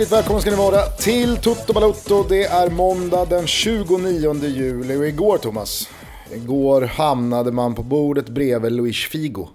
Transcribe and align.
Hjärtligt 0.00 0.18
välkomna 0.18 0.40
ska 0.40 0.50
ni 0.50 0.56
vara 0.56 0.82
till 0.82 1.36
Toto 1.36 1.72
Balotto. 1.72 2.24
Det 2.28 2.44
är 2.44 2.70
måndag 2.70 3.24
den 3.24 3.46
29 3.46 4.34
juli 4.44 4.96
och 4.96 5.06
igår 5.06 5.38
Thomas, 5.38 5.88
igår 6.32 6.82
hamnade 6.82 7.52
man 7.52 7.74
på 7.74 7.82
bordet 7.82 8.28
bredvid 8.28 8.72
Luis 8.72 8.96
Figo. 9.04 9.48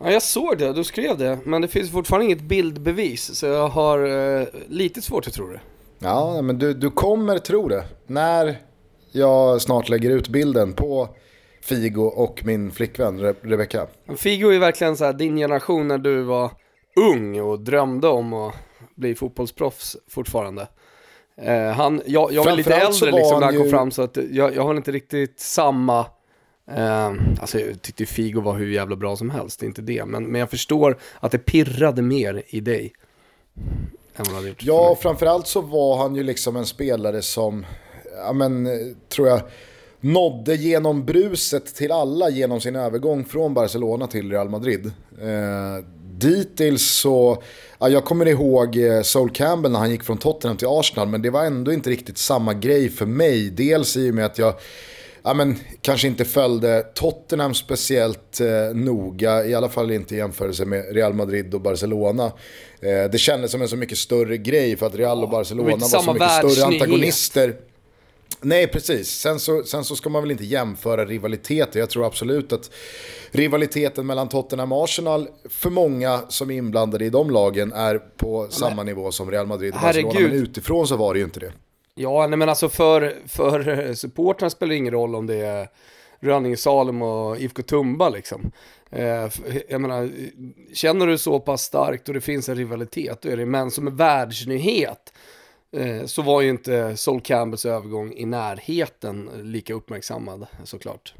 Ja, 0.00 0.10
jag 0.10 0.22
såg 0.22 0.58
det, 0.58 0.72
du 0.72 0.84
skrev 0.84 1.18
det, 1.18 1.38
men 1.44 1.62
det 1.62 1.68
finns 1.68 1.90
fortfarande 1.90 2.26
inget 2.26 2.40
bildbevis 2.40 3.34
så 3.34 3.46
jag 3.46 3.68
har 3.68 3.98
eh, 4.38 4.46
lite 4.68 5.02
svårt 5.02 5.26
att 5.26 5.32
tro 5.32 5.48
det. 5.48 5.60
Ja, 5.98 6.42
men 6.42 6.58
du, 6.58 6.74
du 6.74 6.90
kommer 6.90 7.38
tro 7.38 7.68
det. 7.68 7.84
När 8.06 8.56
jag 9.12 9.62
snart 9.62 9.88
lägger 9.88 10.10
ut 10.10 10.28
bilden 10.28 10.72
på 10.72 11.08
Figo 11.62 12.02
och 12.02 12.40
min 12.44 12.70
flickvän 12.70 13.20
Re 13.20 13.34
Rebecca. 13.42 13.86
Figo 14.16 14.48
är 14.50 14.58
verkligen 14.58 14.96
så 14.96 15.04
här, 15.04 15.12
din 15.12 15.36
generation 15.36 15.88
när 15.88 15.98
du 15.98 16.22
var 16.22 16.50
ung 17.10 17.40
och 17.40 17.60
drömde 17.60 18.08
om 18.08 18.32
att 18.32 18.54
bli 18.98 19.14
fotbollsproffs 19.14 19.96
fortfarande. 20.08 20.68
Eh, 21.36 21.70
han, 21.70 22.02
jag, 22.06 22.32
jag 22.32 22.44
var 22.44 22.56
lite 22.56 22.74
äldre 22.74 23.10
liksom, 23.10 23.40
när 23.40 23.46
han 23.46 23.56
kom 23.56 23.64
ju... 23.64 23.70
fram 23.70 23.90
så 23.90 24.02
att 24.02 24.18
jag, 24.30 24.56
jag 24.56 24.62
har 24.62 24.74
inte 24.74 24.92
riktigt 24.92 25.40
samma 25.40 26.06
eh, 26.70 27.12
alltså 27.40 27.60
jag 27.60 27.82
tyckte 27.82 28.06
Figo 28.06 28.40
var 28.40 28.54
hur 28.54 28.70
jävla 28.70 28.96
bra 28.96 29.16
som 29.16 29.30
helst, 29.30 29.60
det 29.60 29.66
är 29.66 29.68
inte 29.68 29.82
det. 29.82 30.04
Men, 30.04 30.24
men 30.24 30.40
jag 30.40 30.50
förstår 30.50 30.98
att 31.20 31.32
det 31.32 31.38
pirrade 31.38 32.02
mer 32.02 32.42
i 32.46 32.60
dig. 32.60 32.92
Än 34.16 34.24
vad 34.32 34.42
det 34.42 34.48
gjort 34.48 34.62
ja, 34.62 34.96
framförallt 35.00 35.46
så 35.46 35.60
var 35.60 35.96
han 35.96 36.14
ju 36.14 36.22
liksom 36.22 36.56
en 36.56 36.66
spelare 36.66 37.22
som, 37.22 37.66
ja 38.16 38.32
men, 38.32 38.68
tror 39.08 39.28
jag, 39.28 39.40
nådde 40.00 40.54
genom 40.54 41.04
bruset 41.04 41.74
till 41.74 41.92
alla 41.92 42.30
genom 42.30 42.60
sin 42.60 42.76
övergång 42.76 43.24
från 43.24 43.54
Barcelona 43.54 44.06
till 44.06 44.30
Real 44.30 44.48
Madrid. 44.48 44.92
Eh, 45.20 45.84
dittills 46.20 46.82
så, 46.82 47.42
ja, 47.78 47.88
jag 47.88 48.04
kommer 48.04 48.28
ihåg 48.28 48.76
eh, 48.76 49.02
Sol 49.02 49.30
Campbell 49.30 49.72
när 49.72 49.78
han 49.78 49.90
gick 49.90 50.04
från 50.04 50.18
Tottenham 50.18 50.56
till 50.56 50.68
Arsenal, 50.70 51.08
men 51.08 51.22
det 51.22 51.30
var 51.30 51.44
ändå 51.44 51.72
inte 51.72 51.90
riktigt 51.90 52.18
samma 52.18 52.54
grej 52.54 52.88
för 52.88 53.06
mig. 53.06 53.50
Dels 53.50 53.96
i 53.96 54.10
och 54.10 54.14
med 54.14 54.26
att 54.26 54.38
jag 54.38 54.54
ja, 55.22 55.34
men, 55.34 55.56
kanske 55.82 56.08
inte 56.08 56.24
följde 56.24 56.82
Tottenham 56.94 57.54
speciellt 57.54 58.40
eh, 58.40 58.74
noga, 58.74 59.46
i 59.46 59.54
alla 59.54 59.68
fall 59.68 59.90
inte 59.90 60.14
i 60.14 60.18
jämförelse 60.18 60.64
med 60.64 60.94
Real 60.94 61.14
Madrid 61.14 61.54
och 61.54 61.60
Barcelona. 61.60 62.32
Eh, 62.80 63.10
det 63.12 63.18
kändes 63.18 63.50
som 63.50 63.62
en 63.62 63.68
så 63.68 63.76
mycket 63.76 63.98
större 63.98 64.36
grej 64.36 64.76
för 64.76 64.86
att 64.86 64.94
Real 64.94 65.22
och 65.22 65.30
Barcelona 65.30 65.70
var 65.70 65.88
så 65.88 66.12
mycket 66.12 66.32
större 66.32 66.66
antagonister. 66.66 67.54
Nej, 68.40 68.66
precis. 68.66 69.08
Sen 69.08 69.40
så, 69.40 69.62
sen 69.62 69.84
så 69.84 69.96
ska 69.96 70.08
man 70.08 70.22
väl 70.22 70.30
inte 70.30 70.44
jämföra 70.44 71.04
rivaliteter. 71.04 71.80
Jag 71.80 71.90
tror 71.90 72.06
absolut 72.06 72.52
att 72.52 72.70
rivaliteten 73.30 74.06
mellan 74.06 74.28
Tottenham 74.28 74.72
och 74.72 74.84
Arsenal, 74.84 75.28
för 75.48 75.70
många 75.70 76.20
som 76.28 76.50
är 76.50 76.54
inblandade 76.54 77.04
i 77.04 77.10
de 77.10 77.30
lagen, 77.30 77.72
är 77.72 77.98
på 77.98 78.42
men, 78.42 78.50
samma 78.50 78.82
nivå 78.82 79.12
som 79.12 79.30
Real 79.30 79.46
Madrid 79.46 79.74
och 79.74 79.80
Barcelona. 79.80 80.20
Men 80.20 80.32
utifrån 80.32 80.88
så 80.88 80.96
var 80.96 81.14
det 81.14 81.18
ju 81.18 81.24
inte 81.24 81.40
det. 81.40 81.52
Ja, 81.94 82.26
nej 82.26 82.38
men 82.38 82.48
alltså 82.48 82.68
för, 82.68 83.16
för 83.26 83.94
supportrarna 83.94 84.50
spelar 84.50 84.70
det 84.70 84.76
ingen 84.76 84.92
roll 84.92 85.14
om 85.14 85.26
det 85.26 85.36
är 85.36 85.68
Rönninge 86.20 86.56
Salem 86.56 87.02
och 87.02 87.38
IFK 87.38 87.62
Tumba 87.62 88.08
liksom. 88.08 88.52
Eh, 88.90 89.28
jag 89.68 89.80
menar, 89.80 90.10
känner 90.74 91.06
du 91.06 91.18
så 91.18 91.40
pass 91.40 91.62
starkt 91.62 92.08
och 92.08 92.14
det 92.14 92.20
finns 92.20 92.48
en 92.48 92.56
rivalitet, 92.56 93.22
då 93.22 93.28
är 93.28 93.36
det 93.36 93.46
män 93.46 93.70
som 93.70 93.86
är 93.86 93.90
världsnyhet 93.90 95.12
Eh, 95.12 95.37
Eh, 95.76 96.06
så 96.06 96.22
var 96.22 96.40
ju 96.40 96.48
inte 96.48 96.96
Sol 96.96 97.20
Campbells 97.20 97.66
övergång 97.66 98.12
i 98.16 98.26
närheten 98.26 99.30
lika 99.42 99.74
uppmärksammad 99.74 100.46
såklart. 100.64 101.14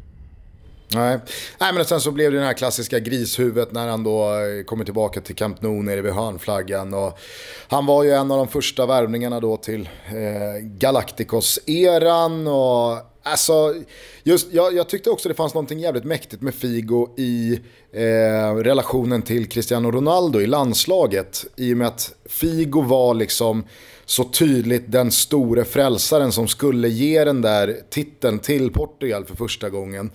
Nej. 0.94 1.18
Nej, 1.60 1.72
men 1.72 1.84
sen 1.84 2.00
så 2.00 2.10
blev 2.10 2.32
det 2.32 2.38
den 2.38 2.46
här 2.46 2.54
klassiska 2.54 2.98
grishuvudet 2.98 3.72
när 3.72 3.88
han 3.88 4.04
då 4.04 4.24
eh, 4.24 4.64
kommer 4.64 4.84
tillbaka 4.84 5.20
till 5.20 5.34
Camp 5.34 5.62
Nou 5.62 5.82
nere 5.82 6.02
vid 6.02 6.12
hörnflaggan. 6.12 6.94
Och 6.94 7.18
han 7.68 7.86
var 7.86 8.04
ju 8.04 8.10
en 8.10 8.30
av 8.30 8.38
de 8.38 8.48
första 8.48 8.86
värvningarna 8.86 9.40
då 9.40 9.56
till 9.56 9.88
eh, 10.08 10.62
Galacticos-eran. 10.62 12.46
Och 12.46 13.04
Alltså, 13.22 13.74
just, 14.22 14.52
jag, 14.52 14.74
jag, 14.74 14.88
tyckte 14.88 15.10
också 15.10 15.28
det 15.28 15.34
fanns 15.34 15.54
något 15.54 15.70
jävligt 15.70 16.04
mäktigt 16.04 16.42
med 16.42 16.54
Figo 16.54 17.08
i 17.16 17.60
eh, 17.92 18.54
relationen 18.54 19.22
till 19.22 19.48
Cristiano 19.48 19.90
Ronaldo 19.90 20.40
i 20.40 20.46
landslaget. 20.46 21.44
I 21.56 21.72
och 21.74 21.76
med 21.76 21.86
att 21.86 22.14
Figo 22.28 22.82
var 22.82 23.14
liksom 23.14 23.64
så 24.08 24.24
tydligt 24.24 24.92
den 24.92 25.10
store 25.10 25.64
frälsaren 25.64 26.32
som 26.32 26.48
skulle 26.48 26.88
ge 26.88 27.24
den 27.24 27.42
där 27.42 27.76
titeln 27.90 28.38
till 28.38 28.72
Portugal 28.72 29.24
för 29.24 29.36
första 29.36 29.70
gången. 29.70 30.10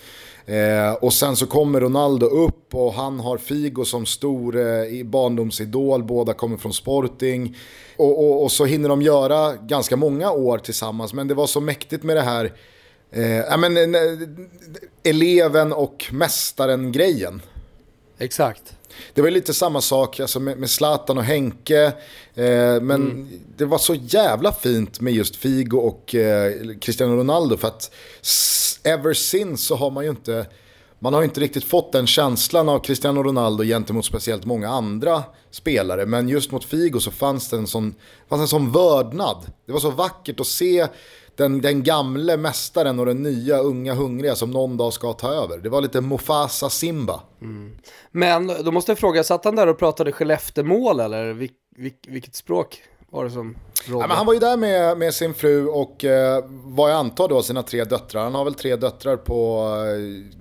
Eh, 0.46 0.94
och 0.94 1.14
sen 1.14 1.36
så 1.36 1.46
kommer 1.46 1.82
Ronaldo 1.82 2.26
upp 2.26 2.76
och 2.76 2.94
han 2.94 3.20
har 3.20 3.38
Figo 3.38 3.86
som 3.86 4.06
stor 4.06 4.58
eh, 4.58 5.04
barndomsidol, 5.06 6.04
båda 6.04 6.34
kommer 6.34 6.58
från 6.58 6.74
Sporting. 6.74 7.58
Och, 7.98 8.20
och, 8.20 8.44
och, 8.44 8.52
så 8.52 8.66
hinner 8.66 8.90
de 8.90 9.02
göra 9.02 9.56
ganska 9.56 9.96
många 9.96 10.32
år 10.32 10.58
tillsammans, 10.58 11.14
men 11.14 11.28
det 11.28 11.34
var 11.34 11.48
så 11.48 11.62
mäktigt 11.62 12.04
med 12.04 12.16
det 12.16 12.22
här 12.22 12.54
eh, 13.12 13.58
men, 13.58 13.96
eh, 13.96 14.02
eleven 15.04 15.74
och 15.74 16.06
mästaren-grejen. 16.12 17.42
Exakt. 18.18 18.76
Det 19.14 19.22
var 19.22 19.30
lite 19.30 19.54
samma 19.54 19.82
sak 19.82 20.20
alltså 20.20 20.40
med, 20.40 20.58
med 20.58 20.70
Zlatan 20.70 21.18
och 21.18 21.24
Henke. 21.24 21.86
Eh, 22.36 22.82
men 22.82 22.92
mm. 22.92 23.28
det 23.58 23.66
var 23.66 23.78
så 23.78 23.96
jävla 23.96 24.52
fint 24.52 25.02
med 25.02 25.14
just 25.14 25.36
Figo 25.36 25.78
och 25.78 26.16
eh, 26.16 26.54
Cristiano 26.82 27.16
Ronaldo. 27.16 27.58
För 27.58 27.68
att 27.68 27.92
ever 28.84 29.14
since 29.14 29.64
så 29.64 29.76
har 29.76 29.92
man 29.92 30.04
ju 30.04 30.10
inte... 30.10 30.46
Man 31.00 31.14
har 31.14 31.24
inte 31.24 31.40
riktigt 31.40 31.64
fått 31.64 31.92
den 31.92 32.08
känslan 32.08 32.70
av 32.70 32.80
Cristiano 32.80 33.24
Ronaldo 33.24 33.64
gentemot 33.64 34.06
speciellt 34.06 34.46
många 34.46 34.70
andra 34.70 35.24
spelare. 35.52 36.06
Men 36.06 36.30
just 36.30 36.52
mot 36.52 36.66
Figo 36.66 37.00
så 37.00 37.12
fanns 37.12 37.50
det 37.50 37.58
en 37.58 37.68
sån, 37.68 37.96
fanns 38.30 38.42
en 38.42 38.48
sån 38.48 38.72
vördnad. 38.72 39.38
Det 39.66 39.72
var 39.72 39.80
så 39.80 39.92
vackert 39.92 40.40
att 40.40 40.48
se 40.48 40.88
den, 41.36 41.62
den 41.62 41.84
gamle 41.84 42.38
mästaren 42.38 43.00
och 43.00 43.06
den 43.06 43.24
nya 43.24 43.58
unga 43.58 43.94
hungriga 43.94 44.36
som 44.36 44.52
någon 44.52 44.78
dag 44.78 44.94
ska 44.94 45.14
ta 45.14 45.34
över. 45.34 45.58
Det 45.58 45.70
var 45.70 45.82
lite 45.82 46.02
Mufasa 46.02 46.70
Simba. 46.70 47.22
Mm. 47.42 47.76
Men 48.12 48.48
då 48.48 48.72
måste 48.72 48.92
jag 48.92 49.00
fråga, 49.00 49.24
satt 49.24 49.46
han 49.46 49.56
där 49.56 49.68
och 49.68 49.80
pratade 49.80 50.12
Skelleftemål 50.12 51.00
eller 51.00 51.34
vil, 51.34 51.50
vil, 51.76 51.94
vilket 52.08 52.36
språk 52.36 52.82
var 53.14 53.24
det 53.24 53.32
som 53.32 53.56
ja, 53.88 53.98
men 53.98 54.10
Han 54.10 54.26
var 54.26 54.34
ju 54.34 54.40
där 54.40 54.58
med, 54.58 54.98
med 54.98 55.14
sin 55.14 55.34
fru 55.34 55.68
och 55.68 56.06
eh, 56.06 56.44
vad 56.48 56.92
jag 56.92 56.98
antar 56.98 57.28
då 57.28 57.44
sina 57.44 57.64
tre 57.64 57.84
döttrar. 57.84 58.24
Han 58.24 58.36
har 58.36 58.44
väl 58.44 58.54
tre 58.54 58.76
döttrar 58.76 59.18
på 59.18 59.70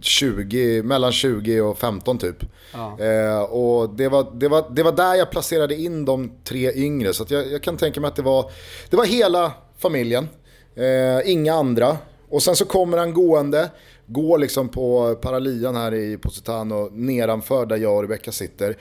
20, 0.00 0.78
eh, 0.78 0.84
mellan 0.84 1.12
20 1.12 1.60
och 1.60 1.78
15 1.78 2.19
typ. 2.19 2.36
Ja. 2.72 2.98
Eh, 3.00 3.42
och 3.42 3.91
det 3.91 4.08
var, 4.08 4.26
det, 4.34 4.48
var, 4.48 4.64
det 4.70 4.82
var 4.82 4.92
där 4.92 5.14
jag 5.14 5.31
placerade 5.31 5.75
in 5.75 6.04
de 6.04 6.32
tre 6.44 6.72
yngre. 6.75 7.12
Så 7.14 7.25
jag, 7.28 7.52
jag 7.52 7.62
kan 7.62 7.76
tänka 7.76 8.00
mig 8.00 8.08
att 8.08 8.16
det 8.16 8.22
var, 8.22 8.50
det 8.91 8.97
var 8.97 9.04
hela 9.04 9.52
familjen. 9.78 10.28
Eh, 10.76 11.32
inga 11.32 11.54
andra. 11.54 11.98
Och 12.28 12.42
sen 12.42 12.56
så 12.56 12.64
kommer 12.64 12.98
han 12.98 13.14
gående, 13.14 13.70
går 14.06 14.38
liksom 14.38 14.68
på 14.68 15.14
paralian 15.14 15.76
här 15.76 15.94
i 15.94 16.18
Positano 16.18 16.88
nedanför 16.92 17.66
där 17.66 17.76
jag 17.76 17.96
och 17.96 18.02
Rebecca 18.02 18.32
sitter. 18.32 18.76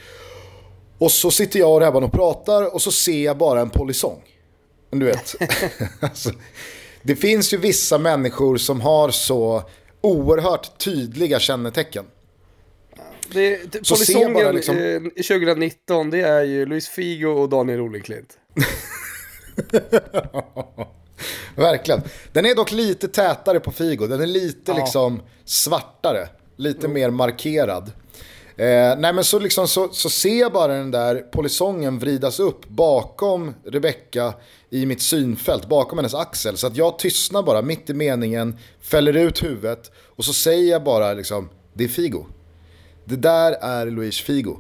Och 0.98 1.12
så 1.12 1.32
sitter 1.32 1.60
jag 1.60 1.74
och 1.74 1.82
Rebban 1.82 2.04
och 2.04 2.12
pratar 2.12 2.74
och 2.74 2.82
så 2.82 2.92
ser 2.92 3.26
jag 3.26 3.38
bara 3.38 3.62
en 3.62 3.70
polisong. 3.70 4.22
Du 4.90 5.06
vet. 5.06 5.36
alltså, 6.00 6.32
det 7.02 7.16
finns 7.16 7.54
ju 7.54 7.58
vissa 7.58 7.98
människor 7.98 8.58
som 8.58 8.82
har 8.82 9.10
så 9.10 9.64
oerhört 10.02 10.78
tydliga 10.78 11.40
kännetecken. 11.40 12.06
Det, 13.34 13.72
det, 13.72 13.90
polisongen 13.90 14.56
liksom... 14.56 14.76
2019 15.16 16.10
det 16.10 16.22
är 16.22 16.44
ju 16.44 16.66
Luis 16.66 16.90
Figo 16.90 17.28
och 17.28 17.50
Daniel 17.50 17.80
Rolenklint. 17.80 18.38
Verkligen. 21.56 22.02
Den 22.32 22.46
är 22.46 22.56
dock 22.56 22.72
lite 22.72 23.08
tätare 23.08 23.60
på 23.60 23.72
Figo. 23.72 24.08
Den 24.08 24.22
är 24.22 24.28
lite 24.28 24.72
ja. 24.72 24.78
liksom 24.78 25.22
svartare. 25.46 26.28
Lite 26.58 26.86
mm. 26.86 26.94
mer 26.94 27.10
markerad. 27.10 27.92
Eh, 28.62 28.98
nej 28.98 29.14
men 29.14 29.24
så, 29.24 29.40
liksom, 29.40 29.68
så, 29.68 29.90
så 29.90 30.10
ser 30.10 30.40
jag 30.40 30.52
bara 30.52 30.74
den 30.74 30.92
där 30.92 31.16
polisongen 31.16 32.00
vridas 32.00 32.40
upp 32.40 32.70
bakom 32.70 33.54
Rebecca 33.66 34.34
i 34.70 34.86
mitt 34.86 35.02
synfält, 35.02 35.70
bakom 35.70 35.98
hennes 35.98 36.14
axel. 36.14 36.58
Så 36.58 36.68
att 36.68 36.76
jag 36.76 37.00
tystnar 37.00 37.44
bara 37.44 37.62
mitt 37.62 37.90
i 37.90 37.94
meningen, 37.94 38.58
fäller 38.82 39.14
ut 39.14 39.44
huvudet 39.44 39.92
och 40.16 40.26
så 40.26 40.34
säger 40.34 40.72
jag 40.72 40.84
bara 40.84 41.14
liksom, 41.14 41.50
det 41.74 41.84
är 41.84 41.88
Figo. 41.88 42.26
Det 43.06 43.16
där 43.16 43.52
är 43.52 43.86
Luis 43.86 44.22
Figo. 44.22 44.58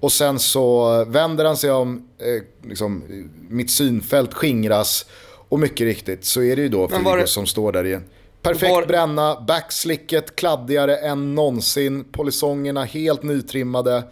Och 0.00 0.12
sen 0.12 0.38
så 0.38 1.04
vänder 1.04 1.44
han 1.44 1.56
sig 1.56 1.70
om, 1.70 2.08
eh, 2.18 2.68
liksom, 2.68 3.04
mitt 3.48 3.70
synfält 3.70 4.34
skingras 4.34 5.06
och 5.48 5.60
mycket 5.60 5.84
riktigt 5.84 6.24
så 6.24 6.42
är 6.42 6.56
det 6.56 6.62
ju 6.62 6.68
då 6.68 6.88
Figo 6.88 7.26
som 7.26 7.46
står 7.46 7.72
där 7.72 7.84
igen. 7.84 8.04
Perfekt 8.42 8.72
var... 8.72 8.86
bränna, 8.86 9.40
backslicket 9.40 10.36
kladdigare 10.36 10.96
än 10.96 11.34
någonsin, 11.34 12.04
polisongerna 12.04 12.84
helt 12.84 13.22
nytrimmade. 13.22 14.02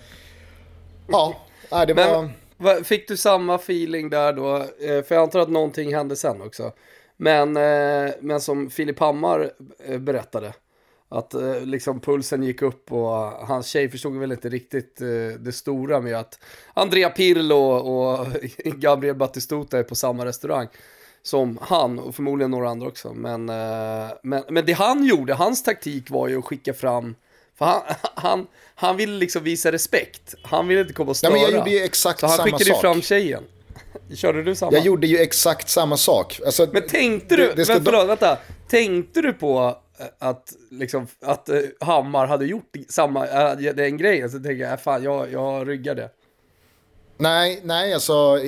Ja, 1.09 1.35
det 1.87 1.95
var... 1.95 2.31
Men, 2.59 2.85
fick 2.85 3.09
du 3.09 3.17
samma 3.17 3.55
feeling 3.55 4.11
där 4.11 4.33
då? 4.33 4.57
Eh, 4.57 5.03
för 5.05 5.15
jag 5.15 5.23
antar 5.23 5.41
att 5.41 5.49
någonting 5.49 5.95
hände 5.95 6.17
sen 6.17 6.43
också. 6.43 6.73
Men, 7.17 7.57
eh, 7.57 8.13
men 8.21 8.41
som 8.41 8.71
Filip 8.71 8.99
Hammar 8.99 9.51
eh, 9.85 9.99
berättade, 9.99 10.53
att 11.09 11.35
liksom 11.63 12.01
pulsen 12.01 12.43
gick 12.43 12.63
upp 12.63 12.93
och 12.93 13.11
hans 13.47 13.67
tjej 13.67 13.89
förstod 13.89 14.19
väl 14.19 14.33
inte 14.33 14.49
riktigt 14.49 14.97
det 15.39 15.55
stora 15.55 16.01
med 16.01 16.17
att 16.17 16.39
Andrea 16.75 17.11
Pirlo 17.11 17.57
och 17.67 18.27
Gabriel 18.65 19.17
Battistuta 19.17 19.79
är 19.79 19.83
på 19.83 19.95
samma 19.95 20.25
restaurang 20.25 20.69
som 21.27 21.59
han 21.63 21.99
och 21.99 22.15
förmodligen 22.15 22.51
några 22.51 22.69
andra 22.71 22.89
också. 22.89 23.13
Men, 23.15 23.49
eh, 23.49 24.09
men, 24.23 24.43
men 24.49 24.67
det 24.67 24.73
han 24.73 25.05
gjorde, 25.05 25.35
hans 25.35 25.63
taktik 25.63 26.11
var 26.11 26.29
ju 26.29 26.39
att 26.39 26.45
skicka 26.45 26.75
fram 26.75 27.15
för 27.59 27.65
han, 27.65 27.83
han, 28.15 28.47
han 28.75 28.97
ville 28.97 29.13
liksom 29.19 29.43
visa 29.45 29.73
respekt. 29.73 30.35
Han 30.43 30.69
ville 30.69 30.81
inte 30.81 30.93
komma 30.93 31.11
och 31.11 31.17
störa. 31.17 31.31
Ja, 31.31 31.35
men 31.35 31.43
jag 31.43 31.59
gjorde 31.59 31.71
ju 31.71 31.81
exakt 31.85 32.21
Så 32.21 32.27
han 32.27 32.37
samma 32.37 32.45
skickade 32.47 32.65
sak. 32.65 32.81
fram 32.81 33.03
tjejen. 33.03 33.43
Körde 34.17 34.43
du 34.43 34.55
samma? 34.55 34.73
Jag 34.73 34.85
gjorde 34.87 35.07
ju 35.07 35.19
exakt 35.19 35.69
samma 35.69 35.97
sak. 35.97 36.41
Alltså, 36.47 36.69
Men 36.73 36.83
tänkte 36.87 37.37
du, 37.37 37.47
det- 37.47 37.55
det 37.55 37.65
ska 37.65 37.79
då- 37.79 37.85
förlåt, 37.85 38.09
vänta. 38.09 38.39
Tänkte 38.69 39.23
du 39.23 39.33
på 39.33 39.77
eh, 39.99 40.07
att, 40.19 40.53
liksom, 40.71 41.07
att 41.23 41.49
eh, 41.49 41.61
Hammar 41.81 42.27
hade 42.27 42.45
gjort 42.47 42.73
samma, 42.89 43.27
den 43.55 43.97
grejen? 43.97 44.31
Så 44.31 44.37
tänker 44.39 44.65
jag, 44.65 44.73
äh, 44.73 44.79
fan, 44.79 45.03
jag, 45.03 45.33
jag 45.33 45.69
ryggar 45.69 45.95
det. 45.95 46.11
Nej, 47.19 47.61
nej, 47.65 47.95
alltså 47.95 48.39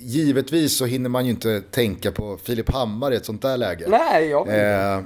givetvis 0.00 0.76
så 0.76 0.84
hinner 0.84 1.10
man 1.10 1.24
ju 1.24 1.30
inte 1.30 1.60
tänka 1.60 2.12
på 2.12 2.38
Filip 2.44 2.70
Hammar 2.72 3.12
i 3.12 3.16
ett 3.16 3.26
sånt 3.26 3.42
där 3.42 3.56
läge. 3.56 3.84
Nej, 3.88 4.26
jag 4.28 4.48
Eh, 4.48 5.00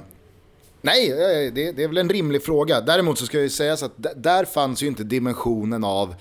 nej, 0.81 1.11
eh, 1.11 1.53
det, 1.53 1.71
det 1.71 1.83
är 1.83 1.87
väl 1.87 1.97
en 1.97 2.09
rimlig 2.09 2.43
fråga. 2.43 2.81
Däremot 2.81 3.17
så 3.19 3.25
ska 3.25 3.37
jag 3.37 3.43
ju 3.43 3.49
säga 3.49 3.77
så 3.77 3.85
att 3.85 3.93
där 4.15 4.45
fanns 4.45 4.83
ju 4.83 4.87
inte 4.87 5.03
dimensionen 5.03 5.83
av, 5.83 6.15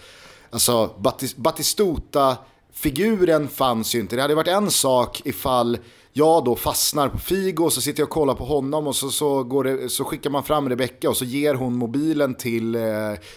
alltså 0.50 0.90
Batis- 0.98 1.34
Batistuta-figuren 1.36 3.48
fanns 3.48 3.94
ju 3.94 4.00
inte. 4.00 4.16
Det 4.16 4.22
hade 4.22 4.34
varit 4.34 4.48
en 4.48 4.70
sak 4.70 5.22
ifall 5.24 5.78
jag 6.12 6.44
då 6.44 6.56
fastnar 6.56 7.08
på 7.08 7.18
Figo 7.18 7.64
och 7.64 7.72
så 7.72 7.80
sitter 7.80 8.00
jag 8.00 8.06
och 8.06 8.10
kollar 8.12 8.34
på 8.34 8.44
honom 8.44 8.86
och 8.86 8.96
så, 8.96 9.10
så, 9.10 9.42
går 9.42 9.64
det, 9.64 9.88
så 9.88 10.04
skickar 10.04 10.30
man 10.30 10.44
fram 10.44 10.68
Rebecca 10.68 11.08
och 11.08 11.16
så 11.16 11.24
ger 11.24 11.54
hon 11.54 11.74
mobilen 11.76 12.34
till 12.34 12.74
eh, 12.74 12.80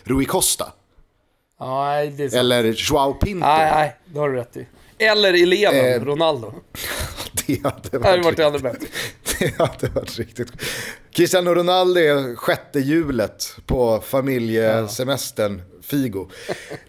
Rui 0.04 0.26
Costa. 0.26 0.72
Nej, 1.62 2.14
det 2.18 2.24
är 2.24 2.30
sant. 2.30 2.40
Eller 2.40 2.64
Joao 2.64 3.14
Pinto. 3.14 3.48
Nej, 3.48 3.72
nej, 3.72 3.96
det 4.06 4.20
har 4.20 4.30
du 4.30 4.36
rätt 4.36 4.58
i. 4.58 4.68
Eller 4.98 5.34
eleven, 5.44 5.86
Eh, 6.02 6.06
Ronaldo. 6.06 6.54
Det 7.48 7.60
hade 7.64 8.00
Det 8.00 8.08
hade 8.10 8.22
varit 8.22 8.40
ännu 8.40 8.60
bättre. 8.60 8.88
Det 9.40 9.58
hade 9.58 9.88
varit 9.88 10.18
riktigt 10.20 10.52
Cristiano 11.12 11.54
Ronaldo 11.54 12.00
är 12.00 12.36
sjätte 12.36 12.80
hjulet 12.80 13.56
på 13.66 14.02
familjesemestern 14.06 15.62
Figo. 15.92 16.28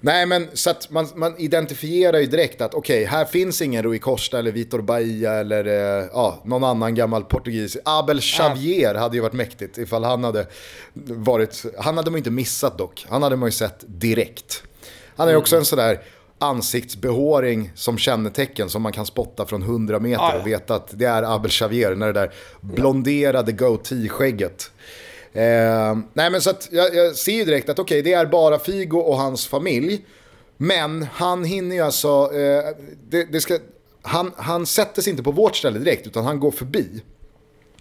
Nej 0.01 0.27
men 0.27 0.49
så 0.53 0.71
att 0.71 0.91
man, 0.91 1.09
man 1.15 1.35
identifierar 1.39 2.19
ju 2.19 2.27
direkt 2.27 2.61
att 2.61 2.75
okej, 2.75 3.05
här 3.05 3.25
finns 3.25 3.63
ingen 3.63 3.83
Rui 3.83 3.99
Costa 3.99 4.39
eller 4.39 4.53
Vitor 4.53 4.81
Bahia 4.83 5.33
eller 5.33 5.67
eh, 5.67 6.07
ja, 6.13 6.43
någon 6.45 6.65
annan 6.65 6.95
gammal 6.95 7.25
portugis. 7.25 7.77
Abel 7.85 8.21
Xavier 8.21 8.95
hade 8.95 9.17
ju 9.17 9.23
varit 9.23 9.33
mäktigt 9.33 9.79
ifall 9.79 10.05
han 10.05 10.25
hade 10.25 10.47
varit, 11.05 11.65
han 11.79 11.97
hade 11.97 12.11
man 12.11 12.17
ju 12.17 12.21
inte 12.21 12.31
missat 12.31 12.79
dock. 12.79 13.07
Han 13.09 13.23
hade 13.23 13.37
man 13.37 13.47
ju 13.47 13.53
sett 13.53 13.85
direkt. 13.87 14.63
Han 15.17 15.29
är 15.29 15.33
ju 15.33 15.39
också 15.39 15.57
en 15.57 15.65
sådär 15.65 16.01
ansiktsbehåring 16.43 17.71
som 17.75 17.99
kännetecken 17.99 18.69
som 18.69 18.83
man 18.83 18.93
kan 18.93 19.07
spotta 19.07 19.47
från 19.47 19.63
100 19.63 20.01
meter 20.01 20.41
och 20.41 20.47
veta 20.47 20.75
att 20.75 20.89
det 20.99 21.05
är 21.05 21.23
Abel 21.35 21.51
Xavier, 21.51 21.95
när 21.95 22.07
det 22.07 22.13
där 22.13 22.33
blonderade 22.61 23.53
goatee-skägget. 23.53 24.71
Eh, 25.33 25.99
nej 26.13 26.31
men 26.31 26.41
så 26.41 26.51
att 26.51 26.69
jag, 26.73 26.95
jag 26.95 27.17
ser 27.17 27.33
ju 27.33 27.45
direkt 27.45 27.69
att 27.69 27.79
okej, 27.79 28.03
det 28.03 28.13
är 28.13 28.27
bara 28.27 28.59
Figo 28.59 28.99
och 28.99 29.17
hans 29.17 29.47
familj. 29.47 30.05
Men 30.57 31.03
han 31.13 31.45
hinner 31.45 31.77
ju 31.77 31.83
alltså, 31.83 32.31
eh, 32.35 32.75
det, 33.09 33.33
det 33.33 33.41
ska, 33.41 33.59
han, 34.03 34.33
han 34.37 34.67
sätter 34.67 35.03
sig 35.03 35.11
inte 35.11 35.23
på 35.23 35.31
vårt 35.31 35.57
ställe 35.57 35.79
direkt 35.79 36.07
utan 36.07 36.25
han 36.25 36.41
går 36.41 36.51
förbi 36.51 37.03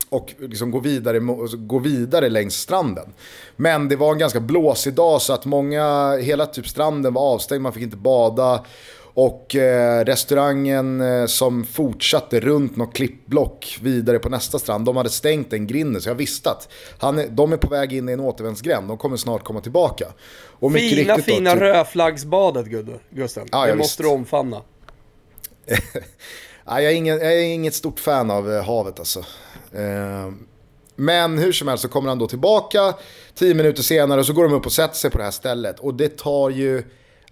och 0.09 0.33
liksom 0.39 0.71
går 0.71 0.81
vidare, 0.81 1.19
går 1.57 1.79
vidare 1.79 2.29
längs 2.29 2.55
stranden. 2.55 3.13
Men 3.55 3.87
det 3.87 3.95
var 3.95 4.11
en 4.11 4.17
ganska 4.17 4.39
blåsig 4.39 4.93
dag 4.93 5.21
så 5.21 5.33
att 5.33 5.45
många, 5.45 6.17
hela 6.17 6.45
typ 6.45 6.67
stranden 6.67 7.13
var 7.13 7.21
avstängd, 7.21 7.61
man 7.61 7.73
fick 7.73 7.83
inte 7.83 7.97
bada. 7.97 8.65
Och 9.13 9.55
eh, 9.55 10.05
restaurangen 10.05 11.01
eh, 11.01 11.25
som 11.25 11.65
fortsatte 11.65 12.39
runt 12.39 12.75
något 12.75 12.95
klippblock 12.95 13.79
vidare 13.81 14.19
på 14.19 14.29
nästa 14.29 14.59
strand, 14.59 14.85
de 14.85 14.97
hade 14.97 15.09
stängt 15.09 15.53
en 15.53 15.67
grinden 15.67 16.01
så 16.01 16.09
jag 16.09 16.15
visste 16.15 16.49
att 16.49 16.69
han 16.97 17.21
de 17.29 17.53
är 17.53 17.57
på 17.57 17.67
väg 17.67 17.93
in 17.93 18.09
i 18.09 18.11
en 18.11 18.19
återvändsgränd, 18.19 18.87
de 18.87 18.97
kommer 18.97 19.17
snart 19.17 19.43
komma 19.43 19.61
tillbaka. 19.61 20.05
Och 20.47 20.71
mycket 20.71 20.97
Fina, 20.97 21.15
riktigt 21.15 21.33
då, 21.33 21.35
fina 21.35 21.51
typ- 21.51 21.61
rödflaggsbadet, 21.61 22.65
Gusten. 23.09 23.47
Ja, 23.51 23.65
det 23.65 23.75
måste 23.75 24.03
du 24.03 24.09
omfamna. 24.09 24.61
Nej, 26.65 26.83
jag, 26.83 26.93
är 26.93 26.95
ingen, 26.95 27.17
jag 27.17 27.33
är 27.33 27.41
inget 27.41 27.73
stort 27.73 27.99
fan 27.99 28.31
av 28.31 28.51
eh, 28.53 28.63
havet 28.63 28.99
alltså. 28.99 29.19
Eh, 29.71 30.31
men 30.95 31.37
hur 31.37 31.51
som 31.51 31.67
helst 31.67 31.81
så 31.81 31.87
kommer 31.89 32.09
han 32.09 32.19
då 32.19 32.27
tillbaka 32.27 32.93
tio 33.35 33.53
minuter 33.53 33.83
senare 33.83 34.19
och 34.19 34.25
så 34.25 34.33
går 34.33 34.43
de 34.43 34.53
upp 34.53 34.65
och 34.65 34.71
sätter 34.71 34.95
sig 34.95 35.09
på 35.11 35.17
det 35.17 35.23
här 35.23 35.31
stället. 35.31 35.79
Och 35.79 35.93
det 35.93 36.17
tar 36.17 36.49
ju, 36.49 36.83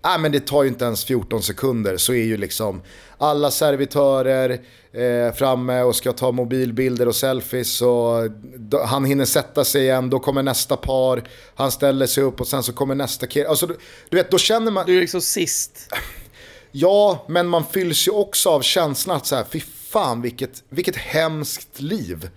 nej 0.04 0.19
men 0.19 0.31
det 0.31 0.40
tar 0.40 0.63
ju 0.63 0.69
inte 0.69 0.86
ens 0.86 1.06
14 1.06 1.44
sekunder 1.44 1.98
så 1.98 2.13
är 2.13 2.24
ju 2.24 2.38
liksom 2.38 2.81
alla 3.18 3.51
servitörer 3.51 4.60
eh, 4.92 5.34
framme 5.34 5.81
och 5.81 5.96
ska 5.96 6.13
ta 6.13 6.31
mobilbilder 6.31 7.07
och 7.07 7.16
selfies. 7.16 7.81
Och 7.81 8.31
då, 8.56 8.84
han 8.84 9.06
hinner 9.06 9.25
sätta 9.25 9.66
sig 9.66 9.81
igen, 9.81 10.10
då 10.10 10.19
kommer 10.19 10.44
nästa 10.44 10.78
par, 10.78 11.24
han 11.56 11.72
ställer 11.72 12.07
sig 12.07 12.24
upp 12.24 12.42
och 12.42 12.48
sen 12.48 12.63
så 12.63 12.74
kommer 12.74 12.96
nästa 12.96 13.28
kille. 13.28 13.50
Alltså, 13.50 13.68
du, 13.68 13.78
du 14.10 14.18
vet, 14.18 14.31
då 14.31 14.38
känner 14.38 14.72
man... 14.72 14.86
Du 14.86 14.98
är 14.98 15.01
liksom 15.01 15.22
sist. 15.22 15.94
Ja, 16.72 17.25
men 17.28 17.48
man 17.48 17.66
fylls 17.66 18.07
ju 18.07 18.12
också 18.12 18.50
av 18.50 18.62
känslan 18.62 19.18
att 19.18 19.25
så 19.25 19.36
här, 19.36 19.45
fy 19.52 19.62
fan 19.90 20.22
vilket, 20.22 20.63
vilket 20.69 20.95
hemskt 20.95 21.81
liv. 21.81 22.30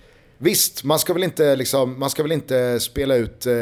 Visst, 0.44 0.84
man 0.84 0.98
ska 0.98 1.12
väl 1.12 1.22
inte, 1.22 1.56
liksom, 1.56 1.98
man 1.98 2.10
ska 2.10 2.22
väl 2.22 2.32
inte 2.32 2.80
spela 2.80 3.14
ut 3.14 3.46
eh, 3.46 3.52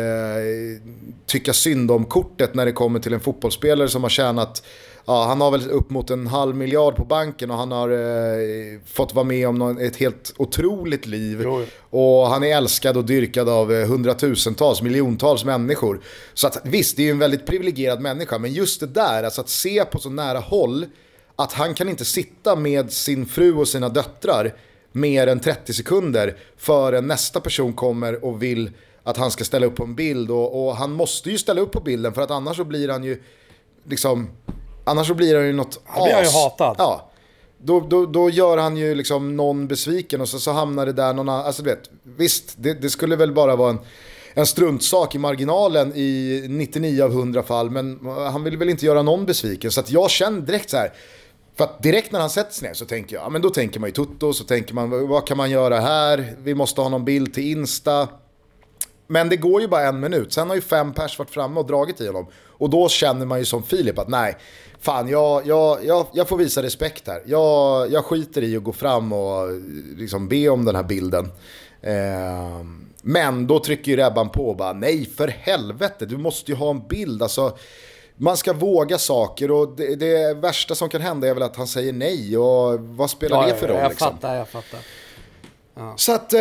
tycka 1.27 1.53
synd 1.53 1.91
om 1.91 2.05
kortet 2.05 2.55
när 2.55 2.67
det 2.67 2.73
kommer 2.73 3.01
till 3.01 3.13
en 3.13 3.21
fotbollsspelare 3.21 3.89
som 3.89 4.03
har 4.03 4.11
tjänat, 4.11 4.63
ja, 5.07 5.25
han 5.25 5.41
har 5.41 5.51
väl 5.51 5.71
upp 5.71 5.91
mot 5.91 6.11
en 6.11 6.27
halv 6.27 6.57
miljard 6.57 6.97
på 6.97 7.05
banken 7.05 7.51
och 7.51 7.57
han 7.57 7.73
har 7.73 7.91
eh, 7.91 8.81
fått 8.87 9.15
vara 9.15 9.25
med 9.25 9.49
om 9.49 9.59
någon, 9.59 9.79
ett 9.79 9.97
helt 9.97 10.35
otroligt 10.37 11.07
liv. 11.07 11.41
Jo, 11.45 11.65
Och 11.91 12.27
han 12.27 12.45
är 12.45 12.57
älskad 12.57 12.97
och 12.97 13.05
dyrkad 13.05 13.49
av 13.49 13.73
eh, 13.73 13.89
hundratusentals, 13.89 14.83
miljontals 14.83 15.45
människor. 15.45 16.01
Så 16.35 16.47
att 16.47 16.61
visst, 16.65 16.97
det 16.97 17.03
är 17.03 17.05
ju 17.05 17.11
en 17.11 17.19
väldigt 17.19 17.47
privilegierad 17.47 18.01
människa, 18.01 18.39
men 18.39 18.53
just 18.53 18.81
det 18.81 18.87
där, 18.87 19.23
alltså 19.23 19.41
att 19.41 19.49
se 19.49 19.85
på 19.85 19.99
så 19.99 20.11
nära 20.11 20.39
håll 20.39 20.87
att 21.37 21.53
han 21.53 21.75
kan 21.75 21.89
inte 21.89 22.05
sitta 22.05 22.57
med 22.57 22.93
sin 22.93 23.27
fru 23.27 23.55
och 23.55 23.69
sina 23.69 23.89
döttrar 23.89 24.53
mer 24.93 25.27
än 25.27 25.41
30 25.41 25.73
sekunder 25.73 26.37
förrän 26.57 27.07
nästa 27.07 27.41
person 27.41 27.73
kommer 27.73 28.25
och 28.25 28.43
vill 28.43 28.71
att 29.03 29.17
han 29.17 29.31
ska 29.31 29.45
ställa 29.45 29.67
upp 29.67 29.77
på 29.77 29.85
en 29.85 29.95
bild. 29.95 30.31
Och, 30.31 30.67
och 30.67 30.77
han 30.77 30.93
måste 30.93 31.31
ju 31.31 31.39
ställa 31.39 31.61
upp 31.61 31.73
på 31.73 31.81
bilden 31.81 32.13
för 32.13 32.23
att 32.23 32.31
annars 32.31 32.57
så 32.57 32.65
blir 32.65 32.89
han 32.89 33.05
ju 33.05 33.23
liksom, 33.85 34.29
annars 34.85 35.07
så 35.07 35.15
blir 35.15 35.37
han 35.37 35.47
ju 35.47 35.53
något 35.53 35.81
Då 35.97 36.05
blir 36.05 36.15
han 36.15 36.23
ju 36.23 36.29
as. 36.29 36.35
hatad. 36.35 36.75
Ja. 36.79 37.11
Då, 37.63 37.81
då, 37.81 38.07
då 38.07 38.31
gör 38.31 38.59
han 38.59 38.77
ju 38.77 38.95
liksom 38.95 39.37
någon 39.37 39.67
besviken 39.67 40.21
och 40.21 40.29
så, 40.29 40.39
så 40.39 40.53
hamnar 40.53 40.87
det 40.87 40.93
där 40.93 41.15
någon 41.15 41.29
annan. 41.29 41.47
Alltså 41.47 41.63
du 41.63 41.71
vet, 41.71 41.91
visst, 42.03 42.55
det, 42.57 42.75
det 42.75 42.91
skulle 42.91 43.17
väl 43.17 43.33
bara 43.33 43.57
vara 43.57 43.71
en, 43.71 43.79
en 44.35 44.47
struntsak 44.47 45.15
i 45.15 45.19
marginalen 45.19 45.93
i 45.95 46.45
99 46.49 47.03
av 47.03 47.11
100 47.11 47.43
fall. 47.43 47.71
Men 47.71 47.99
han 48.07 48.45
vill 48.45 48.57
väl 48.57 48.69
inte 48.69 48.87
göra 48.87 49.03
någon 49.03 49.27
besviken. 49.27 49.71
Så 49.71 49.83
jag 49.87 50.11
känner 50.11 50.41
direkt 50.41 50.71
så 50.71 50.77
här. 50.77 50.93
För 51.61 51.65
att 51.65 51.83
direkt 51.83 52.13
när 52.13 52.21
han 52.21 52.31
sätter 52.31 52.53
sig 52.53 52.69
ner 52.69 52.75
så 52.75 52.85
tänker 52.85 53.17
jag, 53.17 53.25
ja 53.25 53.29
men 53.29 53.43
då 53.43 53.51
tänker 53.51 53.81
man 53.81 53.89
ju 53.89 53.93
Tutto, 53.93 54.33
så 54.33 54.45
tänker 54.45 54.75
man 54.75 55.09
vad 55.09 55.27
kan 55.27 55.37
man 55.37 55.51
göra 55.51 55.81
här? 55.81 56.37
Vi 56.39 56.55
måste 56.55 56.81
ha 56.81 56.89
någon 56.89 57.05
bild 57.05 57.35
till 57.35 57.51
Insta. 57.51 58.09
Men 59.07 59.29
det 59.29 59.37
går 59.37 59.61
ju 59.61 59.69
bara 59.69 59.89
en 59.89 60.01
minut, 60.01 60.33
sen 60.33 60.49
har 60.49 60.55
ju 60.55 60.61
fem 60.61 60.93
pers 60.93 61.19
varit 61.19 61.31
framme 61.31 61.61
och 61.61 61.67
dragit 61.67 62.01
i 62.01 62.07
honom. 62.07 62.27
Och 62.47 62.71
då 62.71 62.89
känner 62.89 63.27
man 63.27 63.39
ju 63.39 63.45
som 63.45 63.63
Filip 63.63 63.99
att 63.99 64.09
nej, 64.09 64.37
fan 64.81 65.09
jag, 65.09 65.47
jag, 65.47 65.85
jag, 65.85 66.07
jag 66.13 66.29
får 66.29 66.37
visa 66.37 66.63
respekt 66.63 67.07
här. 67.07 67.23
Jag, 67.27 67.91
jag 67.93 68.05
skiter 68.05 68.43
i 68.43 68.57
att 68.57 68.63
gå 68.63 68.73
fram 68.73 69.13
och 69.13 69.49
liksom 69.97 70.29
be 70.29 70.49
om 70.49 70.65
den 70.65 70.77
här 70.77 70.85
bilden. 70.85 71.25
Eh, 71.83 72.65
men 73.03 73.47
då 73.47 73.59
trycker 73.59 73.91
ju 73.91 73.97
Rebban 73.97 74.29
på 74.29 74.49
och 74.49 74.57
bara 74.57 74.73
nej 74.73 75.07
för 75.17 75.29
helvete, 75.29 76.07
du 76.07 76.17
måste 76.17 76.53
ju 76.53 76.57
ha 76.57 76.71
en 76.71 76.89
bild. 76.89 77.23
Alltså, 77.23 77.57
man 78.21 78.37
ska 78.37 78.53
våga 78.53 78.99
saker 78.99 79.51
och 79.51 79.77
det, 79.77 79.95
det 79.95 80.35
värsta 80.35 80.75
som 80.75 80.89
kan 80.89 81.01
hända 81.01 81.29
är 81.29 81.35
väl 81.35 81.43
att 81.43 81.57
han 81.57 81.67
säger 81.67 81.93
nej. 81.93 82.39
Och 82.39 82.81
vad 82.81 83.11
spelar 83.11 83.47
det 83.47 83.55
för 83.55 83.69
roll? 83.69 83.77
jag 83.77 83.91
liksom? 83.91 84.13
fattar, 84.13 84.37
jag 84.37 84.49
fattar. 84.49 84.81
Så 85.97 86.15
att 86.15 86.33
eh, 86.33 86.41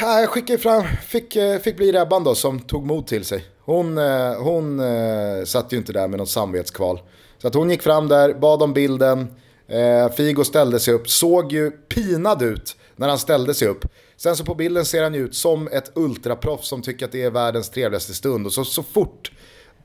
jag 0.00 0.28
skickade 0.28 0.58
fram, 0.58 0.84
fick, 1.06 1.36
eh, 1.36 1.58
fick 1.58 1.76
bli 1.76 1.92
Rebban 1.92 2.24
då 2.24 2.34
som 2.34 2.60
tog 2.60 2.86
mod 2.86 3.06
till 3.06 3.24
sig. 3.24 3.44
Hon, 3.64 3.98
eh, 3.98 4.34
hon 4.42 4.80
eh, 4.80 5.44
satt 5.44 5.72
ju 5.72 5.76
inte 5.76 5.92
där 5.92 6.08
med 6.08 6.18
något 6.18 6.28
samvetskval. 6.28 7.00
Så 7.38 7.48
att 7.48 7.54
hon 7.54 7.70
gick 7.70 7.82
fram 7.82 8.08
där, 8.08 8.34
bad 8.34 8.62
om 8.62 8.72
bilden. 8.72 9.34
Eh, 9.68 10.12
Figo 10.12 10.44
ställde 10.44 10.80
sig 10.80 10.94
upp, 10.94 11.10
såg 11.10 11.52
ju 11.52 11.70
pinad 11.70 12.42
ut 12.42 12.76
när 12.96 13.08
han 13.08 13.18
ställde 13.18 13.54
sig 13.54 13.68
upp. 13.68 13.84
Sen 14.16 14.36
så 14.36 14.44
på 14.44 14.54
bilden 14.54 14.84
ser 14.84 15.02
han 15.02 15.14
ju 15.14 15.24
ut 15.24 15.34
som 15.34 15.68
ett 15.68 15.92
ultraproffs 15.94 16.68
som 16.68 16.82
tycker 16.82 17.06
att 17.06 17.12
det 17.12 17.22
är 17.22 17.30
världens 17.30 17.70
trevligaste 17.70 18.14
stund. 18.14 18.46
Och 18.46 18.52
så, 18.52 18.64
så 18.64 18.82
fort 18.82 19.30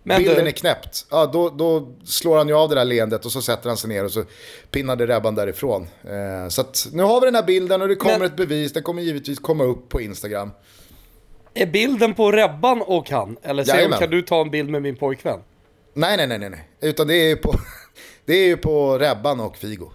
Men 0.08 0.18
bilden 0.18 0.44
du- 0.44 0.50
är 0.50 0.52
knäppt, 0.52 1.06
ja, 1.10 1.26
då, 1.26 1.50
då 1.50 1.88
slår 2.06 2.38
han 2.38 2.48
ju 2.48 2.54
av 2.54 2.70
det 2.70 2.76
där 2.76 2.86
leendet 2.86 3.26
och 3.26 3.32
så 3.32 3.42
sätter 3.42 3.68
han 3.70 3.78
sig 3.78 3.90
ner 3.90 4.06
och 4.06 4.12
så 4.12 4.24
pinnade 4.72 5.08
Rebban 5.08 5.36
därifrån. 5.36 5.88
Eh, 6.04 6.50
så 6.50 6.62
att 6.62 6.88
nu 6.94 7.04
har 7.04 7.22
vi 7.22 7.26
den 7.28 7.36
här 7.36 7.44
bilden 7.44 7.82
och 7.82 7.88
det 7.88 7.96
kommer 7.96 8.20
Men- 8.20 8.28
ett 8.28 8.36
bevis, 8.38 8.74
den 8.74 8.84
kommer 8.84 9.02
givetvis 9.02 9.40
komma 9.40 9.64
upp 9.64 9.90
på 9.90 10.02
Instagram. 10.02 10.52
Är 11.54 11.66
bilden 11.66 12.14
på 12.14 12.32
Rebban 12.32 12.82
och 12.82 13.10
han? 13.10 13.38
Eller 13.44 13.64
sen 13.64 13.92
kan 13.92 14.10
du 14.10 14.22
ta 14.22 14.42
en 14.42 14.52
bild 14.52 14.70
med 14.70 14.82
min 14.82 14.96
pojkvän? 14.96 15.40
Nej, 15.94 16.18
nej, 16.18 16.28
nej, 16.28 16.50
nej. 16.50 16.70
Utan 16.82 17.08
det 17.08 17.14
är 17.16 17.28
ju 17.28 17.36
på, 17.36 17.56
det 18.26 18.34
är 18.34 18.48
ju 18.48 18.58
på 18.58 18.98
Rebban 18.98 19.40
och 19.40 19.58
Figo. 19.58 19.92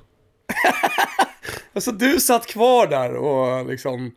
alltså 1.72 1.92
du 1.92 2.20
satt 2.20 2.46
kvar 2.46 2.86
där 2.86 3.14
och 3.14 3.66
liksom 3.66 4.12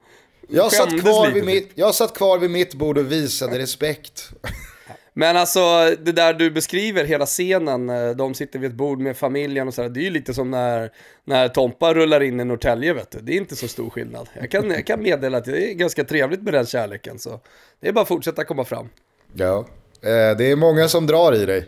jag 0.50 0.72
satt, 0.72 1.02
kvar 1.02 1.32
vid 1.32 1.46
mitt, 1.46 1.72
jag 1.76 1.96
satt 1.96 2.14
kvar 2.18 2.38
vid 2.38 2.50
mitt 2.50 2.74
bord 2.74 2.98
och 2.98 3.12
visade 3.12 3.60
respekt. 3.60 4.30
Men 5.14 5.38
alltså 5.38 5.96
det 6.00 6.12
där 6.12 6.34
du 6.34 6.52
beskriver, 6.52 7.06
hela 7.06 7.26
scenen, 7.26 7.90
eh, 7.90 8.10
de 8.10 8.34
sitter 8.34 8.60
vid 8.60 8.70
ett 8.70 8.76
bord 8.76 9.00
med 9.00 9.18
familjen 9.18 9.68
och 9.68 9.74
sådär, 9.74 9.90
det 9.90 10.00
är 10.00 10.04
ju 10.04 10.10
lite 10.10 10.34
som 10.34 10.52
när, 10.52 10.92
när 11.24 11.48
Tompa 11.48 11.94
rullar 11.94 12.24
in 12.24 12.40
i 12.40 12.46
Norrtälje 12.46 12.94
vet 12.94 13.12
du. 13.12 13.20
Det 13.20 13.34
är 13.34 13.38
inte 13.38 13.56
så 13.56 13.68
stor 13.68 13.90
skillnad. 13.90 14.30
Jag 14.40 14.52
kan, 14.52 14.70
jag 14.70 14.86
kan 14.86 15.02
meddela 15.02 15.38
att 15.38 15.46
det 15.46 15.72
är 15.72 15.74
ganska 15.74 16.04
trevligt 16.04 16.42
med 16.42 16.54
den 16.54 16.66
kärleken, 16.66 17.20
så 17.20 17.40
det 17.80 17.88
är 17.88 17.94
bara 17.94 18.02
att 18.02 18.08
fortsätta 18.08 18.44
komma 18.44 18.66
fram. 18.66 18.90
Ja, 19.34 19.60
eh, 20.02 20.38
det 20.38 20.52
är 20.52 20.56
många 20.56 20.88
som 20.88 21.08
drar 21.08 21.36
i 21.36 21.46
dig. 21.46 21.66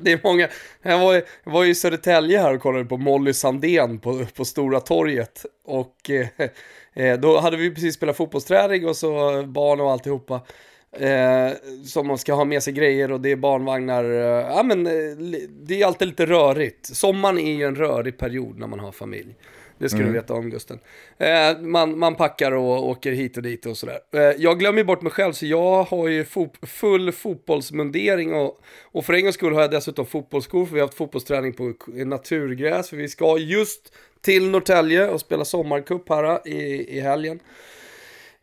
Det 0.00 0.12
är 0.12 0.20
många, 0.22 0.48
jag 0.82 0.98
var, 0.98 1.14
jag 1.14 1.52
var 1.52 1.64
i 1.64 1.74
Södertälje 1.74 2.38
här 2.38 2.54
och 2.54 2.60
kollade 2.60 2.84
på 2.84 2.96
Molly 2.96 3.32
Sandén 3.32 3.98
på, 3.98 4.26
på 4.36 4.44
Stora 4.44 4.80
torget. 4.80 5.46
Och 5.64 6.10
eh, 6.10 6.48
eh 6.94 7.18
då 7.18 7.40
hade 7.40 7.56
vi 7.56 7.74
precis 7.74 7.94
spelat 7.94 8.16
fotbollsträning 8.16 8.88
och 8.88 8.96
så 8.96 9.42
barn 9.46 9.80
och 9.80 9.90
alltihopa. 9.90 10.40
Eh, 11.00 11.52
som 11.84 12.06
man 12.06 12.18
ska 12.18 12.34
ha 12.34 12.44
med 12.44 12.62
sig 12.62 12.72
grejer 12.72 13.12
och 13.12 13.20
det 13.20 13.30
är 13.30 13.36
barnvagnar. 13.36 14.04
Eh, 14.04 14.56
ja 14.56 14.62
men 14.62 14.86
eh, 14.86 14.92
det 15.50 15.82
är 15.82 15.86
alltid 15.86 16.08
lite 16.08 16.26
rörigt. 16.26 16.86
Sommaren 16.86 17.38
är 17.38 17.52
ju 17.52 17.64
en 17.64 17.76
rörig 17.76 18.18
period 18.18 18.58
när 18.58 18.66
man 18.66 18.80
har 18.80 18.92
familj. 18.92 19.36
Det 19.78 19.88
ska 19.88 19.98
mm. 19.98 20.12
du 20.12 20.18
veta 20.18 20.34
om 20.34 20.50
Gusten. 20.50 20.78
Eh, 21.18 21.58
man, 21.60 21.98
man 21.98 22.14
packar 22.14 22.52
och 22.52 22.88
åker 22.88 23.12
hit 23.12 23.36
och 23.36 23.42
dit 23.42 23.66
och 23.66 23.76
sådär. 23.76 23.98
Eh, 24.12 24.20
jag 24.20 24.58
glömmer 24.58 24.84
bort 24.84 25.02
mig 25.02 25.12
själv 25.12 25.32
så 25.32 25.46
jag 25.46 25.82
har 25.82 26.08
ju 26.08 26.24
fot 26.24 26.54
full 26.62 27.12
fotbollsmundering 27.12 28.34
och, 28.34 28.58
och 28.82 29.04
för 29.04 29.12
en 29.12 29.22
gångs 29.22 29.34
skull 29.34 29.54
har 29.54 29.60
jag 29.60 29.70
dessutom 29.70 30.06
fotbollsskor 30.06 30.66
för 30.66 30.74
vi 30.74 30.80
har 30.80 30.86
haft 30.86 30.98
fotbollsträning 30.98 31.52
på 31.52 31.72
naturgräs. 31.86 32.90
För 32.90 32.96
vi 32.96 33.08
ska 33.08 33.38
just 33.38 33.92
till 34.20 34.50
Norrtälje 34.50 35.08
och 35.08 35.20
spela 35.20 35.44
sommarcup 35.44 36.08
här 36.08 36.48
i, 36.48 36.96
i 36.98 37.00
helgen. 37.00 37.40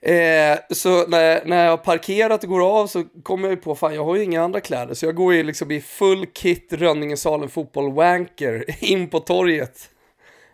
Eh, 0.02 0.60
så 0.70 1.08
när, 1.08 1.46
när 1.46 1.64
jag 1.64 1.70
har 1.70 1.78
parkerat 1.78 2.44
och 2.44 2.50
går 2.50 2.82
av 2.82 2.88
så 2.88 3.04
kommer 3.24 3.48
jag 3.48 3.56
ju 3.56 3.62
på, 3.62 3.76
fan 3.76 3.96
jag 3.96 4.06
har 4.06 4.16
ju 4.16 4.24
inga 4.24 4.44
andra 4.44 4.62
kläder. 4.62 4.94
Så 4.94 5.06
jag 5.06 5.16
går 5.16 5.34
ju 5.34 5.44
liksom 5.44 5.72
i 5.72 5.82
full 5.82 6.26
kit 6.26 6.68
Rönningesalen 6.74 7.50
fotboll 7.50 7.94
wanker 7.94 8.66
in 8.84 9.10
på 9.10 9.20
torget. 9.20 9.90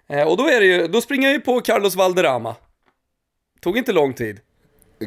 Eh, 0.07 0.27
och 0.27 0.37
då, 0.37 0.47
är 0.47 0.59
det 0.59 0.65
ju, 0.65 0.87
då 0.87 1.01
springer 1.01 1.27
jag 1.27 1.33
ju 1.33 1.41
på 1.41 1.61
Carlos 1.61 1.95
Valderrama. 1.95 2.55
Tog 3.59 3.77
inte 3.77 3.91
lång 3.91 4.13
tid. 4.13 4.39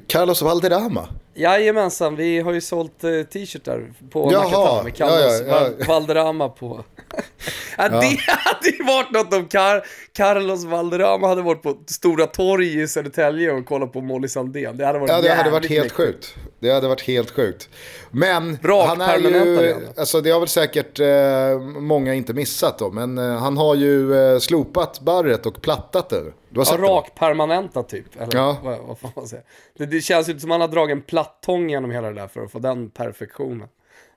Carlos 0.07 0.43
Valderrama? 0.43 1.09
Jajamensan, 1.35 2.17
vi 2.17 2.41
har 2.41 2.53
ju 2.53 2.61
sålt 2.61 3.05
uh, 3.05 3.23
t-shirtar 3.23 3.93
på 4.11 4.33
Jaha, 4.33 4.83
med 4.83 4.97
Carlos 4.97 5.43
ja, 5.47 5.61
ja, 5.61 5.69
ja. 5.79 5.85
Valderrama 5.89 6.49
på. 6.49 6.85
ja, 7.79 7.89
Det 7.89 8.19
hade 8.27 8.69
ju 8.79 8.85
varit 8.85 9.11
något 9.11 9.35
om 9.35 9.49
Car 9.49 9.87
Carlos 10.13 10.65
Valderrama 10.65 11.29
hade 11.29 11.43
varit 11.43 11.63
på 11.63 11.77
Stora 11.87 12.27
Torg 12.27 12.81
i 12.83 12.89
Södertälje 12.89 13.53
och 13.53 13.67
kollat 13.67 13.93
på 13.93 14.01
Molly 14.01 14.29
Sandén. 14.29 14.77
Det 14.77 14.87
hade 14.87 14.99
varit 14.99 15.11
Ja, 15.11 15.21
det 15.21 15.35
hade 15.35 15.51
varit 15.51 15.71
helt 15.71 15.93
sjukt. 15.93 16.35
Det 16.61 16.71
hade 16.71 16.89
varit 16.89 17.01
helt 17.01 17.31
sjukt. 17.31 17.69
Men 18.11 18.59
Rak, 18.63 18.89
han 18.89 19.01
är 19.01 19.19
ju, 19.19 19.77
alltså 19.97 20.21
det 20.21 20.31
har 20.31 20.41
väl 20.41 20.49
säkert 20.49 21.01
eh, 21.01 21.61
många 21.81 22.15
inte 22.15 22.35
missat 22.35 22.79
då, 22.79 22.91
men 22.91 23.19
eh, 23.19 23.37
han 23.37 23.57
har 23.57 23.75
ju 23.75 24.15
eh, 24.15 24.39
slopat 24.39 25.01
barret 25.01 25.47
och 25.47 25.63
plattat 25.63 26.09
det. 26.09 26.33
Du 26.49 26.61
har 26.61 26.67
ja, 26.71 26.77
rak 26.77 27.15
permanenta 27.15 27.83
typ. 27.83 28.21
Eller 28.21 28.37
ja. 28.37 28.57
vad, 28.63 28.79
vad 28.79 28.99
får 28.99 29.11
man 29.17 29.29
säga? 29.29 29.43
Det, 29.79 29.87
det 29.87 30.01
känns 30.01 30.29
ju 30.29 30.39
som 30.39 30.51
att 30.51 30.55
han 30.55 30.61
har 30.61 30.69
dragit 30.69 30.97
en 30.97 31.03
plattång 31.21 31.71
genom 31.71 31.91
hela 31.91 32.09
det 32.09 32.15
där 32.15 32.29
för 32.29 32.45
att 32.45 32.53
få 32.53 32.59
den 32.59 32.91
perfektionen. 32.91 33.69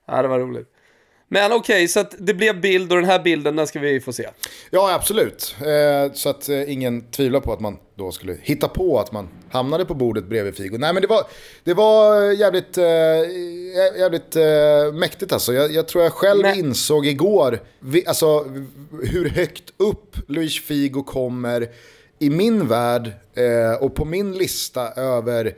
Ja, 0.06 0.22
det 0.22 0.28
var 0.28 0.38
roligt. 0.38 0.70
Men 1.28 1.52
okej, 1.52 1.58
okay, 1.58 1.88
så 1.88 2.04
det 2.18 2.34
blev 2.34 2.60
bild 2.60 2.92
och 2.92 2.98
den 2.98 3.06
här 3.06 3.22
bilden 3.22 3.56
den 3.56 3.66
ska 3.66 3.80
vi 3.80 4.00
få 4.00 4.12
se. 4.12 4.28
Ja, 4.70 4.94
absolut. 4.94 5.56
Eh, 5.60 6.12
så 6.12 6.28
att 6.28 6.48
eh, 6.48 6.72
ingen 6.72 7.10
tvivlar 7.10 7.40
på 7.40 7.52
att 7.52 7.60
man 7.60 7.78
då 7.94 8.12
skulle 8.12 8.36
hitta 8.42 8.68
på 8.68 9.00
att 9.00 9.12
man 9.12 9.28
hamnade 9.50 9.84
på 9.84 9.94
bordet 9.94 10.24
bredvid 10.24 10.56
Figo. 10.56 10.78
Nej, 10.78 10.92
men 10.92 11.02
det 11.02 11.08
var, 11.08 11.22
det 11.64 11.74
var 11.74 12.32
jävligt, 12.32 12.78
eh, 12.78 12.84
jävligt 13.98 14.36
eh, 14.36 14.92
mäktigt 14.92 15.32
alltså. 15.32 15.52
Jag, 15.52 15.72
jag, 15.72 15.88
tror 15.88 16.04
jag 16.04 16.12
själv 16.12 16.42
men... 16.42 16.58
insåg 16.58 17.06
igår 17.06 17.60
vi, 17.80 18.06
alltså, 18.06 18.44
hur 19.02 19.28
högt 19.28 19.72
upp 19.76 20.16
Luis 20.28 20.64
Figo 20.64 21.02
kommer 21.02 21.68
i 22.18 22.30
min 22.30 22.68
värld 22.68 23.12
eh, 23.34 23.82
och 23.82 23.94
på 23.94 24.04
min 24.04 24.32
lista 24.32 24.92
över 24.92 25.54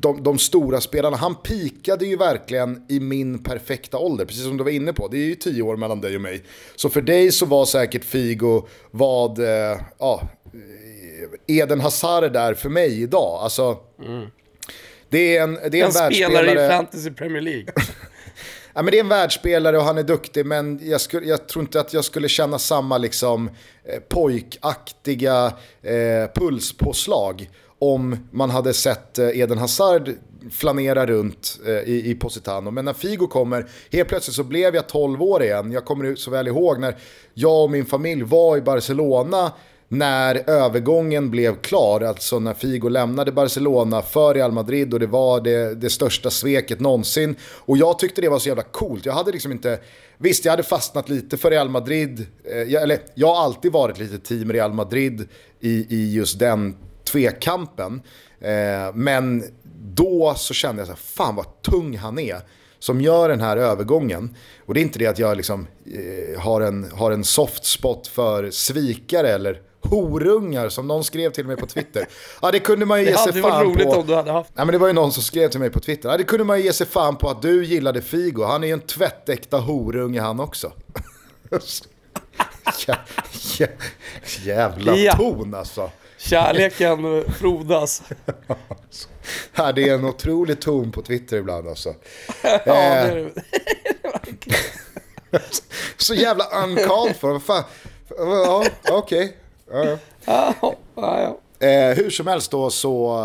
de, 0.00 0.22
de, 0.22 0.38
stora 0.38 0.80
spelarna. 0.80 1.16
Han 1.16 1.34
pikade 1.34 2.06
ju 2.06 2.16
verkligen 2.16 2.82
i 2.88 3.00
min 3.00 3.42
perfekta 3.42 3.98
ålder, 3.98 4.24
precis 4.24 4.44
som 4.44 4.56
du 4.56 4.64
var 4.64 4.70
inne 4.70 4.92
på. 4.92 5.08
Det 5.08 5.16
är 5.16 5.26
ju 5.26 5.34
tio 5.34 5.62
år 5.62 5.76
mellan 5.76 6.00
dig 6.00 6.14
och 6.16 6.22
mig. 6.22 6.42
Så 6.76 6.88
för 6.88 7.02
dig 7.02 7.32
så 7.32 7.46
var 7.46 7.64
säkert 7.64 8.04
Figo 8.04 8.66
vad, 8.90 9.38
eh, 9.38 9.80
ja, 9.98 10.28
Eden 11.46 11.80
Hazard 11.80 12.32
där 12.32 12.54
för 12.54 12.68
mig 12.68 13.02
idag. 13.02 13.40
Alltså, 13.42 13.78
mm. 14.06 14.26
det 15.08 15.36
är 15.36 15.42
en, 15.42 15.54
det 15.54 15.80
är 15.80 15.84
en, 15.84 15.86
en 15.86 15.92
världsspelare. 15.92 16.46
spelare 16.46 16.66
i 16.66 16.68
Fantasy 16.68 17.10
Premier 17.10 17.42
League. 17.42 17.66
ja, 18.74 18.82
men 18.82 18.86
det 18.86 18.96
är 18.96 19.00
en 19.00 19.08
världsspelare 19.08 19.78
och 19.78 19.84
han 19.84 19.98
är 19.98 20.02
duktig, 20.02 20.46
men 20.46 20.80
jag, 20.82 21.00
skulle, 21.00 21.26
jag 21.26 21.48
tror 21.48 21.62
inte 21.62 21.80
att 21.80 21.92
jag 21.92 22.04
skulle 22.04 22.28
känna 22.28 22.58
samma 22.58 22.98
liksom, 22.98 23.48
eh, 23.84 24.00
pojkaktiga 24.08 25.52
eh, 25.82 26.32
pulspåslag 26.34 27.48
om 27.80 28.16
man 28.30 28.50
hade 28.50 28.74
sett 28.74 29.18
eh, 29.18 29.40
Eden 29.40 29.58
Hazard 29.58 30.10
flanera 30.50 31.06
runt 31.06 31.60
eh, 31.66 31.72
i, 31.72 32.10
i 32.10 32.14
Positano. 32.14 32.70
Men 32.70 32.84
när 32.84 32.92
Figo 32.92 33.26
kommer, 33.26 33.66
helt 33.90 34.08
plötsligt 34.08 34.36
så 34.36 34.44
blev 34.44 34.74
jag 34.74 34.88
12 34.88 35.22
år 35.22 35.42
igen. 35.42 35.72
Jag 35.72 35.84
kommer 35.84 36.14
så 36.14 36.30
väl 36.30 36.48
ihåg 36.48 36.80
när 36.80 36.96
jag 37.34 37.64
och 37.64 37.70
min 37.70 37.86
familj 37.86 38.22
var 38.22 38.56
i 38.56 38.60
Barcelona 38.60 39.52
när 39.92 40.50
övergången 40.50 41.30
blev 41.30 41.60
klar, 41.60 42.00
alltså 42.00 42.38
när 42.38 42.54
Figo 42.54 42.88
lämnade 42.88 43.32
Barcelona 43.32 44.02
för 44.02 44.34
Real 44.34 44.52
Madrid 44.52 44.94
och 44.94 45.00
det 45.00 45.06
var 45.06 45.40
det, 45.40 45.74
det 45.74 45.90
största 45.90 46.30
sveket 46.30 46.80
någonsin. 46.80 47.36
Och 47.42 47.76
jag 47.76 47.98
tyckte 47.98 48.20
det 48.20 48.28
var 48.28 48.38
så 48.38 48.48
jävla 48.48 48.62
coolt. 48.62 49.06
Jag 49.06 49.12
hade 49.12 49.32
liksom 49.32 49.52
inte, 49.52 49.78
visst 50.18 50.44
jag 50.44 50.52
hade 50.52 50.62
fastnat 50.62 51.08
lite 51.08 51.36
för 51.36 51.50
Real 51.50 51.68
Madrid, 51.68 52.26
eh, 52.44 52.82
eller 52.82 52.98
jag 53.14 53.34
har 53.34 53.44
alltid 53.44 53.72
varit 53.72 53.98
lite 53.98 54.18
team 54.18 54.52
Real 54.52 54.72
Madrid 54.72 55.28
i, 55.60 55.86
i 55.96 56.14
just 56.14 56.38
den 56.38 56.76
tvekampen. 57.12 58.02
Eh, 58.40 58.94
men 58.94 59.44
då 59.94 60.34
så 60.36 60.54
kände 60.54 60.80
jag 60.80 60.86
så 60.86 60.92
här, 60.92 61.00
fan 61.00 61.36
vad 61.36 61.62
tung 61.62 61.96
han 61.96 62.18
är 62.18 62.40
som 62.78 63.00
gör 63.00 63.28
den 63.28 63.40
här 63.40 63.56
övergången. 63.56 64.36
Och 64.66 64.74
det 64.74 64.80
är 64.80 64.82
inte 64.82 64.98
det 64.98 65.06
att 65.06 65.18
jag 65.18 65.36
liksom, 65.36 65.66
eh, 65.86 66.40
har, 66.40 66.60
en, 66.60 66.90
har 66.94 67.10
en 67.10 67.24
soft 67.24 67.64
spot 67.64 68.06
för 68.06 68.50
svikare 68.50 69.28
eller 69.28 69.60
horungar 69.82 70.68
som 70.68 70.88
någon 70.88 71.04
skrev 71.04 71.30
till 71.30 71.46
mig 71.46 71.56
på 71.56 71.66
Twitter. 71.66 72.08
Ja, 72.42 72.50
det 72.50 72.58
kunde 72.58 72.86
man 72.86 73.00
ju 73.00 73.06
ge 73.06 73.16
sig 73.16 73.32
fan 73.42 73.64
på. 73.64 73.70
Roligt 73.70 73.86
om 73.86 74.06
du 74.06 74.14
hade 74.14 74.32
haft. 74.32 74.50
Ja, 74.54 74.64
men 74.64 74.72
det 74.72 74.78
var 74.78 74.86
ju 74.86 74.92
någon 74.92 75.12
som 75.12 75.22
skrev 75.22 75.48
till 75.48 75.60
mig 75.60 75.70
på 75.70 75.80
Twitter. 75.80 76.08
Ja, 76.08 76.16
det 76.16 76.24
kunde 76.24 76.44
man 76.44 76.58
ju 76.58 76.64
ge 76.64 76.72
sig 76.72 76.86
fan 76.86 77.16
på 77.16 77.30
att 77.30 77.42
du 77.42 77.64
gillade 77.64 78.02
Figo. 78.02 78.42
Han 78.42 78.62
är 78.62 78.68
ju 78.68 78.72
en 78.72 78.80
tvättäkta 78.80 79.58
horunge 79.58 80.20
han 80.20 80.40
också. 80.40 80.72
jävla 84.44 84.96
ja. 84.96 85.16
ton 85.16 85.54
alltså. 85.54 85.90
Kärleken 86.20 87.24
frodas. 87.38 88.02
ja, 89.54 89.72
det 89.72 89.88
är 89.88 89.94
en 89.94 90.04
otrolig 90.04 90.60
ton 90.60 90.92
på 90.92 91.02
Twitter 91.02 91.36
ibland 91.36 91.68
alltså. 91.68 91.94
ja, 92.42 92.60
det 92.64 92.72
är 92.72 93.14
det. 93.14 93.42
Så 95.96 96.14
jävla 96.14 96.44
uncalled 96.64 97.16
for. 97.16 97.32
Vad 97.32 97.42
fan. 97.42 97.64
Ja, 98.18 98.64
okej. 98.90 99.36
Okay. 99.66 99.96
Ja, 100.24 100.54
ja. 100.60 100.76
ja, 100.94 101.38
eh, 101.66 101.96
hur 101.96 102.10
som 102.10 102.26
helst 102.26 102.50
då 102.50 102.70
så, 102.70 103.18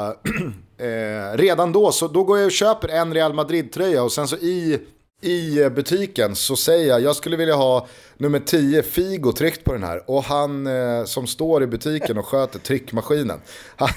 eh, 0.77 1.37
redan 1.37 1.71
då 1.71 1.91
så 1.91 2.07
då 2.07 2.23
går 2.23 2.37
jag 2.37 2.45
och 2.45 2.51
köper 2.51 2.87
en 2.87 3.13
Real 3.13 3.33
Madrid-tröja 3.33 4.03
och 4.03 4.11
sen 4.11 4.27
så 4.27 4.35
i, 4.35 4.79
i 5.25 5.69
butiken 5.69 6.35
så 6.35 6.55
säger 6.55 6.87
jag, 6.87 7.01
jag 7.01 7.15
skulle 7.15 7.37
vilja 7.37 7.55
ha 7.55 7.87
nummer 8.17 8.39
10 8.39 8.83
Figo 8.83 9.31
tryckt 9.31 9.63
på 9.63 9.73
den 9.73 9.83
här. 9.83 10.09
Och 10.09 10.23
han 10.23 10.67
eh, 10.67 11.05
som 11.05 11.27
står 11.27 11.63
i 11.63 11.67
butiken 11.67 12.17
och 12.17 12.25
sköter 12.25 12.59
tryckmaskinen, 12.59 13.41
han, 13.75 13.89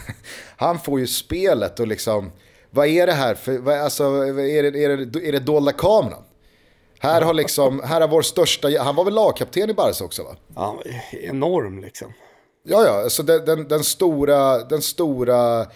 han, 0.57 0.79
får 0.79 1.01
ju 1.01 1.07
spelet 1.07 1.81
och 1.81 1.87
liksom, 1.87 2.33
vad 2.71 2.87
är 2.87 3.07
det 3.07 3.13
här 3.13 3.35
för, 3.35 3.59
vad, 3.59 3.79
alltså, 3.79 4.05
är 4.05 4.63
det, 4.63 4.85
är 4.85 4.97
det, 4.97 5.29
är 5.29 5.33
det 5.33 5.39
dolda 5.39 5.73
kameran? 5.73 6.23
Här 6.99 7.23
har 7.23 7.35
liksom, 7.35 7.83
här 7.85 8.01
har 8.01 8.09
vår 8.09 8.23
största, 8.23 8.69
han 8.83 8.97
var 8.97 9.05
väl 9.05 9.15
lagkapten 9.15 9.71
i 9.71 9.75
Barca 9.75 10.05
också 10.05 10.23
va? 10.23 10.37
Ja, 10.55 10.83
enorm 11.11 11.81
liksom. 11.81 12.13
Ja, 12.63 12.85
ja, 12.85 13.03
alltså 13.03 13.23
den, 13.23 13.45
den, 13.45 13.69
den 13.69 13.85
stora, 13.85 14.59
den 14.59 14.83
stora 14.83 15.67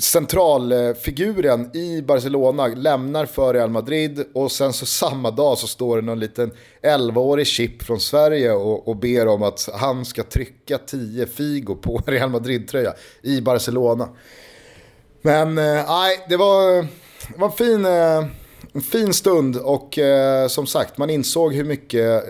centralfiguren 0.00 1.76
i 1.76 2.02
Barcelona 2.02 2.66
lämnar 2.66 3.26
för 3.26 3.54
Real 3.54 3.70
Madrid 3.70 4.24
och 4.34 4.52
sen 4.52 4.72
så 4.72 4.86
samma 4.86 5.30
dag 5.30 5.58
så 5.58 5.66
står 5.66 5.96
det 5.96 6.02
någon 6.02 6.20
liten 6.20 6.50
11-årig 6.82 7.46
chip 7.46 7.82
från 7.82 8.00
Sverige 8.00 8.52
och, 8.52 8.88
och 8.88 8.96
ber 8.96 9.26
om 9.26 9.42
att 9.42 9.68
han 9.74 10.04
ska 10.04 10.22
trycka 10.22 10.78
10 10.78 11.26
Figo 11.26 11.74
på 11.74 12.02
Real 12.06 12.30
Madrid-tröja 12.30 12.94
i 13.22 13.40
Barcelona. 13.40 14.08
Men 15.22 15.58
eh, 15.58 15.84
nej, 15.88 16.24
det 16.28 16.36
var, 16.36 16.82
det 17.32 17.38
var 17.38 17.46
en 17.46 17.52
fin, 17.52 17.84
eh, 17.84 18.26
en 18.72 18.82
fin 18.82 19.12
stund 19.12 19.56
och 19.56 19.98
eh, 19.98 20.48
som 20.48 20.66
sagt 20.66 20.98
man 20.98 21.10
insåg 21.10 21.54
hur 21.54 21.64
mycket 21.64 22.24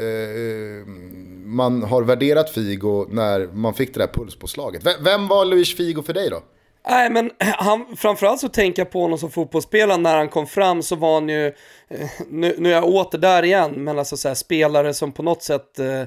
man 1.44 1.82
har 1.82 2.02
värderat 2.02 2.50
Figo 2.50 3.06
när 3.10 3.46
man 3.52 3.74
fick 3.74 3.94
det 3.94 4.00
där 4.00 4.06
pulspåslaget. 4.06 4.86
Vem 5.00 5.28
var 5.28 5.44
Luis 5.44 5.76
Figo 5.76 6.02
för 6.02 6.12
dig 6.12 6.30
då? 6.30 6.42
Nej, 6.88 7.10
men 7.10 7.30
eh, 7.38 7.54
han, 7.58 7.96
framförallt 7.96 8.40
så 8.40 8.48
tänker 8.48 8.82
jag 8.82 8.90
på 8.90 9.00
honom 9.00 9.18
som 9.18 9.30
fotbollsspelare. 9.30 9.98
När 9.98 10.16
han 10.16 10.28
kom 10.28 10.46
fram 10.46 10.82
så 10.82 10.96
var 10.96 11.14
han 11.14 11.28
ju, 11.28 11.46
eh, 11.88 12.10
nu, 12.30 12.54
nu 12.58 12.68
är 12.68 12.74
jag 12.74 12.84
åter 12.84 13.18
där 13.18 13.42
igen, 13.42 13.84
men 13.84 13.98
alltså 13.98 14.16
så 14.16 14.28
här, 14.28 14.34
spelare 14.34 14.94
som 14.94 15.12
på 15.12 15.22
något 15.22 15.42
sätt 15.42 15.78
eh, 15.78 16.04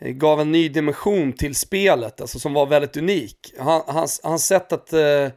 gav 0.00 0.40
en 0.40 0.52
ny 0.52 0.68
dimension 0.68 1.32
till 1.32 1.54
spelet, 1.54 2.20
alltså 2.20 2.38
som 2.38 2.52
var 2.52 2.66
väldigt 2.66 2.96
unik. 2.96 3.54
Han, 3.58 3.82
hans, 3.86 4.20
hans 4.24 4.46
sätt 4.46 4.72
att 4.72 4.92
eh, 4.92 5.28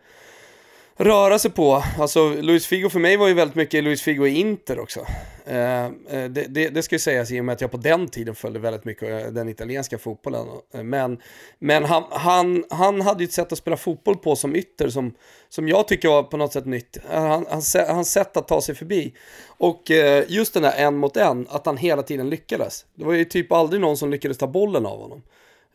röra 0.99 1.39
sig 1.39 1.51
på. 1.51 1.83
Alltså 1.99 2.29
Luis 2.29 2.67
Figo 2.67 2.89
för 2.89 2.99
mig 2.99 3.17
var 3.17 3.27
ju 3.27 3.33
väldigt 3.33 3.55
mycket 3.55 3.83
Luis 3.83 4.01
Figo 4.01 4.27
i 4.27 4.39
Inter 4.39 4.79
också. 4.79 5.05
Eh, 5.45 5.85
eh 5.85 5.91
det, 6.09 6.45
det, 6.49 6.69
det, 6.69 6.83
ska 6.83 6.95
ju 6.95 6.99
sägas 6.99 7.31
i 7.31 7.39
och 7.39 7.45
med 7.45 7.53
att 7.53 7.61
jag 7.61 7.71
på 7.71 7.77
den 7.77 8.07
tiden 8.07 8.35
följde 8.35 8.59
väldigt 8.59 8.85
mycket 8.85 9.25
eh, 9.25 9.31
den 9.31 9.49
italienska 9.49 9.97
fotbollen. 9.97 10.47
Eh, 10.73 10.83
men, 10.83 11.17
men 11.59 11.83
han, 11.85 12.03
han, 12.09 12.63
han 12.69 13.01
hade 13.01 13.23
ju 13.23 13.25
ett 13.25 13.33
sätt 13.33 13.51
att 13.51 13.57
spela 13.57 13.77
fotboll 13.77 14.17
på 14.17 14.35
som 14.35 14.55
ytter 14.55 14.89
som, 14.89 15.13
som 15.49 15.67
jag 15.67 15.87
tycker 15.87 16.09
var 16.09 16.23
på 16.23 16.37
något 16.37 16.53
sätt 16.53 16.65
nytt. 16.65 16.97
Han, 17.09 17.45
hans, 17.49 17.75
hans 17.87 18.11
sätt 18.11 18.37
att 18.37 18.47
ta 18.47 18.61
sig 18.61 18.75
förbi. 18.75 19.13
Och 19.47 19.91
just 20.27 20.53
den 20.53 20.63
där 20.63 20.73
en 20.77 20.97
mot 20.97 21.17
en, 21.17 21.47
att 21.49 21.65
han 21.65 21.77
hela 21.77 22.03
tiden 22.03 22.29
lyckades. 22.29 22.85
Det 22.95 23.05
var 23.05 23.13
ju 23.13 23.25
typ 23.25 23.51
aldrig 23.51 23.81
någon 23.81 23.97
som 23.97 24.11
lyckades 24.11 24.37
ta 24.37 24.47
bollen 24.47 24.85
av 24.85 25.01
honom. 25.01 25.21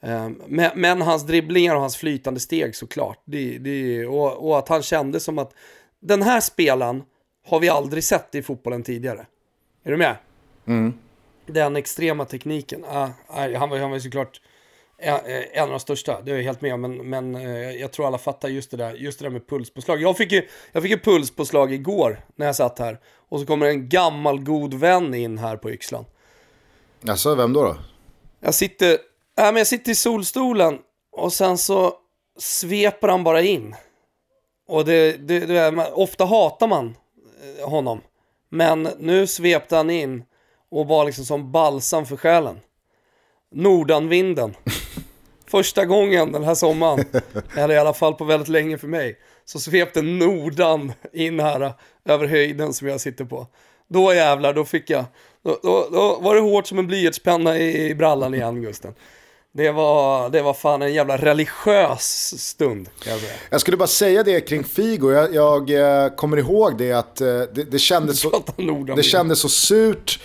Ehm, 0.05 0.43
men, 0.47 0.71
men, 0.75 1.03
hans 1.03 1.27
dribblingar 1.27 1.75
och 1.75 1.81
hans 1.81 1.97
flytande 1.97 2.41
steg 2.41 2.77
såklart. 2.77 3.23
Det, 3.25 3.59
det, 3.59 4.07
och, 4.07 4.49
och, 4.49 4.59
att 4.59 4.69
han 4.69 4.83
kände 4.83 5.21
som 5.21 5.39
att 5.39 5.55
den 6.01 6.23
här 6.23 6.41
spelaren 6.41 7.03
har 7.47 7.61
vi 7.61 7.69
aldrig 7.69 8.05
sett 8.05 8.35
i 8.35 8.43
fotbollen 8.43 8.83
tidigare. 8.83 9.27
Är 9.85 9.91
du 9.91 9.97
med? 9.97 10.17
Mm. 10.67 10.95
Den 11.47 11.77
extrema 11.77 12.25
tekniken. 12.25 12.85
Ah, 12.89 13.09
han, 13.29 13.71
var, 13.71 13.79
han 13.79 13.91
var 13.91 13.99
såklart 13.99 14.41
en 14.99 15.63
av 15.63 15.71
de 15.71 15.81
största, 15.81 16.21
det 16.21 16.33
är 16.33 16.37
jag 16.37 16.43
helt 16.43 16.61
med. 16.61 16.79
Men, 16.79 17.11
men 17.11 17.35
eh, 17.35 17.71
jag 17.71 17.93
tror 17.93 18.07
alla 18.07 18.19
fattar 18.19 18.49
just 18.49 18.71
det 18.71 18.77
där, 18.77 18.95
just 18.95 19.19
det 19.19 19.25
där 19.25 19.31
med 19.31 19.49
pulspåslag. 19.49 20.03
Jag 20.03 20.17
fick 20.17 20.33
ju 20.33 20.49
jag 20.73 20.83
fick 20.83 20.93
ju 20.93 20.99
pulspåslag 20.99 21.73
igår 21.73 22.21
när 22.37 22.47
jag 22.47 22.57
satt 22.57 22.79
här. 22.79 22.99
Och 23.29 23.41
så 23.41 23.47
kommer 23.47 23.67
en 23.67 23.89
gammal 23.89 24.41
god 24.41 24.75
vän 24.75 25.15
in 25.15 25.39
här 25.39 25.57
på 25.57 25.71
Yxlan. 25.71 26.05
Alltså, 27.09 27.35
vem 27.35 27.53
då? 27.53 27.63
då? 27.63 27.77
Jag 28.41 28.55
sitter 28.55 28.99
Äh, 29.39 29.45
men 29.45 29.57
jag 29.57 29.67
sitter 29.67 29.93
i 29.93 29.95
solstolen 29.95 30.79
och 31.13 31.33
sen 31.33 31.59
så 31.59 31.95
sveper 32.39 33.09
han 33.09 33.25
bara 33.25 33.43
in. 33.43 33.77
Och 34.69 34.85
det, 34.85 35.29
det, 35.29 35.41
det, 35.41 35.93
ofta 35.93 36.25
hatar 36.25 36.67
man 36.67 36.97
eh, 37.59 37.69
honom. 37.69 38.01
Men 38.49 38.89
nu 38.99 39.27
svepte 39.27 39.77
han 39.77 39.91
in 39.91 40.25
och 40.71 40.87
var 40.87 41.05
liksom 41.05 41.25
som 41.25 41.53
balsam 41.53 42.07
för 42.07 42.17
själen. 42.17 42.61
Nordanvinden. 43.55 44.55
Första 45.47 45.85
gången 45.85 46.33
den 46.33 46.45
här 46.45 46.55
sommaren, 46.55 47.05
eller 47.57 47.75
i 47.75 47.79
alla 47.79 47.95
fall 47.95 48.15
på 48.15 48.25
väldigt 48.25 48.49
länge 48.49 48.79
för 48.79 48.89
mig, 48.89 49.19
så 49.45 49.61
svepte 49.61 50.03
Nordan 50.03 50.93
in 51.13 51.41
här 51.41 51.61
eh, 51.61 51.73
över 52.05 52.27
höjden 52.27 52.73
som 52.73 52.89
jag 52.89 53.01
sitter 53.01 53.25
på. 53.25 53.47
Då 53.89 54.15
jävlar, 54.15 54.55
då 54.55 54.65
fick 54.65 54.91
jag, 54.91 55.05
då, 55.43 55.59
då, 55.63 55.89
då 55.93 56.19
var 56.21 56.35
det 56.35 56.41
hårt 56.41 56.67
som 56.67 56.79
en 56.79 56.87
blyertspenna 56.87 57.59
i, 57.59 57.89
i 57.89 57.95
brallan 57.95 58.35
igen 58.35 58.63
Gusten. 58.63 58.95
Det 59.57 59.71
var, 59.71 60.31
det 60.31 60.43
var 60.43 60.55
fan 60.55 60.83
en 60.83 60.95
jävla 60.95 61.17
religiös 61.17 62.35
stund. 62.43 62.89
Jag, 63.07 63.21
jag 63.51 63.61
skulle 63.61 63.77
bara 63.77 63.87
säga 63.87 64.23
det 64.23 64.41
kring 64.41 64.65
Figo. 64.65 65.13
Jag, 65.13 65.35
jag 65.35 65.71
eh, 65.71 66.09
kommer 66.09 66.37
ihåg 66.37 66.79
det 66.79 66.93
att 66.93 67.21
eh, 67.21 67.27
det, 67.27 67.71
det, 67.71 67.79
kändes 67.79 68.21
så, 68.21 68.45
det 68.97 69.03
kändes 69.03 69.41
så 69.41 69.49
surt 69.49 70.21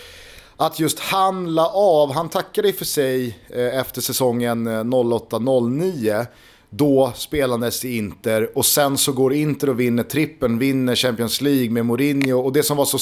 att 0.58 0.80
just 0.80 1.00
han 1.00 1.56
la 1.56 1.68
av. 1.70 2.14
Han 2.14 2.30
tackade 2.30 2.70
i 2.70 2.74
för 2.74 2.86
sig 2.86 3.40
eh, 3.50 3.80
efter 3.80 4.02
säsongen 4.02 4.68
08-09 4.68 6.26
då 6.70 7.12
spelandes 7.16 7.86
i 7.86 7.98
Inter 7.98 8.58
och 8.58 8.66
sen 8.66 8.98
så 8.98 9.12
går 9.12 9.34
Inter 9.34 9.70
och 9.70 9.80
vinner 9.80 10.04
trippen, 10.04 10.60
vinner 10.60 10.96
Champions 10.96 11.42
League 11.42 11.70
med 11.70 11.86
Mourinho 11.86 12.40
och 12.40 12.54
det 12.54 12.64
som 12.64 12.78
var 12.78 12.86
så 12.86 13.00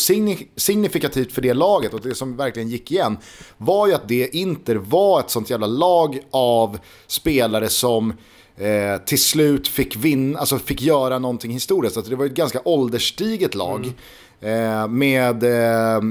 signifikativt 0.56 1.32
för 1.32 1.42
det 1.42 1.54
laget 1.54 1.94
och 1.94 2.02
det 2.02 2.16
som 2.16 2.38
verkligen 2.38 2.70
gick 2.70 2.92
igen 2.92 3.18
var 3.58 3.88
ju 3.88 3.94
att 3.94 4.08
det 4.08 4.36
Inter 4.36 4.76
var 4.76 5.20
ett 5.20 5.30
sånt 5.30 5.50
jävla 5.50 5.68
lag 5.68 6.20
av 6.32 6.78
spelare 7.08 7.70
som 7.70 8.14
eh, 8.58 8.98
till 9.06 9.22
slut 9.22 9.68
fick 9.68 9.96
vinna, 9.96 10.40
alltså 10.40 10.58
fick 10.58 10.82
göra 10.82 11.20
någonting 11.20 11.52
historiskt. 11.52 11.98
Alltså 11.98 12.10
det 12.10 12.16
var 12.16 12.26
ett 12.26 12.32
ganska 12.32 12.62
ålderstiget 12.66 13.56
lag. 13.56 13.80
Mm. 13.80 13.94
Eh, 14.42 14.88
med 14.88 15.44
eh, 15.44 16.02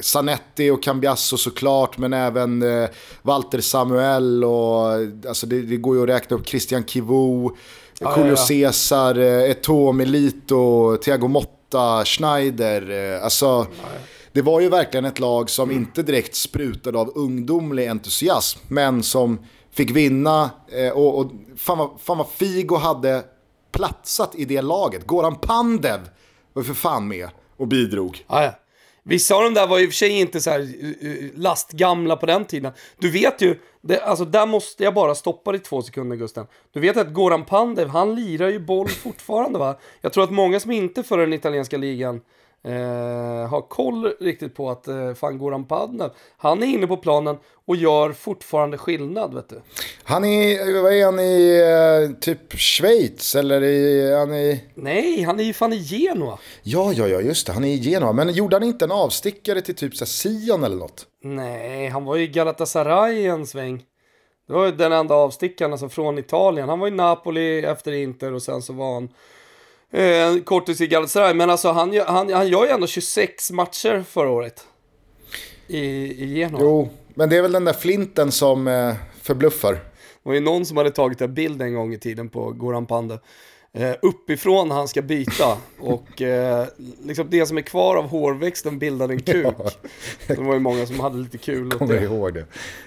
Sanetti 0.00 0.70
och 0.70 0.82
Cambiasso 0.82 1.36
såklart, 1.36 1.98
men 1.98 2.12
även 2.12 2.62
eh, 2.62 2.88
Walter 3.22 3.60
Samuel 3.60 4.44
och 4.44 4.92
alltså 5.28 5.46
det, 5.46 5.62
det, 5.62 5.76
går 5.76 5.96
ju 5.96 6.02
att 6.02 6.08
räkna 6.08 6.36
upp 6.36 6.48
Christian 6.48 6.84
Kivu, 6.84 7.46
ah, 8.00 8.16
Julio 8.16 8.24
ja, 8.24 8.26
ja. 8.28 8.36
Cesar, 8.36 9.18
eh, 9.18 9.50
Eto'o 9.50 9.92
Melito, 9.92 10.96
Thiago 10.96 11.28
Motta, 11.28 12.04
Schneider. 12.04 13.14
Eh, 13.14 13.24
alltså, 13.24 13.66
det 14.32 14.42
var 14.42 14.60
ju 14.60 14.68
verkligen 14.68 15.04
ett 15.04 15.18
lag 15.18 15.50
som 15.50 15.70
mm. 15.70 15.82
inte 15.82 16.02
direkt 16.02 16.34
sprutade 16.34 16.98
av 16.98 17.12
ungdomlig 17.14 17.88
entusiasm, 17.88 18.58
men 18.68 19.02
som 19.02 19.38
fick 19.72 19.90
vinna. 19.90 20.50
Eh, 20.68 20.92
och, 20.92 21.18
och 21.18 21.30
fan, 21.56 21.78
vad, 21.78 21.90
fan 22.00 22.18
vad 22.18 22.28
Figo 22.28 22.76
hade 22.76 23.22
platsat 23.72 24.34
i 24.34 24.44
det 24.44 24.62
laget. 24.62 25.06
Goran 25.06 25.36
Pandev 25.36 26.00
var 26.52 26.62
för 26.62 26.74
fan 26.74 27.08
med 27.08 27.28
och 27.56 27.68
bidrog. 27.68 28.24
Ah, 28.26 28.42
ja. 28.42 28.52
Vissa 29.02 29.34
av 29.34 29.42
de 29.42 29.54
där 29.54 29.66
var 29.66 29.78
i 29.78 29.84
och 29.84 29.88
för 29.88 29.94
sig 29.94 30.10
inte 30.10 30.40
så 30.40 30.50
här 30.50 30.60
eh, 30.60 31.10
eh, 31.10 31.30
lastgamla 31.34 32.16
på 32.16 32.26
den 32.26 32.44
tiden. 32.44 32.72
Du 32.98 33.10
vet 33.10 33.42
ju, 33.42 33.58
det, 33.80 34.00
alltså 34.00 34.24
där 34.24 34.46
måste 34.46 34.84
jag 34.84 34.94
bara 34.94 35.14
stoppa 35.14 35.52
dig 35.52 35.60
två 35.60 35.82
sekunder 35.82 36.16
Gusten. 36.16 36.46
Du 36.72 36.80
vet 36.80 36.96
att 36.96 37.12
Goran 37.12 37.44
Pandev, 37.44 37.88
han 37.88 38.14
lirar 38.14 38.48
ju 38.48 38.58
boll 38.58 38.88
fortfarande 38.88 39.58
va? 39.58 39.78
Jag 40.00 40.12
tror 40.12 40.24
att 40.24 40.30
många 40.30 40.60
som 40.60 40.70
inte 40.70 41.02
följer 41.02 41.26
den 41.26 41.34
italienska 41.34 41.76
ligan 41.76 42.20
eh, 42.64 43.48
har 43.48 43.68
koll 43.68 44.12
riktigt 44.20 44.54
på 44.54 44.70
att 44.70 44.88
eh, 44.88 45.14
fan 45.14 45.38
Goran 45.38 45.64
Padnev, 45.64 46.10
han 46.36 46.62
är 46.62 46.66
inne 46.66 46.86
på 46.86 46.96
planen 46.96 47.36
och 47.66 47.76
gör 47.76 48.12
fortfarande 48.12 48.78
skillnad 48.78 49.34
vet 49.34 49.48
du. 49.48 49.60
Han 50.04 50.24
är, 50.24 50.82
vad 50.82 50.92
är 50.92 51.04
han 51.04 51.20
i, 51.20 52.10
eh, 52.10 52.20
typ 52.20 52.52
Schweiz 52.58 53.34
eller 53.34 53.62
i, 53.62 54.14
han 54.14 54.34
i... 54.34 54.64
Nej, 54.74 55.22
han 55.22 55.40
är 55.40 55.44
ju 55.44 55.52
fan 55.52 55.72
i 55.72 55.76
Genoa. 55.76 56.38
Ja, 56.62 56.92
ja, 56.92 57.08
ja, 57.08 57.20
just 57.20 57.46
det, 57.46 57.52
han 57.52 57.64
är 57.64 57.68
i 57.68 57.76
Genoa. 57.76 58.12
Men 58.12 58.32
gjorde 58.32 58.56
han 58.56 58.62
inte 58.62 58.84
en 58.84 58.92
avstickare 58.92 59.60
till 59.60 59.74
typ 59.74 59.96
så 59.96 60.06
Sion 60.06 60.64
eller 60.64 60.76
något? 60.76 61.06
Nej, 61.22 61.88
han 61.88 62.04
var 62.04 62.16
ju 62.16 62.24
i 62.24 62.28
Galatasaray 62.28 63.26
en 63.26 63.46
sväng. 63.46 63.84
Det 64.46 64.54
var 64.54 64.66
ju 64.66 64.72
den 64.72 64.92
enda 64.92 65.14
avstickaren 65.14 65.72
alltså 65.72 65.88
från 65.88 66.18
Italien. 66.18 66.68
Han 66.68 66.78
var 66.78 66.88
i 66.88 66.90
Napoli 66.90 67.64
efter 67.64 67.92
Inter 67.92 68.32
och 68.32 68.42
sen 68.42 68.62
så 68.62 68.72
var 68.72 68.94
han 68.94 69.08
eh, 69.92 70.42
kortis 70.44 70.80
i 70.80 70.86
Galatasaray. 70.86 71.34
Men 71.34 71.50
alltså 71.50 71.70
han, 71.70 72.00
han, 72.06 72.32
han 72.32 72.48
gör 72.48 72.64
ju 72.64 72.70
ändå 72.70 72.86
26 72.86 73.50
matcher 73.50 74.04
förra 74.08 74.30
året. 74.30 74.66
I, 75.66 75.78
i 76.24 76.38
Genoa. 76.38 76.60
Jo, 76.62 76.88
men 77.14 77.28
det 77.28 77.36
är 77.36 77.42
väl 77.42 77.52
den 77.52 77.64
där 77.64 77.72
flinten 77.72 78.32
som 78.32 78.68
eh, 78.68 78.94
förbluffar. 79.22 79.72
Det 79.72 79.80
var 80.22 80.34
ju 80.34 80.40
någon 80.40 80.66
som 80.66 80.76
hade 80.76 80.90
tagit 80.90 81.20
en 81.20 81.34
bild 81.34 81.62
en 81.62 81.74
gång 81.74 81.94
i 81.94 81.98
tiden 81.98 82.28
på 82.28 82.50
Goran 82.50 82.86
Pande 82.86 83.18
eh, 83.72 83.94
uppifrån 84.02 84.70
han 84.70 84.88
ska 84.88 85.02
byta 85.02 85.58
och 85.80 86.22
eh, 86.22 86.66
liksom 87.04 87.26
det 87.30 87.46
som 87.46 87.58
är 87.58 87.62
kvar 87.62 87.96
av 87.96 88.08
hårväxten 88.08 88.78
bildar 88.78 89.08
en 89.08 89.22
kuk. 89.22 89.54
Ja. 89.58 89.70
Det 90.26 90.40
var 90.40 90.54
ju 90.54 90.60
många 90.60 90.86
som 90.86 91.00
hade 91.00 91.18
lite 91.18 91.38
kul. 91.38 91.68
Jag 91.70 91.78
kommer 91.78 91.94
det. 91.94 92.02
ihåg 92.02 92.34
det. 92.34 92.44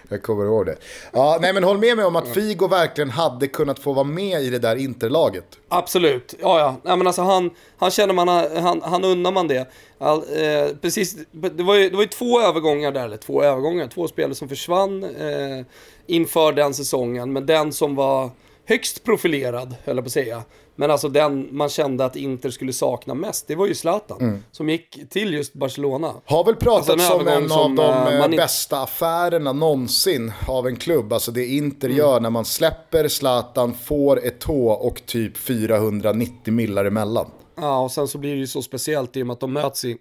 Jag 0.10 0.24
kommer 0.24 0.46
ihåg 0.46 0.66
det. 0.66 0.76
Ja, 1.14 1.38
nej 1.42 1.54
men 1.54 1.64
håll 1.64 1.78
med 1.78 1.98
mig 1.98 2.06
om 2.06 2.16
att 2.16 2.28
Figo 2.28 2.68
verkligen 2.68 3.10
hade 3.10 3.48
kunnat 3.48 3.80
få 3.80 3.94
vara 3.94 4.04
med 4.04 4.42
i 4.42 4.50
det 4.50 4.60
där 4.60 4.76
interlaget. 4.76 5.46
Absolut, 5.68 6.36
ja 6.42 6.60
ja. 6.60 6.76
Nej, 6.84 6.98
men 6.98 7.08
alltså 7.08 7.22
han, 7.22 7.50
han 7.78 7.92
känner 7.92 8.14
man, 8.14 8.28
han, 8.64 8.82
han 8.84 9.04
undrar 9.04 9.32
man 9.32 9.48
det. 9.48 9.72
All, 9.98 10.18
eh, 10.18 10.76
precis, 10.82 11.18
det 11.32 11.64
var, 11.64 11.76
ju, 11.76 11.90
det 11.90 11.96
var 11.96 12.04
ju 12.04 12.10
två 12.10 12.42
övergångar 12.42 12.92
där, 12.92 13.06
eller 13.06 13.18
två 13.18 13.44
övergångar, 13.44 13.88
två 13.88 14.08
spelare 14.08 14.36
som 14.36 14.50
försvann 14.50 15.04
eh, 15.04 15.66
inför 16.08 16.52
den 16.54 16.74
säsongen. 16.74 17.34
Men 17.34 17.46
den 17.46 17.74
som 17.74 17.96
var 17.96 18.30
högst 18.66 19.04
profilerad, 19.04 19.76
höll 19.84 19.96
jag 19.96 20.04
på 20.04 20.08
att 20.08 20.12
säga, 20.12 20.44
men 20.82 20.92
alltså 20.92 21.10
den 21.10 21.48
man 21.52 21.70
kände 21.70 22.06
att 22.06 22.16
Inter 22.16 22.50
skulle 22.50 22.74
sakna 22.74 23.14
mest, 23.14 23.48
det 23.48 23.56
var 23.56 23.68
ju 23.68 23.76
Zlatan. 23.76 24.22
Mm. 24.22 24.44
Som 24.52 24.70
gick 24.70 25.10
till 25.10 25.34
just 25.34 25.54
Barcelona. 25.54 26.14
Har 26.26 26.44
väl 26.44 26.56
pratats 26.56 26.90
alltså 26.90 27.14
om 27.14 27.28
en 27.28 27.52
av 27.52 27.76
de 27.76 28.14
eh, 28.14 28.20
man 28.20 28.32
bästa 28.32 28.82
affärerna 28.82 29.54
någonsin 29.54 30.32
av 30.48 30.68
en 30.68 30.76
klubb. 30.76 31.14
Alltså 31.14 31.32
det 31.32 31.46
Inter 31.46 31.88
mm. 31.88 31.98
gör 31.98 32.20
när 32.20 32.30
man 32.30 32.46
släpper 32.46 33.08
Zlatan, 33.08 33.74
får 33.74 34.26
ett 34.26 34.40
tå 34.40 34.70
och 34.72 35.06
typ 35.06 35.38
490 35.38 36.54
millar 36.54 36.86
emellan. 36.86 37.32
Ja, 37.56 37.80
och 37.80 37.92
sen 37.92 38.08
så 38.08 38.18
blir 38.18 38.32
det 38.32 38.40
ju 38.40 38.48
så 38.48 38.62
speciellt 38.62 39.18
i 39.18 39.22
och 39.22 39.28
med 39.28 39.34
att 39.34 39.40
de 39.40 39.54
möts 39.54 39.86
i 39.86 39.98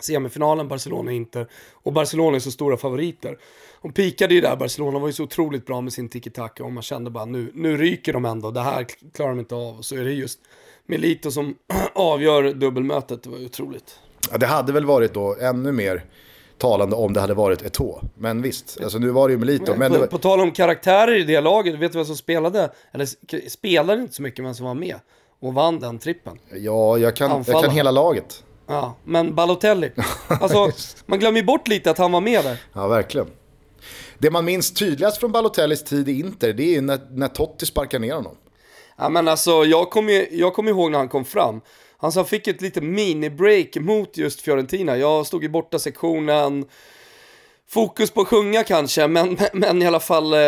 semifinalen 0.00 0.68
Barcelona-Inter. 0.68 1.46
Och 1.82 1.92
Barcelona 1.92 2.36
är 2.36 2.40
så 2.40 2.50
stora 2.50 2.76
favoriter. 2.76 3.38
De 3.82 3.92
pikade 3.92 4.34
ju 4.34 4.40
där, 4.40 4.56
Barcelona 4.56 4.98
var 4.98 5.06
ju 5.06 5.12
så 5.12 5.22
otroligt 5.22 5.66
bra 5.66 5.80
med 5.80 5.92
sin 5.92 6.08
tiki-taka 6.08 6.64
och 6.64 6.72
man 6.72 6.82
kände 6.82 7.10
bara 7.10 7.24
nu, 7.24 7.50
nu 7.54 7.76
ryker 7.76 8.12
de 8.12 8.24
ändå, 8.24 8.50
det 8.50 8.60
här 8.60 8.86
klarar 9.14 9.30
de 9.30 9.38
inte 9.38 9.54
av. 9.54 9.78
Och 9.78 9.84
så 9.84 9.96
är 9.96 10.04
det 10.04 10.12
just 10.12 10.38
Milito 10.86 11.30
som 11.30 11.54
avgör 11.94 12.52
dubbelmötet, 12.52 13.22
det 13.22 13.30
var 13.30 13.44
otroligt. 13.44 13.98
Ja, 14.30 14.38
det 14.38 14.46
hade 14.46 14.72
väl 14.72 14.84
varit 14.84 15.14
då 15.14 15.36
ännu 15.40 15.72
mer 15.72 16.04
talande 16.58 16.96
om 16.96 17.12
det 17.12 17.20
hade 17.20 17.34
varit 17.34 17.62
Eto'o. 17.62 18.08
Men 18.14 18.42
visst, 18.42 18.80
alltså 18.82 18.98
nu 18.98 19.10
var 19.10 19.28
det 19.28 19.32
ju 19.32 19.38
Melito. 19.38 19.74
Men 19.76 19.92
på, 19.92 19.98
var... 19.98 20.06
på 20.06 20.18
tal 20.18 20.40
om 20.40 20.52
karaktärer 20.52 21.14
i 21.14 21.22
det 21.22 21.40
laget, 21.40 21.74
vet 21.74 21.92
du 21.92 21.98
vem 21.98 22.06
som 22.06 22.16
spelade? 22.16 22.70
Eller 22.92 23.08
spelade 23.48 24.02
inte 24.02 24.14
så 24.14 24.22
mycket, 24.22 24.44
men 24.44 24.54
som 24.54 24.66
var 24.66 24.74
med 24.74 24.96
och 25.40 25.54
vann 25.54 25.80
den 25.80 25.98
trippen. 25.98 26.38
Ja, 26.52 26.98
jag 26.98 27.16
kan, 27.16 27.44
jag 27.46 27.64
kan 27.64 27.70
hela 27.70 27.90
laget. 27.90 28.44
Ja, 28.66 28.94
men 29.04 29.34
Balotelli. 29.34 29.90
Alltså, 30.28 30.70
man 31.06 31.18
glömmer 31.18 31.42
bort 31.42 31.68
lite 31.68 31.90
att 31.90 31.98
han 31.98 32.12
var 32.12 32.20
med 32.20 32.44
där. 32.44 32.62
Ja, 32.72 32.88
verkligen. 32.88 33.26
Det 34.18 34.30
man 34.30 34.44
minns 34.44 34.74
tydligast 34.74 35.20
från 35.20 35.32
Balotellis 35.32 35.84
tid 35.84 36.08
i 36.08 36.20
Inter, 36.20 36.52
det 36.52 36.76
är 36.76 36.80
när, 36.80 37.00
när 37.10 37.28
Totti 37.28 37.66
sparkar 37.66 37.98
ner 37.98 38.14
honom. 38.14 38.36
Ja, 38.98 39.08
men 39.08 39.28
alltså, 39.28 39.64
jag 39.64 39.90
kommer 39.90 40.26
jag 40.30 40.54
kom 40.54 40.68
ihåg 40.68 40.90
när 40.90 40.98
han 40.98 41.08
kom 41.08 41.24
fram. 41.24 41.60
Han 41.98 42.24
fick 42.26 42.46
ett 42.46 42.60
litet 42.60 42.82
mini-break 42.82 43.80
mot 43.80 44.16
just 44.16 44.40
Fiorentina. 44.40 44.96
Jag 44.96 45.26
stod 45.26 45.44
i 45.44 45.48
borta 45.48 45.78
sektionen. 45.78 46.64
Fokus 47.68 48.10
på 48.10 48.20
att 48.20 48.28
sjunga 48.28 48.64
kanske, 48.64 49.08
men, 49.08 49.38
men 49.52 49.82
i 49.82 49.86
alla 49.86 50.00
fall, 50.00 50.32
eh, 50.32 50.38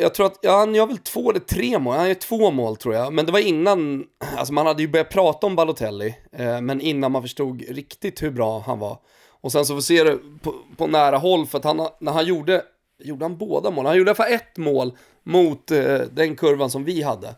jag 0.00 0.14
tror 0.14 0.26
att, 0.26 0.38
ja, 0.42 0.58
han 0.58 0.74
gör 0.74 0.86
väl 0.86 0.98
två 0.98 1.30
eller 1.30 1.40
tre 1.40 1.78
mål, 1.78 1.96
han 1.96 2.08
gör 2.08 2.14
två 2.14 2.50
mål 2.50 2.76
tror 2.76 2.94
jag. 2.94 3.12
Men 3.12 3.26
det 3.26 3.32
var 3.32 3.38
innan, 3.38 4.04
alltså 4.36 4.52
man 4.52 4.66
hade 4.66 4.82
ju 4.82 4.88
börjat 4.88 5.10
prata 5.10 5.46
om 5.46 5.56
Balotelli, 5.56 6.14
eh, 6.32 6.60
men 6.60 6.80
innan 6.80 7.12
man 7.12 7.22
förstod 7.22 7.62
riktigt 7.68 8.22
hur 8.22 8.30
bra 8.30 8.58
han 8.66 8.78
var. 8.78 8.98
Och 9.40 9.52
sen 9.52 9.64
så 9.66 9.70
får 9.70 9.76
vi 9.76 9.82
se 9.82 10.04
det 10.04 10.18
på, 10.42 10.54
på 10.76 10.86
nära 10.86 11.18
håll, 11.18 11.46
för 11.46 11.58
att 11.58 11.64
han, 11.64 11.88
när 12.00 12.12
han 12.12 12.26
gjorde, 12.26 12.62
gjorde 13.04 13.24
han 13.24 13.36
båda 13.36 13.70
målen? 13.70 13.86
Han 13.86 13.96
gjorde 13.98 14.08
i 14.08 14.10
alla 14.10 14.24
fall 14.24 14.32
ett 14.32 14.56
mål 14.56 14.92
mot 15.22 15.70
eh, 15.70 16.00
den 16.12 16.36
kurvan 16.36 16.70
som 16.70 16.84
vi 16.84 17.02
hade. 17.02 17.28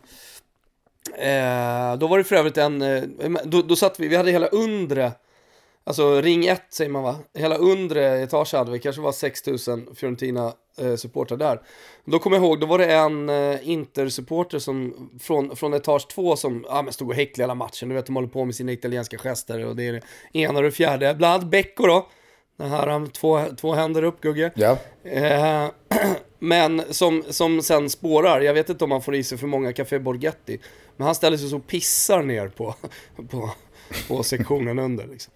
Eh, 1.13 1.97
då 1.97 2.07
var 2.07 2.17
det 2.17 2.23
för 2.23 2.35
övrigt 2.35 2.57
en, 2.57 2.81
eh, 2.81 3.03
då, 3.43 3.61
då 3.61 3.75
satt 3.75 3.99
vi, 3.99 4.07
vi 4.07 4.15
hade 4.15 4.31
hela 4.31 4.47
undre, 4.47 5.11
alltså 5.83 6.21
ring 6.21 6.45
1 6.45 6.61
säger 6.69 6.91
man 6.91 7.03
va? 7.03 7.15
Hela 7.33 7.55
undre 7.55 8.19
etage 8.19 8.53
hade 8.53 8.71
vi, 8.71 8.79
kanske 8.79 9.01
var 9.01 9.11
6000 9.11 9.95
Fiorentina 9.95 10.53
eh, 10.77 10.95
supportrar 10.95 11.37
där. 11.37 11.61
Då 12.05 12.19
kommer 12.19 12.37
jag 12.37 12.45
ihåg, 12.45 12.59
då 12.59 12.65
var 12.67 12.77
det 12.77 12.93
en 12.93 13.29
eh, 13.29 13.69
Inter-supporter 13.69 14.59
som, 14.59 15.09
från, 15.21 15.55
från 15.55 15.73
etage 15.73 16.07
2 16.07 16.35
som 16.35 16.65
ja, 16.69 16.81
men 16.81 16.93
stod 16.93 17.09
och 17.09 17.15
häcklade 17.15 17.43
hela 17.43 17.55
matchen. 17.55 17.89
Du 17.89 17.95
vet, 17.95 18.05
de 18.05 18.15
håller 18.15 18.27
på 18.27 18.45
med 18.45 18.55
sina 18.55 18.71
italienska 18.71 19.17
gester 19.17 19.65
och 19.65 19.75
det 19.75 19.87
är 19.87 19.93
det 19.93 20.01
ena 20.39 20.57
och 20.57 20.63
det 20.63 20.71
fjärde. 20.71 21.13
Bland 21.13 21.33
annat 21.33 21.47
Becco 21.51 21.87
då. 21.87 22.07
Den 22.57 22.69
här 22.69 23.07
två, 23.07 23.41
två 23.57 23.73
händer 23.73 24.03
upp, 24.03 24.21
Gugge. 24.21 24.51
Ja. 24.55 24.77
Eh, 25.03 25.69
men 26.39 26.81
som, 26.89 27.23
som 27.29 27.61
sen 27.61 27.89
spårar, 27.89 28.41
jag 28.41 28.53
vet 28.53 28.69
inte 28.69 28.83
om 28.83 28.89
man 28.89 29.01
får 29.01 29.15
i 29.15 29.23
sig 29.23 29.37
för 29.37 29.47
många 29.47 29.73
Café 29.73 29.99
Borghetti. 29.99 30.59
Men 30.97 31.05
han 31.05 31.15
ställer 31.15 31.37
sig 31.37 31.49
så 31.49 31.55
och 31.55 31.67
pissar 31.67 32.23
ner 32.23 32.47
på, 32.47 32.75
på, 33.29 33.51
på 34.07 34.23
sektionen 34.23 34.79
under. 34.79 35.07
Liksom. 35.07 35.33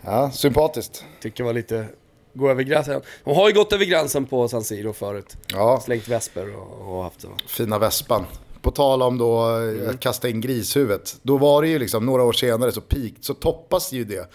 Ja, 0.00 0.30
sympatiskt. 0.30 1.04
Tycker 1.20 1.44
var 1.44 1.52
lite, 1.52 1.86
gå 2.34 2.50
över 2.50 2.62
gränsen. 2.62 3.02
De 3.24 3.36
har 3.36 3.48
ju 3.48 3.54
gått 3.54 3.72
över 3.72 3.84
gränsen 3.84 4.26
på 4.26 4.48
San 4.48 4.64
Siro 4.64 4.92
förut. 4.92 5.36
Ja. 5.52 5.80
Slängt 5.84 6.08
vesper 6.08 6.56
och, 6.56 6.96
och 6.96 7.02
haft 7.02 7.20
så. 7.20 7.28
Fina 7.46 7.78
vespan. 7.78 8.24
På 8.62 8.70
tal 8.70 9.02
om 9.02 9.18
då 9.18 9.40
mm. 9.40 9.90
att 9.90 10.00
kasta 10.00 10.28
in 10.28 10.40
grishuvudet. 10.40 11.16
Då 11.22 11.38
var 11.38 11.62
det 11.62 11.68
ju 11.68 11.78
liksom 11.78 12.06
några 12.06 12.22
år 12.22 12.32
senare 12.32 12.72
så, 12.72 12.80
peak, 12.80 13.12
så 13.20 13.34
toppas 13.34 13.92
ju 13.92 14.04
det 14.04 14.30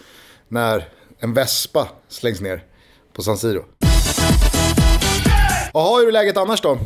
när 0.48 0.88
en 1.20 1.34
vespa 1.34 1.88
slängs 2.08 2.40
ner 2.40 2.64
på 3.12 3.22
San 3.22 3.38
Siro. 3.38 3.64
Jaha, 5.72 5.98
hur 5.98 6.08
är 6.08 6.12
läget 6.12 6.36
annars 6.36 6.60
då? 6.60 6.78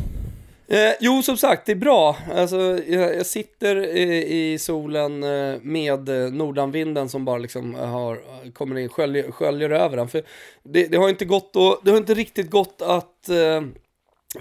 Eh, 0.67 0.93
jo, 0.99 1.21
som 1.21 1.37
sagt, 1.37 1.65
det 1.65 1.71
är 1.71 1.75
bra. 1.75 2.17
Alltså, 2.35 2.79
jag, 2.87 3.15
jag 3.15 3.25
sitter 3.25 3.75
i, 3.97 4.51
i 4.53 4.59
solen 4.59 5.23
eh, 5.23 5.59
med 5.61 6.09
eh, 6.09 6.31
nordanvinden 6.31 7.09
som 7.09 7.25
bara 7.25 7.37
liksom 7.37 7.75
eh, 7.75 7.85
har, 7.85 8.21
kommer 8.53 8.77
in, 8.77 8.89
sköljer, 8.89 9.31
sköljer 9.31 9.69
över 9.69 9.97
den. 9.97 10.07
För 10.07 10.23
det, 10.63 10.87
det, 10.87 10.97
har 10.97 11.09
inte 11.09 11.25
gått 11.25 11.55
och, 11.55 11.79
det 11.83 11.91
har 11.91 11.97
inte 11.97 12.13
riktigt 12.13 12.49
gått 12.49 12.81
att 12.81 13.29
eh, 13.29 13.61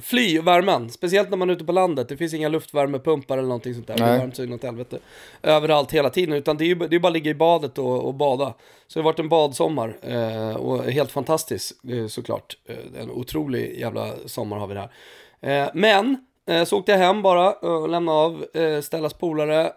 fly 0.01 0.41
värmen. 0.41 0.91
Speciellt 0.91 1.31
när 1.31 1.37
man 1.37 1.51
är 1.51 1.55
ute 1.55 1.65
på 1.65 1.73
landet. 1.73 2.09
Det 2.09 2.17
finns 2.17 2.35
inga 2.35 2.49
luftvärmepumpar 2.49 3.39
eller 3.39 3.49
någonting 3.49 3.75
sånt 3.75 3.87
där. 3.87 3.99
Nej. 3.99 4.09
Det 4.09 4.15
är 4.15 4.19
varmt 4.19 4.37
så 4.37 4.45
inåt 4.45 4.63
helvete. 4.63 4.99
Överallt 5.43 5.93
hela 5.93 6.11
tiden. 6.11 6.35
Utan 6.35 6.57
det 6.57 6.65
är 6.65 6.67
ju 6.67 6.75
det 6.75 6.97
är 6.97 7.01
bara 7.01 7.09
att 7.09 7.15
ligga 7.15 7.31
i 7.31 7.35
badet 7.35 7.79
och, 7.79 8.05
och 8.07 8.15
bada. 8.15 8.55
Så 8.87 8.99
det 8.99 9.03
har 9.03 9.13
varit 9.13 9.19
en 9.19 9.29
badsommar. 9.29 9.97
Eh, 10.03 10.57
och 10.57 10.85
helt 10.85 11.13
fantastiskt 11.13 11.85
eh, 11.91 12.07
såklart. 12.07 12.57
en 13.01 13.11
otrolig 13.11 13.79
jävla 13.81 14.13
sommar 14.27 14.59
har 14.59 14.67
vi 14.67 14.75
där. 14.75 14.91
Eh, 15.41 15.71
men, 15.75 16.17
eh, 16.49 16.65
så 16.65 16.79
åkte 16.79 16.93
jag 16.93 16.99
hem 16.99 17.23
bara 17.23 17.53
och 17.53 17.89
lämnade 17.89 18.19
av 18.19 18.47
eh, 18.55 18.81
Stellas 18.81 19.15
polare 19.15 19.73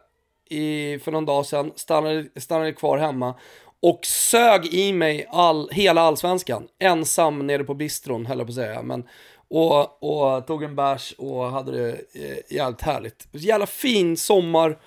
i, 0.49 0.99
för 0.99 1.11
någon 1.11 1.25
dag 1.25 1.45
sedan. 1.45 1.71
Stannade, 1.75 2.25
stannade 2.35 2.73
kvar 2.73 2.97
hemma 2.97 3.33
och 3.79 4.05
sög 4.05 4.65
i 4.65 4.93
mig 4.93 5.27
all, 5.29 5.69
hela 5.71 6.01
allsvenskan. 6.01 6.67
Ensam 6.79 7.47
nere 7.47 7.63
på 7.63 7.73
bistron, 7.73 8.25
höll 8.25 8.37
jag 8.37 8.47
på 8.47 8.51
att 8.51 8.55
säga. 8.55 8.81
Men, 8.81 9.03
och, 9.47 10.03
och 10.03 10.47
tog 10.47 10.63
en 10.63 10.75
bärs 10.75 11.15
och 11.17 11.43
hade 11.43 11.71
det 11.71 11.91
eh, 11.91 12.55
jävligt 12.55 12.81
härligt. 12.81 13.27
Jävla 13.31 13.65
fin 13.65 14.17
sommar 14.17 14.77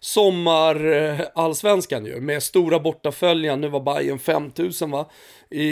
sommar-allsvenskan 0.00 2.06
eh, 2.06 2.12
ju, 2.12 2.20
med 2.20 2.42
stora 2.42 2.80
bortaföljan. 2.80 3.60
Nu 3.60 3.68
var 3.68 3.80
Bayern 3.80 4.18
5000 4.18 4.90
va, 4.90 5.10
i, 5.50 5.64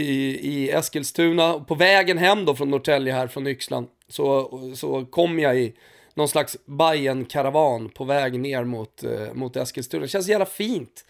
i 0.52 0.70
Eskilstuna. 0.70 1.60
På 1.60 1.74
vägen 1.74 2.18
hem 2.18 2.44
då 2.44 2.54
från 2.54 2.70
Norrtälje 2.70 3.12
här 3.12 3.26
från 3.26 3.46
Yxlan, 3.46 3.86
så, 4.08 4.50
så 4.76 5.04
kom 5.04 5.38
jag 5.38 5.56
i 5.56 5.74
någon 6.14 6.28
slags 6.28 6.56
bayern 6.66 7.24
karavan 7.24 7.88
på 7.88 8.04
väg 8.04 8.40
ner 8.40 8.64
mot, 8.64 9.04
eh, 9.04 9.34
mot 9.34 9.56
Eskilstuna. 9.56 10.02
Det 10.02 10.08
känns 10.08 10.28
jävla 10.28 10.46
fint. 10.46 11.04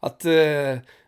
Att, 0.00 0.24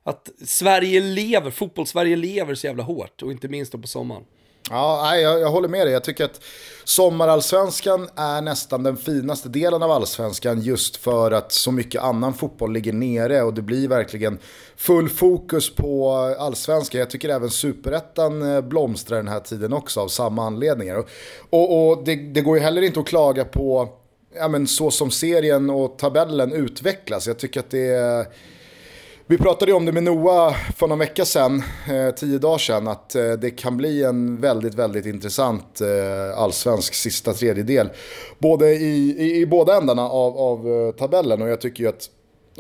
att 0.02 0.30
Sverige 0.44 1.00
lever, 1.00 1.50
fotbollssverige 1.50 2.16
lever 2.16 2.54
så 2.54 2.66
jävla 2.66 2.82
hårt 2.82 3.22
och 3.22 3.32
inte 3.32 3.48
minst 3.48 3.72
då 3.72 3.78
på 3.78 3.86
sommaren. 3.86 4.24
Ja, 4.70 5.16
jag, 5.16 5.40
jag 5.40 5.50
håller 5.50 5.68
med 5.68 5.86
dig. 5.86 5.92
Jag 5.92 6.04
tycker 6.04 6.24
att 6.24 6.40
sommarallsvenskan 6.84 8.08
är 8.16 8.42
nästan 8.42 8.82
den 8.82 8.96
finaste 8.96 9.48
delen 9.48 9.82
av 9.82 9.90
allsvenskan 9.90 10.60
just 10.60 10.96
för 10.96 11.30
att 11.30 11.52
så 11.52 11.72
mycket 11.72 12.02
annan 12.02 12.34
fotboll 12.34 12.72
ligger 12.72 12.92
nere 12.92 13.42
och 13.42 13.54
det 13.54 13.62
blir 13.62 13.88
verkligen 13.88 14.38
full 14.76 15.08
fokus 15.08 15.74
på 15.74 16.12
allsvenskan. 16.38 16.98
Jag 16.98 17.10
tycker 17.10 17.28
även 17.28 17.50
superettan 17.50 18.54
eh, 18.54 18.60
blomstrar 18.60 19.16
den 19.16 19.28
här 19.28 19.40
tiden 19.40 19.72
också 19.72 20.00
av 20.00 20.08
samma 20.08 20.46
anledningar. 20.46 20.96
Och, 20.96 21.08
och, 21.50 21.88
och 21.88 22.04
det, 22.04 22.16
det, 22.16 22.40
går 22.40 22.56
ju 22.56 22.62
heller 22.62 22.82
inte 22.82 23.00
att 23.00 23.06
klaga 23.06 23.44
på 23.44 23.88
ja, 24.36 24.48
men 24.48 24.66
så 24.66 24.90
som 24.90 25.10
serien 25.10 25.70
och 25.70 25.98
tabellen 25.98 26.52
utvecklas. 26.52 27.26
Jag 27.26 27.38
tycker 27.38 27.60
att 27.60 27.70
det 27.70 27.86
är 27.86 28.26
vi 29.30 29.38
pratade 29.38 29.70
ju 29.70 29.76
om 29.76 29.84
det 29.84 29.92
med 29.92 30.02
Noah 30.02 30.54
för 30.76 30.86
någon 30.86 30.98
vecka 30.98 31.24
sedan, 31.24 31.62
eh, 31.90 32.14
tio 32.14 32.38
dagar 32.38 32.58
sedan, 32.58 32.88
att 32.88 33.14
eh, 33.14 33.32
det 33.32 33.50
kan 33.50 33.76
bli 33.76 34.02
en 34.02 34.40
väldigt, 34.40 34.74
väldigt 34.74 35.06
intressant 35.06 35.80
eh, 35.80 36.38
allsvensk 36.38 36.94
sista 36.94 37.32
tredjedel. 37.32 37.88
Både 38.38 38.70
i, 38.74 39.16
i, 39.18 39.40
i 39.40 39.46
båda 39.46 39.76
ändarna 39.76 40.02
av, 40.02 40.38
av 40.38 40.68
eh, 40.68 40.92
tabellen 40.92 41.42
och 41.42 41.48
jag 41.48 41.60
tycker 41.60 41.82
ju 41.82 41.88
att 41.88 42.10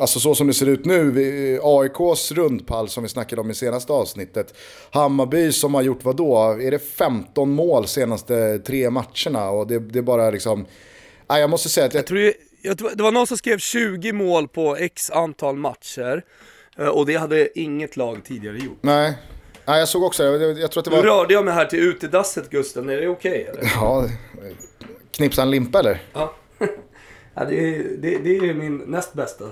Alltså 0.00 0.20
så 0.20 0.34
som 0.34 0.46
det 0.46 0.54
ser 0.54 0.66
ut 0.66 0.84
nu, 0.84 1.10
vi, 1.10 1.54
eh, 1.54 1.60
AIKs 1.62 2.32
rundpall 2.32 2.88
som 2.88 3.02
vi 3.02 3.08
snackade 3.08 3.40
om 3.40 3.50
i 3.50 3.54
senaste 3.54 3.92
avsnittet. 3.92 4.54
Hammarby 4.90 5.52
som 5.52 5.74
har 5.74 5.82
gjort 5.82 6.04
vad 6.04 6.16
då? 6.16 6.36
Är 6.60 6.70
det 6.70 6.78
15 6.78 7.50
mål 7.50 7.86
senaste 7.86 8.58
tre 8.58 8.90
matcherna? 8.90 9.50
Och 9.50 9.66
det, 9.66 9.78
det 9.78 9.98
är 9.98 10.02
bara 10.02 10.30
liksom... 10.30 10.66
Nej, 11.28 11.40
jag 11.40 11.50
måste 11.50 11.68
säga 11.68 11.86
att 11.86 11.94
jag... 11.94 12.00
jag 12.00 12.06
tror 12.06 12.20
ju, 12.20 12.32
det 12.94 13.02
var 13.02 13.12
någon 13.12 13.26
som 13.26 13.36
skrev 13.36 13.58
20 13.58 14.12
mål 14.12 14.48
på 14.48 14.76
x 14.76 15.10
antal 15.10 15.56
matcher. 15.56 16.24
Eh, 16.78 16.88
och 16.88 17.06
det 17.06 17.16
hade 17.16 17.58
inget 17.58 17.96
lag 17.96 18.24
tidigare 18.24 18.58
gjort. 18.58 18.78
Nej. 18.80 19.18
Nej, 19.64 19.78
jag 19.78 19.88
såg 19.88 20.02
också 20.02 20.24
jag, 20.24 20.58
jag 20.58 20.70
tror 20.70 20.80
att 20.80 20.84
det 20.84 20.90
var... 20.90 21.02
Nu 21.02 21.08
rörde 21.08 21.34
jag 21.34 21.44
mig 21.44 21.54
här 21.54 21.64
till 21.64 21.78
utedasset 21.78 22.50
Gusten, 22.50 22.88
är 22.88 22.96
det 22.96 23.08
okej 23.08 23.50
okay? 23.52 23.70
Ja, 23.74 24.08
knipsa 25.10 25.42
en 25.42 25.50
limpa 25.50 25.78
eller? 25.78 26.02
Ja. 26.12 26.34
ja 27.34 27.44
det, 27.44 27.74
är, 27.74 27.84
det, 27.98 28.18
det 28.18 28.36
är 28.36 28.54
min 28.54 28.76
näst 28.76 29.14
bästa 29.14 29.44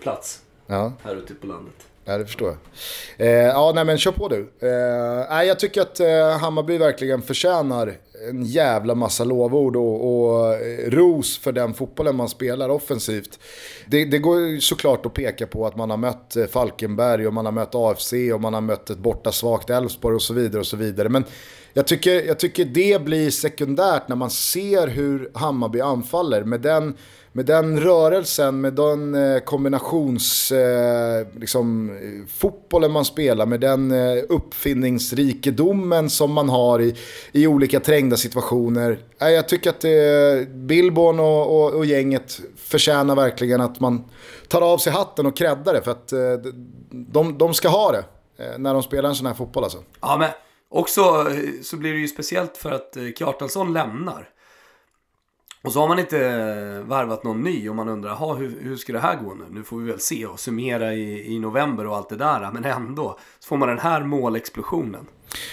plats. 0.00 0.42
Ja. 0.66 0.92
Här 1.02 1.16
ute 1.16 1.34
på 1.34 1.46
landet. 1.46 1.86
Ja, 2.04 2.18
det 2.18 2.26
förstår 2.26 2.48
jag. 2.48 3.26
Eh, 3.28 3.46
ja, 3.46 3.72
nej 3.74 3.84
men 3.84 3.98
kör 3.98 4.12
på 4.12 4.28
du. 4.28 4.52
Eh, 4.60 5.42
jag 5.46 5.58
tycker 5.58 5.82
att 5.82 6.00
eh, 6.00 6.38
Hammarby 6.38 6.78
verkligen 6.78 7.22
förtjänar 7.22 7.96
en 8.28 8.44
jävla 8.44 8.94
massa 8.94 9.24
lovord 9.24 9.76
och, 9.76 10.28
och 10.28 10.54
eh, 10.54 10.90
ros 10.90 11.38
för 11.38 11.52
den 11.52 11.74
fotbollen 11.74 12.16
man 12.16 12.28
spelar 12.28 12.68
offensivt. 12.68 13.38
Det, 13.86 14.04
det 14.04 14.18
går 14.18 14.60
såklart 14.60 15.06
att 15.06 15.14
peka 15.14 15.46
på 15.46 15.66
att 15.66 15.76
man 15.76 15.90
har 15.90 15.96
mött 15.96 16.36
eh, 16.36 16.46
Falkenberg 16.46 17.26
och 17.26 17.34
man 17.34 17.44
har 17.44 17.52
mött 17.52 17.74
AFC 17.74 18.12
och 18.34 18.40
man 18.40 18.54
har 18.54 18.60
mött 18.60 18.90
ett 18.90 18.98
borta 18.98 19.32
svagt 19.32 19.70
Elfsborg 19.70 20.14
och 20.14 20.22
så 20.22 20.34
vidare 20.34 20.60
och 20.60 20.66
så 20.66 20.76
vidare. 20.76 21.08
Men 21.08 21.24
jag 21.72 21.86
tycker, 21.86 22.26
jag 22.26 22.38
tycker 22.38 22.64
det 22.64 23.02
blir 23.04 23.30
sekundärt 23.30 24.08
när 24.08 24.16
man 24.16 24.30
ser 24.30 24.88
hur 24.88 25.30
Hammarby 25.34 25.80
anfaller 25.80 26.44
med 26.44 26.60
den 26.60 26.96
med 27.32 27.46
den 27.46 27.80
rörelsen, 27.80 28.60
med 28.60 28.72
den 28.72 29.12
kombinationsfotbollen 29.40 29.40
kombinations, 29.44 30.52
eh, 30.52 31.26
liksom, 31.40 31.90
eh, 31.90 32.26
fotbollen 32.28 32.92
man 32.92 33.04
spelar, 33.04 33.46
med 33.46 33.60
den 33.60 33.92
uppfinningsrikedomen 34.28 36.10
som 36.10 36.32
man 36.32 36.48
har 36.48 36.80
i, 36.80 36.96
i 37.32 37.46
olika 37.46 37.80
trängda 37.80 38.16
situationer. 38.16 38.98
Jag 39.18 39.48
tycker 39.48 39.70
att 39.70 39.84
Billborn 40.48 41.20
och, 41.20 41.64
och, 41.64 41.72
och, 41.74 41.86
gänget 41.86 42.40
förtjänar 42.56 43.16
verkligen 43.16 43.60
att 43.60 43.80
man 43.80 44.04
tar 44.48 44.60
av 44.60 44.78
sig 44.78 44.92
hatten 44.92 45.26
och 45.26 45.36
kräddar 45.36 45.74
det, 45.74 45.82
för 45.82 45.90
att 45.90 46.12
de, 46.90 47.38
de 47.38 47.54
ska 47.54 47.68
ha 47.68 47.92
det 47.92 48.04
när 48.58 48.74
de 48.74 48.82
spelar 48.82 49.08
en 49.08 49.14
sån 49.14 49.26
här 49.26 49.34
fotboll 49.34 49.64
alltså. 49.64 49.78
Ja, 50.00 50.16
men 50.18 50.30
också 50.68 51.26
så 51.62 51.76
blir 51.76 51.92
det 51.92 51.98
ju 51.98 52.08
speciellt 52.08 52.56
för 52.56 52.70
att 52.70 52.96
Kjartansson 53.18 53.72
lämnar. 53.72 54.28
Och 55.62 55.72
så 55.72 55.80
har 55.80 55.88
man 55.88 55.98
inte 55.98 56.18
värvat 56.86 57.24
någon 57.24 57.42
ny 57.42 57.68
och 57.68 57.76
man 57.76 57.88
undrar, 57.88 58.36
hur, 58.36 58.60
hur 58.60 58.76
ska 58.76 58.92
det 58.92 58.98
här 58.98 59.16
gå 59.16 59.34
nu? 59.34 59.44
Nu 59.50 59.62
får 59.62 59.78
vi 59.78 59.90
väl 59.90 60.00
se 60.00 60.26
och 60.26 60.40
summera 60.40 60.94
i, 60.94 61.34
i 61.34 61.38
november 61.38 61.86
och 61.86 61.96
allt 61.96 62.08
det 62.08 62.16
där. 62.16 62.50
Men 62.52 62.64
ändå, 62.64 63.18
så 63.38 63.48
får 63.48 63.56
man 63.56 63.68
den 63.68 63.78
här 63.78 64.04
målexplosionen. 64.04 65.06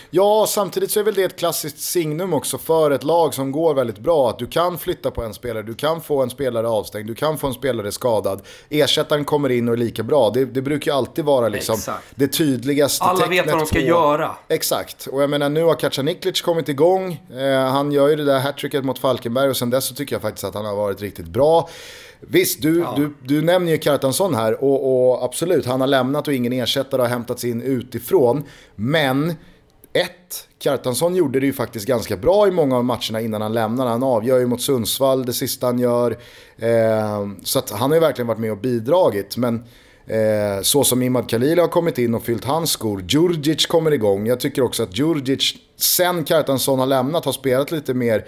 Ja, 0.10 0.46
samtidigt 0.50 0.92
så 0.92 1.00
är 1.00 1.04
väl 1.04 1.14
det 1.14 1.24
ett 1.24 1.40
klassiskt 1.40 1.80
signum 1.80 2.34
också 2.34 2.58
för 2.58 2.92
ett 2.92 3.04
lag 3.04 3.34
som 3.34 3.52
går 3.52 3.74
väldigt 3.74 4.00
bra. 4.00 4.30
Att 4.30 4.40
du 4.40 4.48
kan 4.48 4.78
flytta 4.78 5.12
på 5.12 5.24
en 5.24 5.34
spelare, 5.34 5.64
du 5.64 5.74
kan 5.74 6.02
få 6.02 6.24
en 6.24 6.30
spelare 6.30 6.68
avstängd, 6.68 7.08
du 7.08 7.16
kan 7.16 7.38
få 7.38 7.48
en 7.48 7.54
spelare 7.54 7.92
skadad. 7.92 8.42
Ersättaren 8.70 9.26
kommer 9.26 9.50
in 9.50 9.68
och 9.68 9.74
är 9.74 9.78
lika 9.78 10.04
bra. 10.04 10.30
Det, 10.30 10.46
det 10.46 10.62
brukar 10.62 10.94
alltid 10.94 11.26
vara 11.26 11.50
liksom 11.50 11.78
det 12.16 12.28
tydligaste 12.28 13.04
Alla 13.04 13.28
vet 13.28 13.46
vad 13.46 13.58
de 13.58 13.66
ska 13.66 13.80
på... 13.80 13.86
göra. 13.86 14.36
Exakt, 14.48 15.08
och 15.08 15.24
jag 15.24 15.30
menar 15.30 15.50
nu 15.50 15.64
har 15.64 15.76
Kacaniklic 15.76 16.42
kommit 16.42 16.70
igång. 16.70 17.22
Eh, 17.38 17.72
han 17.72 17.92
gör 17.92 18.08
ju 18.08 18.16
det 18.16 18.26
där 18.26 18.40
hattricket 18.40 18.86
mot 18.86 19.00
Falkenberg 19.00 19.50
och 19.50 19.58
sen 19.58 19.70
dess 19.70 19.86
så 19.86 19.96
tycker 19.96 20.16
jag 20.16 20.22
faktiskt 20.22 20.44
att 20.44 20.54
han 20.54 20.66
har 20.66 20.76
varit 20.76 21.02
riktigt 21.02 21.28
bra. 21.28 21.70
Visst, 22.20 22.62
du, 22.62 22.80
ja. 22.80 22.94
du, 22.98 23.14
du 23.24 23.42
nämner 23.42 23.72
ju 23.72 23.78
Kartansson 23.78 24.36
här 24.36 24.64
och, 24.64 25.12
och 25.12 25.24
absolut, 25.24 25.66
han 25.66 25.82
har 25.82 25.88
lämnat 25.88 26.28
och 26.28 26.34
ingen 26.34 26.54
ersättare 26.54 27.02
har 27.02 27.10
hämtats 27.10 27.44
in 27.44 27.62
utifrån. 27.62 28.44
Men 28.76 29.36
ett, 29.94 30.48
Kjartansson 30.60 31.16
gjorde 31.16 31.40
det 31.40 31.46
ju 31.46 31.54
faktiskt 31.54 31.86
ganska 31.86 32.18
bra 32.18 32.48
i 32.48 32.52
många 32.52 32.78
av 32.78 32.86
matcherna 32.86 33.22
innan 33.22 33.42
han 33.42 33.54
lämnar. 33.54 33.86
Han 33.86 34.04
avgör 34.04 34.40
ju 34.40 34.46
mot 34.46 34.62
Sundsvall 34.62 35.26
det 35.26 35.34
sista 35.34 35.66
han 35.66 35.80
gör. 35.80 36.12
Eh, 36.58 37.28
så 37.44 37.62
han 37.72 37.92
har 37.92 37.96
ju 37.96 38.00
verkligen 38.00 38.28
varit 38.28 38.40
med 38.40 38.52
och 38.52 38.58
bidragit. 38.58 39.38
Men 39.38 39.56
eh, 40.08 40.62
så 40.62 40.84
som 40.84 41.02
Imad 41.02 41.30
Khalili 41.30 41.62
har 41.62 41.68
kommit 41.68 41.98
in 41.98 42.16
och 42.16 42.24
fyllt 42.24 42.46
hans 42.46 42.72
skor. 42.72 43.06
Djurdjic 43.08 43.66
kommer 43.66 43.92
igång. 43.92 44.28
Jag 44.28 44.40
tycker 44.40 44.62
också 44.62 44.84
att 44.84 44.98
Djurdjic, 44.98 45.56
sen 45.78 46.26
Kjartansson 46.26 46.80
har 46.80 46.88
lämnat, 46.88 47.26
har 47.26 47.32
spelat 47.32 47.72
lite 47.72 47.94
mer 47.94 48.26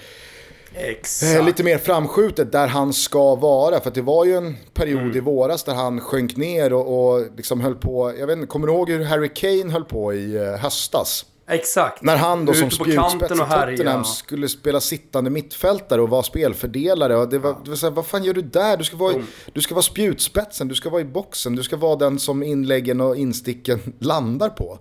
Eh, 1.24 1.46
lite 1.46 1.64
mer 1.64 1.78
framskjutet 1.78 2.52
där 2.52 2.68
han 2.68 2.94
ska 2.94 3.36
vara. 3.36 3.80
För 3.80 3.92
det 3.92 4.02
var 4.02 4.26
ju 4.26 4.36
en 4.36 4.58
period 4.74 5.02
mm. 5.02 5.18
i 5.18 5.20
våras 5.20 5.64
där 5.64 5.74
han 5.74 6.02
sjönk 6.02 6.38
ner 6.38 6.74
och, 6.74 7.14
och 7.14 7.26
liksom 7.38 7.62
höll 7.62 7.76
på. 7.76 8.14
Jag 8.20 8.28
vet 8.28 8.38
inte, 8.38 8.48
kommer 8.48 8.68
du 8.68 8.74
ihåg 8.74 8.90
hur 8.90 9.04
Harry 9.04 9.30
Kane 9.34 9.72
höll 9.72 9.84
på 9.84 10.14
i 10.14 10.36
eh, 10.36 10.44
höstas? 10.44 11.26
Exakt. 11.52 12.02
När 12.02 12.18
han 12.18 12.46
då 12.46 12.54
som 12.54 12.72
spjutspets 12.72 13.32
i 13.32 13.38
Tottenham 13.38 14.06
skulle 14.06 14.50
spela 14.50 14.80
sittande 14.80 15.30
mittfältare 15.30 16.02
och 16.02 16.10
vara 16.10 16.24
spelfördelare. 16.24 17.16
Och 17.16 17.30
det 17.30 17.40
var, 17.40 17.58
det 17.64 17.70
var 17.70 17.78
så 17.78 17.86
här, 17.86 17.94
vad 17.94 18.06
fan 18.06 18.24
gör 18.24 18.34
du 18.34 18.42
där? 18.42 18.78
Du 18.78 18.84
ska, 18.84 18.98
vara, 18.98 19.14
mm. 19.14 19.26
du 19.54 19.62
ska 19.62 19.76
vara 19.76 19.84
spjutspetsen, 19.84 20.68
du 20.68 20.76
ska 20.76 20.90
vara 20.90 21.02
i 21.02 21.06
boxen, 21.06 21.56
du 21.56 21.64
ska 21.64 21.78
vara 21.78 21.96
den 21.96 22.20
som 22.20 22.44
inläggen 22.44 23.02
och 23.02 23.16
insticken 23.16 23.80
landar 24.00 24.50
på. 24.50 24.80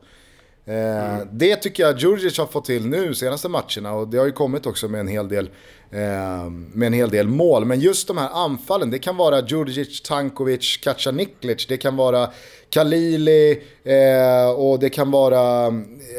Eh, 0.64 1.14
mm. 1.14 1.28
Det 1.32 1.56
tycker 1.56 1.82
jag 1.82 1.98
Djurdjic 1.98 2.38
har 2.38 2.46
fått 2.46 2.64
till 2.64 2.86
nu 2.86 3.14
senaste 3.14 3.48
matcherna 3.48 3.92
och 3.92 4.08
det 4.08 4.18
har 4.18 4.26
ju 4.26 4.32
kommit 4.32 4.66
också 4.66 4.88
med 4.88 5.00
en 5.00 5.08
hel 5.08 5.28
del, 5.28 5.50
eh, 5.90 6.50
med 6.50 6.86
en 6.86 6.92
hel 6.92 7.10
del 7.10 7.28
mål. 7.28 7.64
Men 7.64 7.80
just 7.80 8.08
de 8.08 8.18
här 8.18 8.28
anfallen, 8.32 8.90
det 8.90 8.98
kan 8.98 9.16
vara 9.16 9.46
Djurdjic, 9.46 10.00
Tankovic, 10.00 10.76
Kacaniklic, 10.76 11.66
det 11.66 11.76
kan 11.76 11.96
vara 11.96 12.30
Kalili 12.70 13.62
eh, 13.84 14.50
och 14.50 14.78
det 14.78 14.90
kan 14.90 15.10
vara 15.10 15.66
eh, 15.66 15.72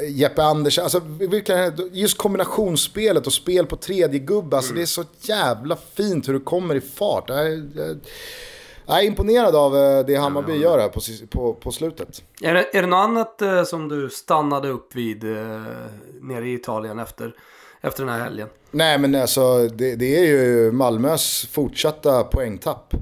Jeppe 0.09 0.43
Andersen. 0.43 0.83
Alltså, 0.83 1.01
just 1.91 2.17
kombinationsspelet 2.17 3.27
och 3.27 3.33
spel 3.33 3.65
på 3.65 3.75
tredje 3.75 4.19
gubbe, 4.19 4.55
alltså, 4.55 4.71
mm. 4.71 4.79
det 4.79 4.83
är 4.83 4.85
så 4.85 5.03
jävla 5.19 5.77
fint 5.93 6.27
hur 6.27 6.33
det 6.33 6.39
kommer 6.39 6.75
i 6.75 6.81
fart. 6.81 7.29
Jag, 7.29 7.47
jag, 7.75 7.99
jag 8.85 8.99
är 8.99 9.03
imponerad 9.03 9.55
av 9.55 9.77
eh, 9.77 10.05
det 10.05 10.15
Hammarby 10.15 10.57
gör 10.57 10.79
här 10.79 10.89
på, 10.89 10.99
på, 11.29 11.53
på 11.53 11.71
slutet. 11.71 12.23
Är 12.41 12.53
det, 12.53 12.77
är 12.77 12.81
det 12.81 12.87
något 12.87 13.09
annat 13.09 13.41
eh, 13.41 13.63
som 13.63 13.87
du 13.87 14.09
stannade 14.09 14.69
upp 14.69 14.95
vid 14.95 15.23
eh, 15.23 15.61
nere 16.21 16.49
i 16.49 16.53
Italien 16.53 16.99
efter, 16.99 17.35
efter 17.81 18.05
den 18.05 18.13
här 18.13 18.23
helgen? 18.23 18.47
Nej 18.71 18.97
men 18.97 19.15
alltså 19.15 19.67
det, 19.67 19.95
det 19.95 20.17
är 20.17 20.25
ju 20.25 20.71
Malmös 20.71 21.47
fortsatta 21.51 22.23
poängtapp. 22.23 22.93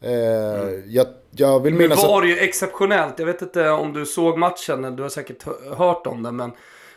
Eh, 0.00 0.60
mm. 0.60 0.82
jag, 0.86 1.06
jag 1.30 1.60
vill 1.60 1.74
minnas 1.74 2.02
Nu 2.02 2.08
var 2.08 2.22
det 2.22 2.28
ju 2.28 2.38
exceptionellt. 2.38 3.18
Jag 3.18 3.26
vet 3.26 3.42
inte 3.42 3.70
om 3.70 3.92
du 3.92 4.06
såg 4.06 4.38
matchen, 4.38 4.96
du 4.96 5.02
har 5.02 5.10
säkert 5.10 5.44
hört 5.76 6.06
om 6.06 6.22
den. 6.22 6.36
Men 6.36 6.52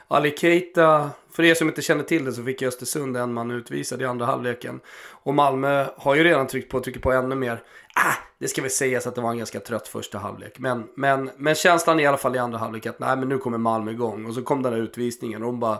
Ali 0.07 0.37
Keita, 0.37 1.09
för 1.31 1.43
er 1.43 1.53
som 1.53 1.67
inte 1.67 1.81
känner 1.81 2.03
till 2.03 2.25
det 2.25 2.33
så 2.33 2.43
fick 2.43 2.61
Östersund 2.61 3.17
en 3.17 3.33
man 3.33 3.51
utvisad 3.51 4.01
i 4.01 4.05
andra 4.05 4.25
halvleken. 4.25 4.79
Och 5.23 5.33
Malmö 5.33 5.85
har 5.97 6.15
ju 6.15 6.23
redan 6.23 6.47
tryckt 6.47 6.71
på 6.71 6.77
och 6.77 6.83
trycker 6.83 6.99
på 6.99 7.11
ännu 7.11 7.35
mer. 7.35 7.63
Ah, 7.95 8.13
det 8.39 8.47
ska 8.47 8.61
väl 8.61 8.71
sägas 8.71 9.07
att 9.07 9.15
det 9.15 9.21
var 9.21 9.31
en 9.31 9.37
ganska 9.37 9.59
trött 9.59 9.87
första 9.87 10.17
halvlek. 10.17 10.59
Men, 10.59 10.87
men, 10.95 11.29
men 11.37 11.55
känslan 11.55 11.99
i 11.99 12.05
alla 12.05 12.17
fall 12.17 12.35
i 12.35 12.39
andra 12.39 12.57
halvlek 12.57 12.85
att 12.85 12.99
nej 12.99 13.17
men 13.17 13.29
nu 13.29 13.37
kommer 13.37 13.57
Malmö 13.57 13.91
igång. 13.91 14.25
Och 14.25 14.33
så 14.33 14.41
kom 14.41 14.61
den 14.61 14.73
där 14.73 14.79
utvisningen 14.79 15.43
och 15.43 15.47
de 15.47 15.59
bara 15.59 15.79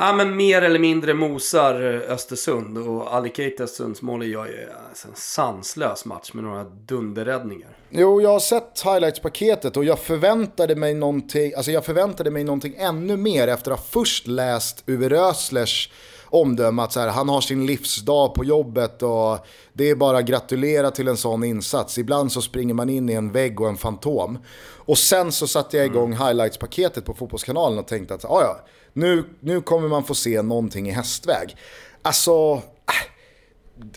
Ja 0.00 0.12
men 0.12 0.36
mer 0.36 0.62
eller 0.62 0.78
mindre 0.78 1.14
mosar 1.14 1.74
Östersund 2.08 2.78
och 2.78 3.14
Ali 3.14 3.30
Keita 3.34 3.64
Östersunds 3.64 4.02
mål 4.02 4.26
gör 4.26 4.46
ju 4.46 4.66
alltså 4.88 5.08
en 5.08 5.14
sanslös 5.14 6.04
match 6.04 6.30
med 6.32 6.44
några 6.44 6.64
dunderräddningar. 6.64 7.76
Jo, 7.90 8.20
jag 8.20 8.30
har 8.30 8.40
sett 8.40 8.82
highlights-paketet 8.84 9.76
och 9.76 9.84
jag 9.84 9.98
förväntade 9.98 10.76
mig 10.76 10.94
någonting, 10.94 11.52
alltså 11.56 11.70
jag 11.70 11.84
förväntade 11.84 12.30
mig 12.30 12.44
någonting 12.44 12.74
ännu 12.78 13.16
mer 13.16 13.48
efter 13.48 13.70
att 13.70 13.78
ha 13.78 13.84
först 13.84 14.26
läst 14.26 14.82
Uwe 14.86 15.08
Röslers 15.08 15.90
omdöme 16.30 16.82
att 16.82 16.92
så 16.92 17.00
här, 17.00 17.08
han 17.08 17.28
har 17.28 17.40
sin 17.40 17.66
livsdag 17.66 18.34
på 18.34 18.44
jobbet 18.44 19.02
och 19.02 19.46
det 19.72 19.90
är 19.90 19.94
bara 19.94 20.18
att 20.18 20.24
gratulera 20.24 20.90
till 20.90 21.08
en 21.08 21.16
sån 21.16 21.44
insats. 21.44 21.98
Ibland 21.98 22.32
så 22.32 22.42
springer 22.42 22.74
man 22.74 22.88
in 22.88 23.08
i 23.08 23.12
en 23.12 23.32
vägg 23.32 23.60
och 23.60 23.68
en 23.68 23.76
fantom. 23.76 24.38
Och 24.76 24.98
sen 24.98 25.32
så 25.32 25.46
satte 25.46 25.76
jag 25.76 25.86
igång 25.86 26.12
mm. 26.12 26.18
highlights-paketet 26.18 27.04
på 27.04 27.14
Fotbollskanalen 27.14 27.78
och 27.78 27.86
tänkte 27.86 28.14
att 28.14 28.24
ah, 28.24 28.40
ja, 28.42 28.60
nu, 28.98 29.24
nu 29.40 29.60
kommer 29.60 29.88
man 29.88 30.04
få 30.04 30.14
se 30.14 30.42
någonting 30.42 30.88
i 30.88 30.92
hästväg. 30.92 31.56
Alltså, 32.02 32.54
äh, 32.86 33.08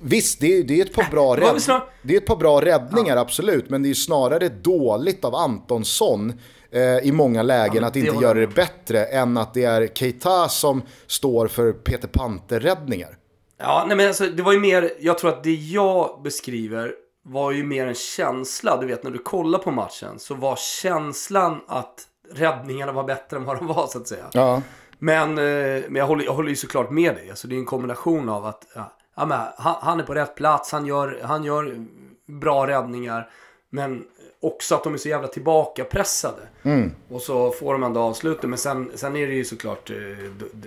Visst, 0.02 0.40
det 0.40 0.58
är, 0.58 0.64
det 0.64 0.82
är 0.82 0.86
ett 0.86 0.94
par 0.94 1.12
bra, 1.12 1.38
rädd, 1.38 1.82
det 2.02 2.14
är 2.14 2.18
ett 2.18 2.26
par 2.26 2.36
bra 2.36 2.62
räddningar 2.62 3.16
ja. 3.16 3.22
absolut, 3.22 3.70
men 3.70 3.84
det 3.84 3.90
är 3.90 3.94
snarare 3.94 4.50
dåligt 4.50 5.26
av 5.26 5.36
Antonsson 5.36 6.34
eh, 6.72 6.98
i 6.98 7.12
många 7.12 7.44
lägen 7.44 7.82
ja, 7.82 7.88
att 7.88 7.96
inte 7.96 8.24
göra 8.24 8.34
det 8.34 8.48
bättre 8.48 9.06
än 9.06 9.38
att 9.38 9.54
det 9.54 9.64
är 9.64 9.88
Keita 9.88 10.50
som 10.50 10.82
står 11.08 11.48
för 11.48 11.74
Peter 11.74 12.08
Panter-räddningar. 12.08 13.18
Ja, 13.58 13.86
nej 13.88 13.98
men 13.98 14.08
alltså 14.08 14.26
det 14.26 14.44
var 14.44 14.54
ju 14.54 14.60
mer, 14.60 14.92
jag 15.00 15.18
tror 15.18 15.30
att 15.30 15.44
det 15.44 15.54
jag 15.54 16.22
beskriver 16.24 16.94
var 17.24 17.52
ju 17.52 17.64
mer 17.64 17.88
en 17.88 17.96
känsla. 17.96 18.78
Du 18.78 18.88
vet 18.88 19.04
när 19.04 19.12
du 19.12 19.20
kollar 19.20 19.60
på 19.60 19.72
matchen 19.72 20.20
så 20.20 20.36
var 20.36 20.56
känslan 20.56 21.62
att 21.68 22.08
räddningarna 22.34 22.92
var 22.92 23.04
bättre 23.04 23.38
än 23.38 23.46
vad 23.46 23.58
de 23.58 23.68
var 23.68 23.88
så 23.88 23.98
att 23.98 24.08
säga. 24.08 24.26
Ja. 24.34 24.62
Men, 25.04 25.38
eh, 25.38 25.84
men 25.88 25.96
jag, 25.96 26.08
håller, 26.08 26.26
jag 26.26 26.34
håller 26.34 26.50
ju 26.50 26.56
såklart 26.56 26.92
med 26.92 27.16
dig. 27.16 27.30
Alltså, 27.30 27.48
det 27.48 27.56
är 27.56 27.60
en 27.60 27.66
kombination 27.66 28.30
av 28.30 28.46
att 28.46 28.68
ja, 28.76 28.94
ja, 29.16 29.54
han, 29.58 29.76
han, 29.82 30.00
är 30.00 30.04
på 30.04 30.14
rätt 30.14 30.36
plats, 30.36 30.72
han 30.72 30.86
gör, 30.86 31.20
han 31.24 31.44
gör 31.44 31.86
bra 32.28 32.68
räddningar. 32.68 33.30
Men 33.70 34.04
också 34.42 34.76
att 34.76 34.84
de 34.84 34.94
är 34.94 34.98
så 34.98 35.10
jävla 35.10 35.28
tillbakapressade. 35.28 36.42
Mm. 36.64 36.92
Och 37.10 37.22
så 37.22 37.52
får 37.52 37.74
de 37.74 37.84
ändå 37.84 38.00
avslutet. 38.00 38.50
Men 38.50 38.60
sen, 38.60 38.92
sen 38.96 39.16
är 39.16 39.28
det 39.28 39.34
ju 39.34 39.46
såklart, 39.46 39.90
eh, 39.90 39.98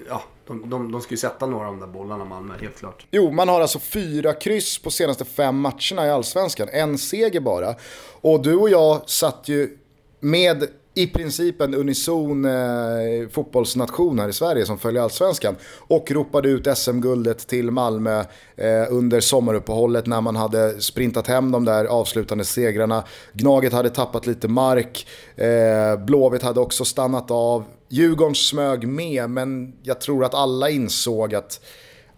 ja, 0.09 0.23
de, 0.47 0.71
de, 0.71 0.93
de 0.93 1.01
ska 1.01 1.11
ju 1.11 1.19
sätta 1.19 1.47
några 1.47 1.67
av 1.67 1.73
de 1.73 1.81
där 1.81 1.93
bollarna 1.93 2.25
Malmö, 2.25 2.55
helt 2.61 2.79
klart. 2.79 3.07
Jo, 3.11 3.31
man 3.31 3.49
har 3.49 3.61
alltså 3.61 3.79
fyra 3.79 4.33
kryss 4.33 4.79
på 4.79 4.91
senaste 4.91 5.25
fem 5.25 5.61
matcherna 5.61 6.07
i 6.07 6.11
Allsvenskan. 6.11 6.69
En 6.73 6.99
seger 6.99 7.41
bara. 7.41 7.75
Och 8.21 8.43
du 8.43 8.57
och 8.57 8.71
jag 8.71 9.11
satt 9.11 9.49
ju 9.49 9.79
med 10.21 10.69
i 10.95 11.07
princip 11.07 11.61
en 11.61 11.75
unison 11.75 12.45
eh, 12.45 13.29
fotbollsnation 13.31 14.19
här 14.19 14.29
i 14.29 14.33
Sverige 14.33 14.67
som 14.67 14.79
följer 14.79 15.03
allsvenskan. 15.03 15.57
Och 15.79 16.11
ropade 16.11 16.49
ut 16.49 16.79
SM-guldet 16.79 17.47
till 17.47 17.71
Malmö 17.71 18.25
eh, 18.57 18.87
under 18.91 19.21
sommaruppehållet 19.21 20.07
när 20.07 20.21
man 20.21 20.37
hade 20.37 20.81
sprintat 20.81 21.27
hem 21.27 21.51
de 21.51 21.65
där 21.65 21.85
avslutande 21.85 22.45
segrarna. 22.45 23.05
Gnaget 23.33 23.73
hade 23.73 23.91
tappat 23.91 24.27
lite 24.27 24.49
mark, 24.49 25.07
eh, 25.37 26.05
Blåvitt 26.05 26.43
hade 26.43 26.61
också 26.61 26.85
stannat 26.85 27.31
av. 27.31 27.65
Djurgården 27.89 28.35
smög 28.35 28.89
med, 28.89 29.31
men 29.31 29.73
jag 29.83 30.01
tror 30.01 30.25
att 30.25 30.35
alla 30.35 30.71
insåg 30.71 31.35
att 31.35 31.61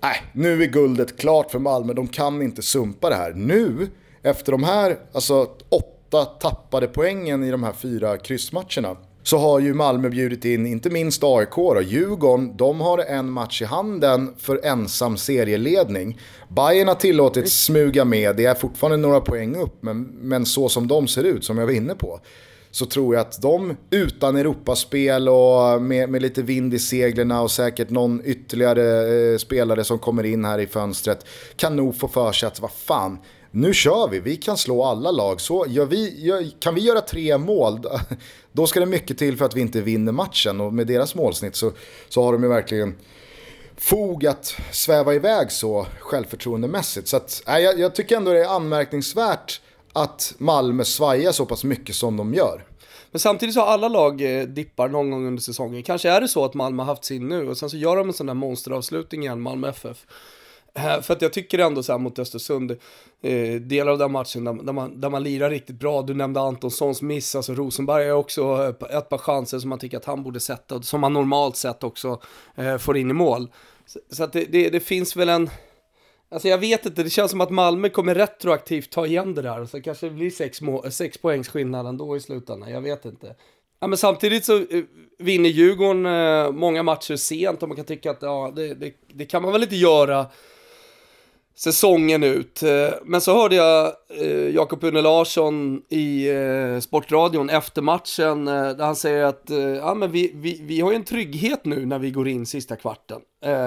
nej, 0.02 0.22
nu 0.32 0.62
är 0.62 0.66
guldet 0.66 1.16
klart 1.16 1.50
för 1.50 1.58
Malmö, 1.58 1.92
de 1.92 2.08
kan 2.08 2.42
inte 2.42 2.62
sumpa 2.62 3.08
det 3.08 3.16
här. 3.16 3.32
Nu, 3.32 3.88
efter 4.22 4.52
de 4.52 4.64
här 4.64 4.98
alltså, 5.12 5.48
åtta 5.68 5.95
tappade 6.24 6.86
poängen 6.86 7.44
i 7.44 7.50
de 7.50 7.62
här 7.62 7.72
fyra 7.72 8.16
kryssmatcherna, 8.16 8.96
så 9.22 9.38
har 9.38 9.60
ju 9.60 9.74
Malmö 9.74 10.08
bjudit 10.08 10.44
in 10.44 10.66
inte 10.66 10.90
minst 10.90 11.24
AIK 11.24 11.58
och 11.58 11.82
Djurgården, 11.82 12.56
de 12.56 12.80
har 12.80 12.98
en 12.98 13.30
match 13.30 13.62
i 13.62 13.64
handen 13.64 14.34
för 14.38 14.60
ensam 14.64 15.16
serieledning. 15.16 16.20
Bayern 16.48 16.88
har 16.88 16.94
tillåtits 16.94 17.64
smuga 17.64 18.04
med, 18.04 18.36
det 18.36 18.44
är 18.44 18.54
fortfarande 18.54 18.96
några 18.96 19.20
poäng 19.20 19.56
upp, 19.56 19.82
men, 19.82 20.02
men 20.02 20.46
så 20.46 20.68
som 20.68 20.88
de 20.88 21.08
ser 21.08 21.24
ut, 21.24 21.44
som 21.44 21.58
jag 21.58 21.66
var 21.66 21.72
inne 21.72 21.94
på, 21.94 22.20
så 22.76 22.86
tror 22.86 23.14
jag 23.14 23.20
att 23.20 23.42
de 23.42 23.76
utan 23.90 24.36
Europaspel 24.36 25.28
och 25.28 25.82
med, 25.82 26.08
med 26.10 26.22
lite 26.22 26.42
vind 26.42 26.74
i 26.74 26.78
seglerna 26.78 27.42
och 27.42 27.50
säkert 27.50 27.90
någon 27.90 28.22
ytterligare 28.24 28.82
eh, 29.32 29.38
spelare 29.38 29.84
som 29.84 29.98
kommer 29.98 30.24
in 30.24 30.44
här 30.44 30.58
i 30.58 30.66
fönstret 30.66 31.26
kan 31.56 31.76
nog 31.76 31.96
få 31.96 32.08
för 32.08 32.32
sig 32.32 32.46
att 32.46 32.60
vad 32.60 32.72
fan, 32.72 33.18
nu 33.50 33.74
kör 33.74 34.08
vi, 34.08 34.20
vi 34.20 34.36
kan 34.36 34.56
slå 34.56 34.84
alla 34.84 35.10
lag. 35.10 35.40
Så 35.40 35.66
gör 35.68 35.86
vi, 35.86 36.24
gör, 36.24 36.60
kan 36.60 36.74
vi 36.74 36.80
göra 36.80 37.00
tre 37.00 37.38
mål, 37.38 37.80
då 38.52 38.66
ska 38.66 38.80
det 38.80 38.86
mycket 38.86 39.18
till 39.18 39.36
för 39.36 39.44
att 39.44 39.56
vi 39.56 39.60
inte 39.60 39.80
vinner 39.80 40.12
matchen. 40.12 40.60
Och 40.60 40.72
med 40.72 40.86
deras 40.86 41.14
målsnitt 41.14 41.56
så, 41.56 41.72
så 42.08 42.22
har 42.22 42.32
de 42.32 42.42
ju 42.42 42.48
verkligen 42.48 42.94
fog 43.76 44.26
att 44.26 44.56
sväva 44.70 45.14
iväg 45.14 45.52
så 45.52 45.86
självförtroendemässigt. 46.00 47.08
Så 47.08 47.16
att, 47.16 47.42
äh, 47.48 47.58
jag, 47.58 47.78
jag 47.78 47.94
tycker 47.94 48.16
ändå 48.16 48.32
det 48.32 48.44
är 48.44 48.56
anmärkningsvärt 48.56 49.60
att 49.92 50.34
Malmö 50.38 50.84
svajar 50.84 51.32
så 51.32 51.46
pass 51.46 51.64
mycket 51.64 51.94
som 51.94 52.16
de 52.16 52.34
gör. 52.34 52.64
Men 53.10 53.20
samtidigt 53.20 53.54
så 53.54 53.60
har 53.60 53.66
alla 53.66 53.88
lag 53.88 54.40
eh, 54.40 54.46
dippar 54.46 54.88
någon 54.88 55.10
gång 55.10 55.26
under 55.26 55.42
säsongen. 55.42 55.82
Kanske 55.82 56.10
är 56.10 56.20
det 56.20 56.28
så 56.28 56.44
att 56.44 56.54
Malmö 56.54 56.82
har 56.82 56.86
haft 56.86 57.04
sin 57.04 57.28
nu 57.28 57.48
och 57.48 57.58
sen 57.58 57.70
så 57.70 57.76
gör 57.76 57.96
de 57.96 58.08
en 58.08 58.14
sån 58.14 58.26
där 58.26 58.34
monsteravslutning 58.34 59.22
igen, 59.22 59.40
Malmö 59.40 59.68
FF. 59.68 60.06
För 60.76 61.12
att 61.12 61.22
jag 61.22 61.32
tycker 61.32 61.58
ändå 61.58 61.82
så 61.82 61.92
här 61.92 61.98
mot 61.98 62.18
Östersund, 62.18 62.70
eh, 63.22 63.54
delar 63.60 63.92
av 63.92 63.98
den 63.98 64.12
matchen 64.12 64.44
där, 64.44 64.52
där, 64.52 64.72
man, 64.72 65.00
där 65.00 65.10
man 65.10 65.22
lirar 65.22 65.50
riktigt 65.50 65.78
bra. 65.78 66.02
Du 66.02 66.14
nämnde 66.14 66.40
Antonssons 66.40 67.02
miss, 67.02 67.34
alltså 67.34 67.54
Rosenberg 67.54 68.08
har 68.08 68.16
också 68.16 68.74
ett 68.90 69.08
par 69.08 69.18
chanser 69.18 69.58
som 69.58 69.70
man 69.70 69.78
tycker 69.78 69.96
att 69.96 70.04
han 70.04 70.22
borde 70.22 70.40
sätta, 70.40 70.82
som 70.82 71.00
man 71.00 71.12
normalt 71.12 71.56
sett 71.56 71.84
också 71.84 72.20
eh, 72.54 72.78
får 72.78 72.96
in 72.96 73.10
i 73.10 73.12
mål. 73.12 73.48
Så, 73.86 73.98
så 74.10 74.24
att 74.24 74.32
det, 74.32 74.44
det, 74.44 74.70
det, 74.70 74.80
finns 74.80 75.16
väl 75.16 75.28
en, 75.28 75.50
alltså 76.28 76.48
jag 76.48 76.58
vet 76.58 76.86
inte, 76.86 77.02
det 77.02 77.10
känns 77.10 77.30
som 77.30 77.40
att 77.40 77.50
Malmö 77.50 77.88
kommer 77.88 78.14
retroaktivt 78.14 78.90
ta 78.90 79.06
igen 79.06 79.34
det 79.34 79.42
där. 79.42 79.64
Så 79.64 79.82
kanske 79.82 80.06
det 80.06 80.14
blir 80.14 80.30
sex, 80.30 80.60
sex 80.90 81.18
poängs 81.18 81.48
skillnad 81.48 81.86
ändå 81.86 82.16
i 82.16 82.20
slutändan, 82.20 82.70
jag 82.70 82.80
vet 82.80 83.04
inte. 83.04 83.34
Ja, 83.80 83.86
men 83.86 83.98
samtidigt 83.98 84.44
så 84.44 84.56
eh, 84.56 84.84
vinner 85.18 85.50
Djurgården 85.50 86.06
eh, 86.06 86.52
många 86.52 86.82
matcher 86.82 87.16
sent 87.16 87.62
och 87.62 87.68
man 87.68 87.76
kan 87.76 87.84
tycka 87.84 88.10
att 88.10 88.22
ja, 88.22 88.52
det, 88.56 88.74
det, 88.74 88.94
det 89.14 89.24
kan 89.24 89.42
man 89.42 89.52
väl 89.52 89.62
inte 89.62 89.76
göra 89.76 90.26
säsongen 91.58 92.22
ut. 92.22 92.62
Eh, 92.62 92.88
men 93.04 93.20
så 93.20 93.32
hörde 93.32 93.56
jag 93.56 93.92
eh, 94.08 94.48
Jakob 94.48 94.84
Une 94.84 95.02
Larsson 95.02 95.82
i 95.88 96.28
eh, 96.28 96.80
Sportradion 96.80 97.50
efter 97.50 97.82
matchen 97.82 98.44
där 98.44 98.84
han 98.84 98.96
säger 98.96 99.24
att 99.24 99.50
ja, 99.80 99.94
men 99.94 100.12
vi, 100.12 100.32
vi, 100.34 100.60
vi 100.62 100.80
har 100.80 100.90
ju 100.90 100.96
en 100.96 101.04
trygghet 101.04 101.64
nu 101.64 101.86
när 101.86 101.98
vi 101.98 102.10
går 102.10 102.28
in 102.28 102.46
sista 102.46 102.76
kvarten. 102.76 103.20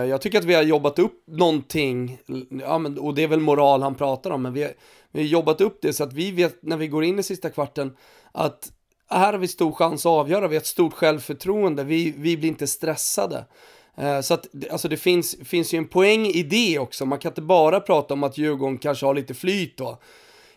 Jag 0.10 0.22
tycker 0.22 0.40
att 0.40 0.46
vi 0.46 0.54
har 0.54 0.64
jobbat 0.64 1.00
upp 1.00 1.24
någonting, 1.28 2.18
ja, 2.62 2.78
men, 2.78 3.00
och 3.00 3.16
det 3.16 3.24
är 3.24 3.28
väl 3.28 3.40
moral 3.40 3.82
han 3.82 3.96
pratar 3.96 4.32
om, 4.32 4.42
men 4.42 4.54
vi 4.54 4.64
har, 4.64 4.72
vi 5.12 5.20
har 5.20 5.28
jobbat 5.28 5.62
upp 5.62 5.78
det 5.82 5.94
så 5.94 6.04
att 6.04 6.14
vi 6.14 6.32
vet 6.32 6.64
när 6.64 6.78
vi 6.78 6.88
går 6.88 7.04
in 7.04 7.20
i 7.20 7.24
sista 7.24 7.50
kvarten 7.50 7.96
att 8.32 8.72
här 9.10 9.34
har 9.34 9.40
vi 9.40 9.48
stor 9.48 9.72
chans 9.72 10.06
att 10.06 10.10
avgöra, 10.10 10.48
vi 10.48 10.56
har 10.56 10.62
ett 10.62 10.68
stort 10.68 10.94
självförtroende, 10.94 11.84
vi, 11.84 12.14
vi 12.18 12.38
blir 12.38 12.50
inte 12.50 12.68
stressade. 12.68 13.46
Eh, 13.98 14.22
så 14.22 14.34
att 14.34 14.48
alltså 14.72 14.88
det 14.88 14.98
finns, 14.98 15.36
finns 15.46 15.74
ju 15.74 15.78
en 15.78 15.88
poäng 15.88 16.26
i 16.26 16.44
det 16.44 16.80
också. 16.80 17.06
Man 17.06 17.20
kan 17.20 17.32
inte 17.32 17.42
bara 17.42 17.80
prata 17.80 18.14
om 18.14 18.24
att 18.24 18.38
Djurgården 18.38 18.78
kanske 18.78 19.06
har 19.06 19.14
lite 19.14 19.34
flyt 19.34 19.78
då. 19.78 20.00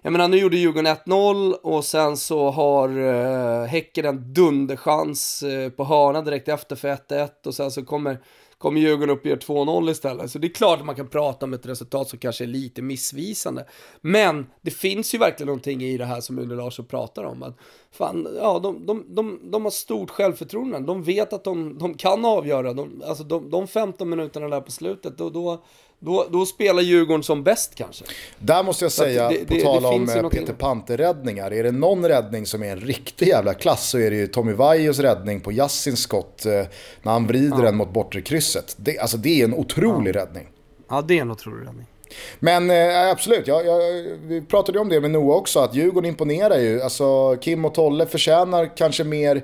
Jag 0.05 0.13
menar, 0.13 0.29
nu 0.29 0.37
gjorde 0.37 0.57
Djurgården 0.57 0.97
1-0 0.97 1.53
och 1.53 1.85
sen 1.85 2.17
så 2.17 2.51
har 2.51 2.89
eh, 2.89 3.67
Häcken 3.67 4.05
en 4.05 4.35
dunderchans 4.35 5.43
eh, 5.43 5.71
på 5.71 5.85
hörna 5.85 6.23
direkt 6.23 6.49
efter 6.49 6.77
för 6.77 6.89
1-1 6.89 7.29
och 7.47 7.55
sen 7.55 7.71
så 7.71 7.85
kommer 7.85 8.19
kommer 8.63 8.81
Djurgården 8.81 9.11
upp 9.11 9.21
och 9.21 9.27
gör 9.27 9.37
2-0 9.37 9.91
istället. 9.91 10.31
Så 10.31 10.39
det 10.39 10.47
är 10.47 10.55
klart 10.55 10.81
att 10.81 10.87
man 10.87 10.95
kan 10.95 11.09
prata 11.09 11.47
om 11.47 11.53
ett 11.53 11.67
resultat 11.67 12.09
som 12.09 12.19
kanske 12.19 12.45
är 12.45 12.49
lite 12.49 12.83
missvisande. 12.83 13.67
Men 14.01 14.47
det 14.61 14.71
finns 14.71 15.15
ju 15.15 15.19
verkligen 15.19 15.47
någonting 15.47 15.83
i 15.83 15.99
det 15.99 16.05
här 16.05 16.21
som 16.21 16.39
Une 16.39 16.55
Larsson 16.55 16.85
pratar 16.85 17.25
om. 17.25 17.43
Att 17.43 17.57
fan, 17.91 18.29
ja, 18.37 18.59
de, 18.59 18.87
de, 18.87 19.15
de, 19.15 19.51
de 19.51 19.65
har 19.65 19.71
stort 19.71 20.11
självförtroende. 20.11 20.79
De 20.81 21.03
vet 21.03 21.33
att 21.33 21.45
de, 21.45 21.79
de 21.79 21.95
kan 21.95 22.25
avgöra. 22.25 22.73
De, 22.73 23.03
alltså 23.07 23.25
de, 23.25 23.51
de 23.51 23.67
15 23.67 24.11
minuterna 24.11 24.49
där 24.49 24.61
på 24.61 24.71
slutet, 24.71 25.19
då, 25.19 25.31
då, 25.31 25.65
då, 26.05 26.27
då 26.31 26.47
spelar 26.47 26.83
Djurgården 26.83 27.23
som 27.23 27.43
bäst 27.43 27.75
kanske. 27.75 28.05
Där 28.39 28.63
måste 28.63 28.85
jag 28.85 28.93
säga, 28.93 29.29
det, 29.29 29.45
på 29.45 29.55
tal 29.55 29.87
om 29.87 30.09
eh, 30.09 30.29
Peter 30.29 30.53
Panter-räddningar, 30.53 31.51
är 31.53 31.63
det 31.63 31.73
någon 31.73 32.09
räddning 32.09 32.47
som 32.47 32.63
är 32.63 32.73
en 32.73 32.81
riktig 32.81 33.29
jävla 33.29 33.55
klass 33.55 33.89
så 33.89 33.99
är 33.99 34.11
det 34.11 34.17
ju 34.17 34.27
Tommy 34.27 34.53
Vaios 34.53 34.99
räddning 34.99 35.41
på 35.41 35.53
Yassins 35.53 36.01
skott 36.01 36.47
eh, 36.47 36.53
när 37.03 37.13
han 37.13 37.27
vrider 37.27 37.57
ja. 37.59 37.65
den 37.65 37.77
mot 37.77 37.93
bortre 37.93 38.21
krysset. 38.21 38.77
Det, 38.77 38.99
alltså 38.99 39.17
det 39.17 39.41
är 39.41 39.45
en 39.45 39.55
otrolig 39.55 40.17
ja. 40.17 40.21
räddning. 40.21 40.47
Ja, 40.89 41.03
det 41.03 41.19
är 41.19 41.23
en 41.23 41.31
otrolig 41.31 41.67
räddning. 41.67 41.87
Men 42.39 42.71
eh, 42.71 43.11
absolut, 43.11 43.47
jag, 43.47 43.67
jag, 43.67 43.81
vi 44.23 44.43
pratade 44.43 44.79
ju 44.79 44.83
om 44.83 44.89
det 44.89 45.01
med 45.01 45.11
Noah 45.11 45.37
också, 45.37 45.61
att 45.61 45.75
Djurgården 45.75 46.09
imponerar 46.09 46.59
ju. 46.59 46.83
Alltså 46.83 47.37
Kim 47.41 47.65
och 47.65 47.75
Tolle 47.75 48.07
förtjänar 48.07 48.77
kanske 48.77 49.05
mer 49.05 49.43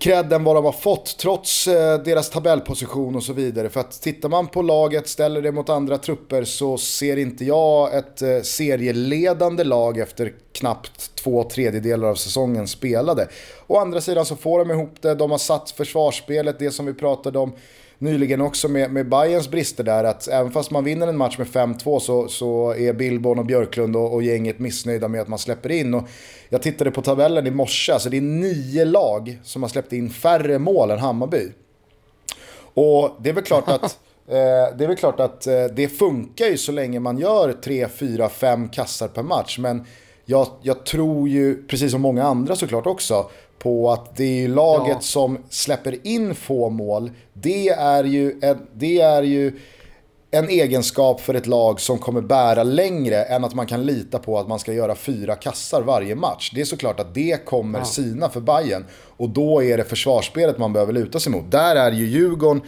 cred 0.00 0.32
än 0.32 0.44
vad 0.44 0.56
de 0.56 0.64
har 0.64 0.72
fått 0.72 1.16
trots 1.18 1.68
eh, 1.68 1.98
deras 1.98 2.30
tabellposition 2.30 3.16
och 3.16 3.22
så 3.22 3.32
vidare. 3.32 3.68
För 3.68 3.80
att 3.80 4.02
tittar 4.02 4.28
man 4.28 4.46
på 4.46 4.62
laget, 4.62 5.08
ställer 5.08 5.42
det 5.42 5.52
mot 5.52 5.68
andra 5.68 5.98
trupper 5.98 6.44
så 6.44 6.78
ser 6.78 7.16
inte 7.16 7.44
jag 7.44 7.94
ett 7.94 8.22
eh, 8.22 8.40
serieledande 8.40 9.64
lag 9.64 9.98
efter 9.98 10.32
knappt 10.52 11.14
två 11.14 11.44
tredjedelar 11.44 12.08
av 12.08 12.14
säsongen 12.14 12.68
spelade. 12.68 13.28
Å 13.66 13.78
andra 13.78 14.00
sidan 14.00 14.26
så 14.26 14.36
får 14.36 14.58
de 14.58 14.70
ihop 14.70 14.94
det, 15.00 15.14
de 15.14 15.30
har 15.30 15.38
satt 15.38 15.70
försvarsspelet, 15.70 16.58
det 16.58 16.70
som 16.70 16.86
vi 16.86 16.94
pratade 16.94 17.38
om 17.38 17.52
nyligen 18.00 18.40
också 18.40 18.68
med, 18.68 18.92
med 18.92 19.08
Bayerns 19.08 19.50
brister 19.50 19.84
där. 19.84 20.04
Att 20.04 20.28
även 20.28 20.52
fast 20.52 20.70
man 20.70 20.84
vinner 20.84 21.08
en 21.08 21.16
match 21.16 21.38
med 21.38 21.46
5-2 21.46 21.98
så, 21.98 22.28
så 22.28 22.74
är 22.74 22.92
Billborn 22.92 23.38
och 23.38 23.46
Björklund 23.46 23.96
och, 23.96 24.14
och 24.14 24.22
gänget 24.22 24.58
missnöjda 24.58 25.08
med 25.08 25.20
att 25.20 25.28
man 25.28 25.38
släpper 25.38 25.70
in. 25.70 25.94
Och 25.94 26.08
jag 26.48 26.62
tittade 26.62 26.90
på 26.90 27.02
tabellen 27.02 27.46
i 27.46 27.50
morse, 27.50 27.92
alltså 27.92 28.10
det 28.10 28.16
är 28.16 28.20
nio 28.20 28.84
lag 28.84 29.38
som 29.42 29.62
har 29.62 29.68
släppt 29.68 29.92
in 29.92 30.10
färre 30.10 30.58
mål 30.58 30.90
än 30.90 30.98
Hammarby. 30.98 31.48
Och 32.74 33.10
det 33.20 33.30
är 33.30 33.34
väl 33.34 33.44
klart 33.44 33.68
att 33.68 33.82
eh, 34.28 34.76
det 34.76 34.84
är 34.84 34.86
väl 34.86 34.96
klart 34.96 35.20
att 35.20 35.46
eh, 35.46 35.64
det 35.64 35.88
funkar 35.88 36.46
ju 36.46 36.56
så 36.56 36.72
länge 36.72 37.00
man 37.00 37.18
gör 37.18 37.52
3, 37.52 37.88
4, 37.88 38.28
5 38.28 38.68
kassar 38.68 39.08
per 39.08 39.22
match. 39.22 39.58
Men 39.58 39.84
jag, 40.24 40.46
jag, 40.62 40.86
tror 40.86 41.28
ju, 41.28 41.62
precis 41.66 41.92
som 41.92 42.00
många 42.00 42.24
andra 42.24 42.56
såklart 42.56 42.86
också, 42.86 43.30
på 43.62 43.90
att 43.90 44.16
det 44.16 44.44
är 44.44 44.48
laget 44.48 44.88
ja. 44.94 45.00
som 45.00 45.38
släpper 45.50 46.06
in 46.06 46.34
få 46.34 46.68
mål. 46.68 47.10
Det 47.32 47.68
är, 47.68 48.04
ju 48.04 48.38
en, 48.42 48.58
det 48.74 49.00
är 49.00 49.22
ju 49.22 49.52
en 50.30 50.48
egenskap 50.48 51.20
för 51.20 51.34
ett 51.34 51.46
lag 51.46 51.80
som 51.80 51.98
kommer 51.98 52.20
bära 52.20 52.62
längre 52.62 53.22
än 53.24 53.44
att 53.44 53.54
man 53.54 53.66
kan 53.66 53.86
lita 53.86 54.18
på 54.18 54.38
att 54.38 54.48
man 54.48 54.58
ska 54.58 54.72
göra 54.72 54.94
fyra 54.94 55.34
kassar 55.34 55.82
varje 55.82 56.14
match. 56.14 56.52
Det 56.54 56.60
är 56.60 56.64
såklart 56.64 57.00
att 57.00 57.14
det 57.14 57.44
kommer 57.44 57.78
ja. 57.78 57.84
sina 57.84 58.28
för 58.28 58.40
Bayern 58.40 58.84
Och 59.16 59.28
då 59.28 59.62
är 59.62 59.76
det 59.76 59.84
försvarsspelet 59.84 60.58
man 60.58 60.72
behöver 60.72 60.92
luta 60.92 61.20
sig 61.20 61.32
mot. 61.32 61.50
Där 61.50 61.76
är 61.76 61.92
ju 61.92 62.06
Djurgården 62.06 62.62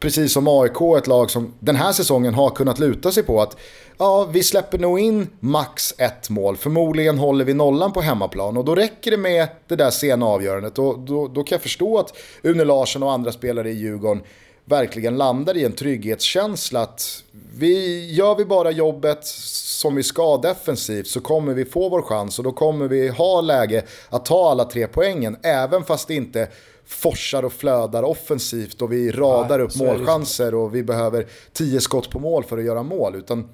precis 0.00 0.32
som 0.32 0.48
AIK, 0.48 0.98
ett 0.98 1.06
lag 1.06 1.30
som 1.30 1.54
den 1.58 1.76
här 1.76 1.92
säsongen 1.92 2.34
har 2.34 2.50
kunnat 2.50 2.78
luta 2.78 3.12
sig 3.12 3.22
på 3.22 3.42
att 3.42 3.56
ja, 3.98 4.24
vi 4.24 4.42
släpper 4.42 4.78
nog 4.78 5.00
in 5.00 5.28
max 5.40 5.94
ett 5.98 6.30
mål. 6.30 6.56
Förmodligen 6.56 7.18
håller 7.18 7.44
vi 7.44 7.54
nollan 7.54 7.92
på 7.92 8.00
hemmaplan 8.00 8.56
och 8.56 8.64
då 8.64 8.74
räcker 8.74 9.10
det 9.10 9.16
med 9.16 9.48
det 9.66 9.76
där 9.76 9.90
sena 9.90 10.26
avgörandet. 10.26 10.78
Och 10.78 10.98
då, 10.98 11.28
då 11.28 11.42
kan 11.42 11.56
jag 11.56 11.62
förstå 11.62 11.98
att 11.98 12.16
Une 12.42 12.64
Larsson 12.64 13.02
och 13.02 13.12
andra 13.12 13.32
spelare 13.32 13.70
i 13.70 13.74
Djurgården 13.74 14.22
verkligen 14.64 15.16
landar 15.16 15.56
i 15.56 15.64
en 15.64 15.72
trygghetskänsla 15.72 16.80
att 16.80 17.22
vi, 17.54 18.06
gör 18.14 18.34
vi 18.34 18.44
bara 18.44 18.70
jobbet 18.70 19.24
som 19.24 19.94
vi 19.94 20.02
ska 20.02 20.36
defensivt 20.36 21.06
så 21.06 21.20
kommer 21.20 21.54
vi 21.54 21.64
få 21.64 21.88
vår 21.88 22.02
chans 22.02 22.38
och 22.38 22.44
då 22.44 22.52
kommer 22.52 22.88
vi 22.88 23.08
ha 23.08 23.40
läge 23.40 23.84
att 24.10 24.24
ta 24.24 24.50
alla 24.50 24.64
tre 24.64 24.86
poängen 24.86 25.36
även 25.42 25.84
fast 25.84 26.08
det 26.08 26.14
inte 26.14 26.48
forsar 26.90 27.42
och 27.42 27.52
flödar 27.52 28.02
offensivt 28.02 28.82
och 28.82 28.92
vi 28.92 29.10
radar 29.10 29.58
Nej, 29.58 29.66
upp 29.66 29.76
målchanser 29.76 30.54
och 30.54 30.74
vi 30.74 30.82
behöver 30.82 31.26
tio 31.52 31.80
skott 31.80 32.10
på 32.10 32.18
mål 32.18 32.44
för 32.44 32.58
att 32.58 32.64
göra 32.64 32.82
mål. 32.82 33.14
Utan 33.14 33.48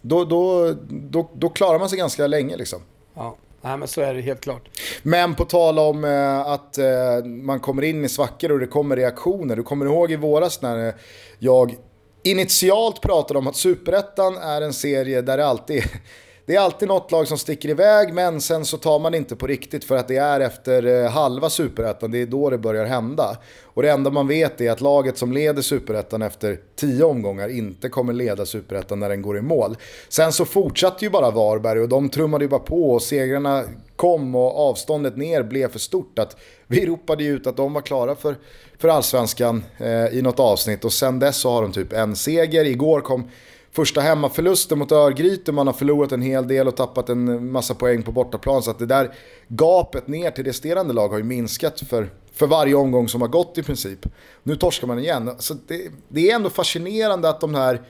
då, 0.00 0.24
då, 0.24 0.74
då, 0.88 1.30
då 1.34 1.48
klarar 1.48 1.78
man 1.78 1.88
sig 1.88 1.98
ganska 1.98 2.26
länge 2.26 2.56
liksom. 2.56 2.80
Ja. 3.14 3.36
Nej 3.60 3.76
men 3.76 3.88
så 3.88 4.00
är 4.00 4.14
det 4.14 4.20
helt 4.20 4.40
klart. 4.40 4.68
Men 5.02 5.34
på 5.34 5.44
tal 5.44 5.78
om 5.78 6.04
eh, 6.04 6.40
att 6.40 6.78
eh, 6.78 7.24
man 7.24 7.60
kommer 7.60 7.82
in 7.82 8.04
i 8.04 8.08
svackor 8.08 8.52
och 8.52 8.58
det 8.58 8.66
kommer 8.66 8.96
reaktioner. 8.96 9.56
Du 9.56 9.62
kommer 9.62 9.86
ihåg 9.86 10.12
i 10.12 10.16
våras 10.16 10.62
när 10.62 10.94
jag 11.38 11.76
initialt 12.22 13.00
pratade 13.00 13.38
om 13.38 13.46
att 13.46 13.56
Superettan 13.56 14.36
är 14.36 14.60
en 14.60 14.72
serie 14.72 15.22
där 15.22 15.36
det 15.36 15.46
alltid 15.46 15.82
det 16.46 16.56
är 16.56 16.60
alltid 16.60 16.88
något 16.88 17.12
lag 17.12 17.28
som 17.28 17.38
sticker 17.38 17.68
iväg 17.68 18.14
men 18.14 18.40
sen 18.40 18.64
så 18.64 18.76
tar 18.76 18.98
man 18.98 19.14
inte 19.14 19.36
på 19.36 19.46
riktigt 19.46 19.84
för 19.84 19.96
att 19.96 20.08
det 20.08 20.16
är 20.16 20.40
efter 20.40 21.04
eh, 21.04 21.10
halva 21.10 21.50
superettan, 21.50 22.10
det 22.10 22.22
är 22.22 22.26
då 22.26 22.50
det 22.50 22.58
börjar 22.58 22.84
hända. 22.84 23.36
Och 23.64 23.82
det 23.82 23.90
enda 23.90 24.10
man 24.10 24.28
vet 24.28 24.60
är 24.60 24.70
att 24.70 24.80
laget 24.80 25.18
som 25.18 25.32
leder 25.32 25.62
superettan 25.62 26.22
efter 26.22 26.58
tio 26.76 27.04
omgångar 27.04 27.48
inte 27.48 27.88
kommer 27.88 28.12
leda 28.12 28.46
superettan 28.46 29.00
när 29.00 29.08
den 29.08 29.22
går 29.22 29.38
i 29.38 29.42
mål. 29.42 29.76
Sen 30.08 30.32
så 30.32 30.44
fortsatte 30.44 31.04
ju 31.04 31.10
bara 31.10 31.30
Varberg 31.30 31.80
och 31.80 31.88
de 31.88 32.08
trummade 32.08 32.44
ju 32.44 32.48
bara 32.48 32.60
på 32.60 32.90
och 32.90 33.02
segrarna 33.02 33.64
kom 33.96 34.34
och 34.34 34.68
avståndet 34.70 35.16
ner 35.16 35.42
blev 35.42 35.72
för 35.72 35.78
stort. 35.78 36.18
Att 36.18 36.36
vi 36.66 36.86
ropade 36.86 37.24
ju 37.24 37.36
ut 37.36 37.46
att 37.46 37.56
de 37.56 37.72
var 37.72 37.82
klara 37.82 38.14
för, 38.14 38.36
för 38.78 38.88
allsvenskan 38.88 39.64
eh, 39.78 40.06
i 40.06 40.22
något 40.22 40.40
avsnitt 40.40 40.84
och 40.84 40.92
sen 40.92 41.18
dess 41.18 41.36
så 41.36 41.50
har 41.50 41.62
de 41.62 41.72
typ 41.72 41.92
en 41.92 42.16
seger. 42.16 42.64
Igår 42.64 43.00
kom 43.00 43.28
första 43.74 44.00
hemmaförlusten 44.00 44.78
mot 44.78 44.92
Örgryte, 44.92 45.52
man 45.52 45.66
har 45.66 45.74
förlorat 45.74 46.12
en 46.12 46.22
hel 46.22 46.48
del 46.48 46.68
och 46.68 46.76
tappat 46.76 47.08
en 47.08 47.52
massa 47.52 47.74
poäng 47.74 48.02
på 48.02 48.12
bortaplan. 48.12 48.62
Så 48.62 48.70
att 48.70 48.78
det 48.78 48.86
där 48.86 49.14
gapet 49.48 50.08
ner 50.08 50.30
till 50.30 50.44
resterande 50.44 50.92
lag 50.92 51.08
har 51.08 51.18
ju 51.18 51.24
minskat 51.24 51.80
för, 51.80 52.10
för 52.32 52.46
varje 52.46 52.74
omgång 52.74 53.08
som 53.08 53.20
har 53.20 53.28
gått 53.28 53.58
i 53.58 53.62
princip. 53.62 54.06
Nu 54.42 54.56
torskar 54.56 54.86
man 54.86 54.98
igen. 54.98 55.30
Så 55.38 55.54
det, 55.66 55.90
det 56.08 56.30
är 56.30 56.34
ändå 56.34 56.50
fascinerande 56.50 57.28
att 57.28 57.40
de 57.40 57.54
här 57.54 57.82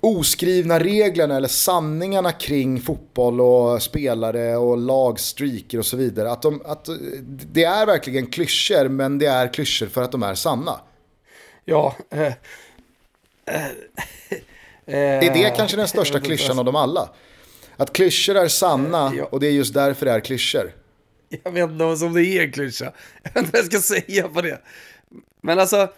oskrivna 0.00 0.78
reglerna 0.80 1.36
eller 1.36 1.48
sanningarna 1.48 2.32
kring 2.32 2.80
fotboll 2.80 3.40
och 3.40 3.82
spelare 3.82 4.56
och 4.56 4.78
lagstreaker 4.78 5.78
och 5.78 5.86
så 5.86 5.96
vidare. 5.96 6.30
Att, 6.30 6.42
de, 6.42 6.62
att 6.64 6.88
det 7.52 7.64
är 7.64 7.86
verkligen 7.86 8.26
klyschor 8.26 8.88
men 8.88 9.18
det 9.18 9.26
är 9.26 9.52
klyschor 9.54 9.86
för 9.86 10.02
att 10.02 10.12
de 10.12 10.22
är 10.22 10.34
sanna. 10.34 10.80
Ja, 11.64 11.96
eh, 12.10 12.26
eh, 12.26 12.32
är 14.86 15.34
det 15.34 15.56
kanske 15.56 15.76
den 15.76 15.88
största 15.88 16.20
klyschan 16.20 16.58
av 16.58 16.64
dem 16.64 16.76
alla? 16.76 17.08
Att 17.76 17.92
klyschor 17.92 18.36
är 18.36 18.48
sanna 18.48 19.12
och 19.30 19.40
det 19.40 19.46
är 19.46 19.50
just 19.52 19.74
därför 19.74 20.06
det 20.06 20.12
är 20.12 20.20
klyschor. 20.20 20.72
Jag 21.44 21.52
vet 21.52 21.70
inte 21.70 21.84
om 21.84 22.14
det 22.14 22.24
är 22.24 22.42
en 22.42 22.52
klyscha. 22.52 22.92
Jag 23.22 23.32
vet 23.34 23.36
inte 23.36 23.50
vad 23.52 23.64
jag 23.64 23.82
ska 23.82 23.94
säga 23.94 24.28
på 24.28 24.40
det. 24.40 24.58
Men 25.40 25.58
alltså, 25.58 25.88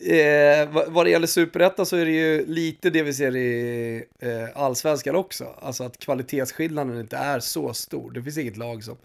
Eh, 0.00 0.68
vad 0.88 1.06
det 1.06 1.10
gäller 1.10 1.26
superettan 1.26 1.86
så 1.86 1.96
är 1.96 2.04
det 2.04 2.10
ju 2.10 2.46
lite 2.46 2.90
det 2.90 3.02
vi 3.02 3.14
ser 3.14 3.36
i 3.36 4.04
eh, 4.18 4.62
allsvenskan 4.62 5.16
också. 5.16 5.54
Alltså 5.62 5.84
att 5.84 5.98
kvalitetsskillnaden 5.98 7.00
inte 7.00 7.16
är 7.16 7.40
så 7.40 7.74
stor. 7.74 8.10
Det 8.10 8.22
finns 8.22 8.38
inget 8.38 8.56
lag 8.56 8.84
som 8.84 8.96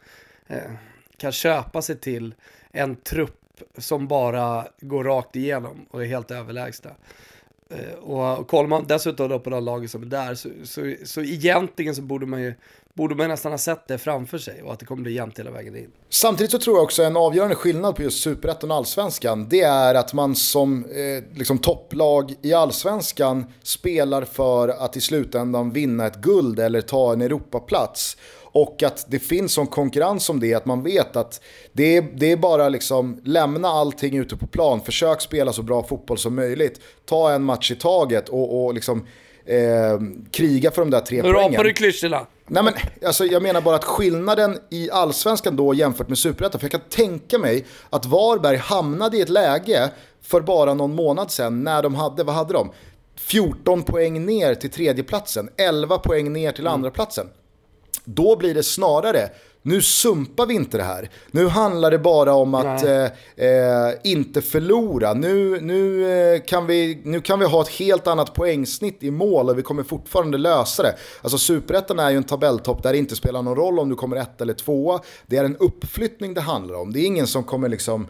eh, 0.48 0.72
kan 1.18 1.32
köpa 1.32 1.82
sig 1.82 1.96
till 1.98 2.36
en 2.72 2.96
trupp 2.96 3.62
som 3.78 4.08
bara 4.08 4.68
går 4.82 5.04
rakt 5.04 5.36
igenom 5.36 5.86
och 5.90 6.04
är 6.04 6.08
helt 6.08 6.32
överlägsna. 6.32 6.92
Och, 8.02 8.40
och 8.40 8.48
kollar 8.48 8.70
man 8.70 8.86
dessutom 8.88 9.30
då 9.30 9.40
på 9.40 9.50
de 9.50 9.64
laget 9.64 9.92
som 9.92 10.02
är 10.02 10.06
där 10.06 10.36
så, 10.36 10.50
så, 10.64 10.96
så 11.06 11.22
egentligen 11.22 11.96
så 11.96 12.02
borde 12.02 12.26
man 12.26 12.42
ju 12.42 12.54
borde 12.94 13.16
man 13.16 13.28
nästan 13.28 13.52
ha 13.52 13.58
sett 13.58 13.88
det 13.88 13.98
framför 13.98 14.38
sig 14.38 14.64
och 14.64 14.74
att 14.74 14.80
det 14.80 14.86
kommer 14.86 15.04
bli 15.04 15.14
jämnt 15.14 15.40
hela 15.40 15.52
vägen 15.52 15.76
in. 15.76 15.92
Samtidigt 16.10 16.52
så 16.52 16.60
tror 16.60 16.78
jag 16.78 16.84
också 16.84 17.04
en 17.04 17.18
avgörande 17.18 17.56
skillnad 17.56 17.96
på 17.96 18.04
just 18.04 18.24
superettan 18.24 18.72
och 18.72 18.78
allsvenskan, 18.78 19.50
det 19.50 19.62
är 19.62 19.96
att 19.96 20.14
man 20.14 20.36
som 20.36 20.86
eh, 20.86 21.38
liksom 21.38 21.58
topplag 21.58 22.34
i 22.42 22.54
allsvenskan 22.54 23.46
spelar 23.64 24.26
för 24.26 24.70
att 24.70 24.98
i 24.98 25.02
slutändan 25.02 25.72
vinna 25.72 26.06
ett 26.08 26.22
guld 26.22 26.60
eller 26.60 26.82
ta 26.82 27.14
en 27.14 27.22
Europaplats. 27.22 28.18
Och 28.52 28.84
att 28.84 29.06
det 29.08 29.20
finns 29.20 29.54
sån 29.54 29.68
konkurrens 29.68 30.30
om 30.30 30.40
det, 30.40 30.54
att 30.54 30.66
man 30.66 30.84
vet 30.84 31.16
att 31.16 31.42
det 31.74 31.98
är, 31.98 32.06
det 32.16 32.32
är 32.32 32.38
bara 32.38 32.70
liksom 32.70 33.22
lämna 33.24 33.68
allting 33.68 34.18
ute 34.18 34.38
på 34.38 34.48
plan, 34.48 34.82
försök 34.82 35.22
spela 35.22 35.54
så 35.54 35.62
bra 35.62 35.84
fotboll 35.84 36.18
som 36.18 36.36
möjligt, 36.36 36.82
ta 37.06 37.32
en 37.32 37.44
match 37.44 37.72
i 37.72 37.76
taget 37.76 38.30
och, 38.30 38.66
och 38.66 38.74
liksom 38.74 39.08
eh, 39.46 40.00
kriga 40.32 40.72
för 40.72 40.82
de 40.82 40.92
där 40.92 41.00
tre 41.00 41.22
nu 41.22 41.34
poängen. 41.34 41.52
Rapar 41.52 41.64
du 41.64 41.74
klyschorna. 41.74 42.26
Nej 42.48 42.64
men, 42.64 42.74
alltså, 43.06 43.26
jag 43.26 43.44
menar 43.44 43.62
bara 43.62 43.76
att 43.76 43.84
skillnaden 43.84 44.58
i 44.70 44.92
allsvenskan 44.92 45.56
då 45.56 45.74
jämfört 45.74 46.10
med 46.10 46.18
superettan, 46.18 46.60
för 46.60 46.66
jag 46.66 46.72
kan 46.72 46.90
tänka 46.90 47.38
mig 47.38 47.66
att 47.90 48.06
Varberg 48.06 48.58
hamnade 48.58 49.18
i 49.18 49.22
ett 49.22 49.30
läge 49.30 49.90
för 50.22 50.42
bara 50.42 50.74
någon 50.74 50.96
månad 50.96 51.32
sedan 51.32 51.64
när 51.64 51.84
de 51.84 51.96
hade, 51.96 52.24
vad 52.24 52.36
hade 52.36 52.54
de? 52.54 52.72
14 53.16 53.84
poäng 53.84 54.26
ner 54.26 54.56
till 54.56 54.70
tredjeplatsen, 54.70 55.50
11 55.58 55.98
poäng 55.98 56.34
ner 56.34 56.52
till 56.52 56.68
mm. 56.68 56.74
andra 56.74 56.92
platsen. 56.92 57.28
Då 58.16 58.36
blir 58.36 58.54
det 58.54 58.64
snarare 58.64 59.30
nu 59.62 59.82
sumpar 59.82 60.46
vi 60.46 60.54
inte 60.54 60.78
det 60.78 60.84
här. 60.84 61.10
Nu 61.32 61.48
handlar 61.48 61.92
det 61.92 62.00
bara 62.00 62.34
om 62.34 62.54
att 62.54 62.84
eh, 62.84 63.04
eh, 63.36 63.94
inte 64.04 64.42
förlora. 64.42 65.14
Nu, 65.14 65.62
nu, 65.62 66.12
eh, 66.12 66.42
kan 66.42 66.68
vi, 66.68 67.02
nu 67.04 67.22
kan 67.22 67.40
vi 67.40 67.46
ha 67.46 67.62
ett 67.62 67.70
helt 67.70 68.08
annat 68.08 68.34
poängsnitt 68.34 69.04
i 69.04 69.12
mål 69.12 69.50
och 69.50 69.58
vi 69.58 69.62
kommer 69.62 69.84
fortfarande 69.84 70.38
lösa 70.38 70.84
det. 70.84 70.96
Alltså 71.22 71.38
superettan 71.38 72.00
är 72.00 72.10
ju 72.10 72.18
en 72.18 72.24
tabelltopp 72.24 72.84
där 72.84 72.92
det 72.92 72.98
inte 72.98 73.16
spelar 73.16 73.42
någon 73.42 73.56
roll 73.56 73.80
om 73.80 73.90
du 73.90 73.96
kommer 73.96 74.18
ett 74.18 74.42
eller 74.42 74.54
tvåa. 74.54 75.00
Det 75.28 75.38
är 75.38 75.44
en 75.44 75.58
uppflyttning 75.58 76.34
det 76.34 76.42
handlar 76.42 76.76
om. 76.76 76.94
Det 76.94 77.00
är 77.00 77.06
ingen 77.06 77.28
som 77.28 77.44
kommer 77.44 77.70
liksom... 77.70 78.08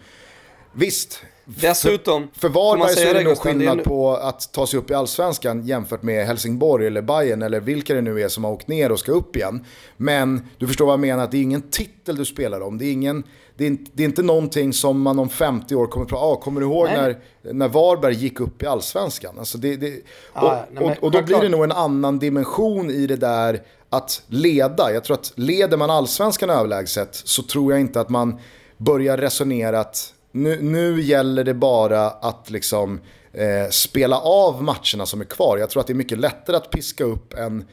Visst, 0.73 1.23
Dessutom, 1.55 2.27
för, 2.33 2.39
för 2.39 2.49
Varberg 2.49 2.95
så 2.95 3.07
är 3.07 3.13
det 3.13 3.23
nog 3.23 3.37
skillnad 3.37 3.83
på 3.83 4.15
att 4.15 4.53
ta 4.53 4.67
sig 4.67 4.79
upp 4.79 4.91
i 4.91 4.93
allsvenskan 4.93 5.65
jämfört 5.65 6.03
med 6.03 6.25
Helsingborg 6.27 6.87
eller 6.87 7.01
Bayern 7.01 7.41
eller 7.41 7.59
vilka 7.59 7.93
det 7.93 8.01
nu 8.01 8.21
är 8.21 8.27
som 8.27 8.43
har 8.43 8.51
åkt 8.51 8.67
ner 8.67 8.91
och 8.91 8.99
ska 8.99 9.11
upp 9.11 9.35
igen. 9.35 9.65
Men 9.97 10.47
du 10.57 10.67
förstår 10.67 10.85
vad 10.85 10.93
jag 10.93 10.99
menar, 10.99 11.23
att 11.23 11.31
det 11.31 11.37
är 11.37 11.41
ingen 11.41 11.61
titel 11.61 12.15
du 12.15 12.25
spelar 12.25 12.61
om. 12.61 12.77
Det 12.77 12.85
är, 12.85 12.91
ingen, 12.91 13.23
det 13.57 13.63
är, 13.63 13.67
inte, 13.67 13.91
det 13.93 14.03
är 14.03 14.05
inte 14.05 14.23
någonting 14.23 14.73
som 14.73 15.01
man 15.01 15.19
om 15.19 15.29
50 15.29 15.75
år 15.75 15.87
kommer 15.87 16.05
att 16.05 16.09
prata 16.09 16.25
ah, 16.25 16.35
kommer 16.35 16.61
du 16.61 16.67
ihåg 16.67 16.87
när, 16.87 17.17
när 17.41 17.67
Varberg 17.67 18.13
gick 18.13 18.39
upp 18.39 18.63
i 18.63 18.65
allsvenskan? 18.65 19.39
Alltså 19.39 19.57
det, 19.57 19.75
det, 19.75 19.93
och, 20.33 20.43
ah, 20.43 20.65
nej, 20.71 20.83
och, 20.83 21.03
och, 21.03 21.11
då 21.11 21.21
blir 21.21 21.41
det 21.41 21.49
nog 21.49 21.63
en 21.63 21.71
annan 21.71 22.19
dimension 22.19 22.89
i 22.89 23.07
det 23.07 23.15
där 23.15 23.61
att 23.89 24.21
leda. 24.27 24.93
Jag 24.93 25.03
tror 25.03 25.13
att 25.17 25.33
leder 25.35 25.77
man 25.77 25.89
allsvenskan 25.89 26.49
överlägset 26.49 27.09
så 27.11 27.43
tror 27.43 27.71
jag 27.71 27.81
inte 27.81 28.01
att 28.01 28.09
man 28.09 28.39
börjar 28.77 29.17
resonera 29.17 29.79
att 29.79 30.13
nu, 30.31 30.61
nu 30.61 31.01
gäller 31.01 31.43
det 31.43 31.53
bara 31.53 32.09
att 32.09 32.49
liksom 32.49 33.01
eh, 33.33 33.69
spela 33.69 34.19
av 34.19 34.63
matcherna 34.63 35.05
som 35.05 35.21
är 35.21 35.25
kvar. 35.25 35.57
Jag 35.57 35.69
tror 35.69 35.81
att 35.81 35.87
det 35.87 35.93
är 35.93 35.95
mycket 35.95 36.19
lättare 36.19 36.55
att 36.55 36.71
piska 36.71 37.03
upp 37.03 37.33
en 37.33 37.65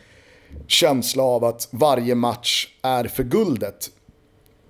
känsla 0.66 1.22
av 1.22 1.44
att 1.44 1.68
varje 1.70 2.14
match 2.14 2.68
är 2.82 3.04
för 3.04 3.22
guldet. 3.22 3.90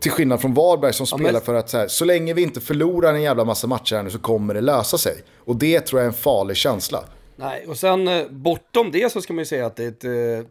Till 0.01 0.11
skillnad 0.11 0.41
från 0.41 0.55
Varberg 0.55 0.93
som 0.93 1.07
ja, 1.11 1.17
spelar 1.17 1.33
men... 1.33 1.43
för 1.43 1.55
att 1.55 1.71
så, 1.71 1.79
här, 1.79 1.89
så 1.89 2.05
länge 2.05 2.35
vi 2.35 2.43
inte 2.43 2.61
förlorar 2.61 3.15
en 3.15 3.23
jävla 3.23 3.45
massa 3.45 3.67
matcher 3.67 3.97
här 3.97 4.03
nu 4.03 4.11
så 4.11 4.19
kommer 4.19 4.55
det 4.55 4.61
lösa 4.61 4.99
sig. 4.99 5.23
Och 5.37 5.57
det 5.57 5.81
tror 5.81 6.01
jag 6.01 6.05
är 6.05 6.09
en 6.09 6.15
farlig 6.15 6.57
känsla. 6.57 7.05
Nej, 7.37 7.67
och 7.67 7.77
sen 7.77 8.09
eh, 8.09 8.27
bortom 8.31 8.91
det 8.93 9.13
så 9.13 9.23
ska 9.23 9.33
man 9.33 9.39
ju 9.39 9.47
säga 9.47 9.67
att 9.67 9.77
det 9.77 9.85
är 9.85 9.89
ett 9.89 10.05
eh, 10.05 10.51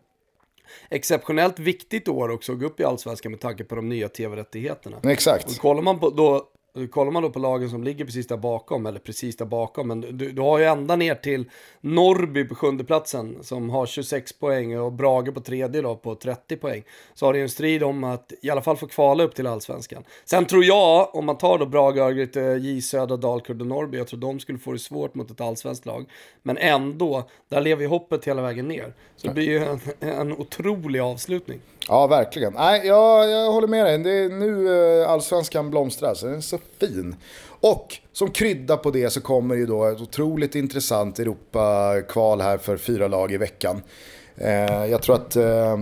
exceptionellt 0.90 1.60
viktigt 1.60 2.08
år 2.08 2.30
också 2.30 2.52
att 2.52 2.60
gå 2.60 2.66
upp 2.66 2.80
i 2.80 2.84
allsvenskan 2.84 3.32
med 3.32 3.42
tanke 3.42 3.64
på 3.64 3.76
de 3.76 3.90
nya 3.90 4.10
tv-rättigheterna. 4.10 4.98
Exakt. 5.04 5.50
Och 5.50 5.58
kollar 5.58 5.82
man 5.82 6.00
på 6.00 6.10
då 6.10 6.48
Kollar 6.92 7.12
man 7.12 7.24
då 7.24 7.30
på 7.30 7.40
lagen 7.40 7.70
som 7.70 7.84
ligger 7.84 8.06
precis 8.06 8.28
där 8.28 8.38
bakom, 8.38 8.86
eller 8.86 9.00
precis 9.00 9.38
där 9.38 9.46
bakom, 9.46 9.88
men 9.88 10.02
du, 10.02 10.32
du 10.32 10.42
har 10.42 10.60
ju 10.60 10.66
ända 10.66 10.96
ner 10.96 11.16
till 11.16 11.50
Norrby 11.82 12.44
på 12.44 12.56
sjunde 12.56 12.84
platsen 12.84 13.38
som 13.42 13.70
har 13.70 13.86
26 13.86 14.34
poäng 14.34 14.80
och 14.80 14.94
Brage 14.94 15.34
på 15.34 15.42
tredje 15.42 15.82
då 15.82 15.96
på 15.96 16.16
30 16.16 16.56
poäng. 16.56 16.84
Så 17.14 17.26
har 17.26 17.34
det 17.34 17.40
ju 17.40 17.44
en 17.44 17.50
strid 17.50 17.84
om 17.84 18.04
att 18.04 18.34
i 18.42 18.50
alla 18.50 18.62
fall 18.62 18.78
få 18.78 18.88
kvala 18.88 19.24
upp 19.24 19.36
till 19.36 19.48
allsvenskan. 19.48 20.04
Sen 20.26 20.46
tror 20.46 20.64
jag, 20.64 21.16
om 21.16 21.26
man 21.26 21.38
tar 21.38 21.58
då 21.58 21.66
Brage, 21.66 21.98
Örgryte, 21.98 22.40
J 22.40 22.82
Södra, 22.82 23.18
Dalkurd 23.18 23.62
och 23.62 23.68
Norrby, 23.68 23.98
jag 23.98 24.08
tror 24.08 24.20
de 24.20 24.40
skulle 24.40 24.60
få 24.60 24.72
det 24.72 24.80
svårt 24.80 25.16
mot 25.16 25.32
ett 25.32 25.42
allsvenskt 25.42 25.86
lag. 25.86 26.06
Men 26.44 26.58
ändå, 26.58 27.30
där 27.50 27.62
lever 27.62 27.82
ju 27.82 27.88
hoppet 27.88 28.26
hela 28.26 28.42
vägen 28.42 28.68
ner. 28.68 28.94
Så 29.16 29.28
det 29.28 29.34
blir 29.34 29.50
ju 29.50 29.58
en, 29.58 29.80
en 30.00 30.32
otrolig 30.32 31.00
avslutning. 31.00 31.60
Ja, 31.88 32.08
verkligen. 32.08 32.54
Nej, 32.54 32.82
jag, 32.88 33.30
jag 33.30 33.52
håller 33.52 33.68
med 33.68 33.86
dig. 33.86 33.98
Det 33.98 34.12
är 34.12 34.30
nu 34.30 35.02
eh, 35.02 35.10
allsvenskan 35.10 35.70
blomstrar, 35.70 36.14
så 36.14 36.26
den 36.26 36.36
är 36.36 36.42
så 36.42 36.60
fin. 36.80 37.16
Och 37.60 37.98
som 38.14 38.32
krydda 38.32 38.78
på 38.78 38.92
det 38.92 39.10
så 39.10 39.22
kommer 39.22 39.56
ju 39.56 39.66
då 39.66 39.86
ett 39.86 40.02
otroligt 40.02 40.56
intressant 40.56 41.20
Europa-kval 41.20 42.42
här 42.42 42.58
för 42.58 42.78
fyra 42.78 43.08
lag 43.08 43.32
i 43.32 43.38
veckan. 43.38 43.82
Eh, 44.38 44.86
jag 44.86 45.02
tror 45.02 45.16
att 45.16 45.36
eh, 45.36 45.78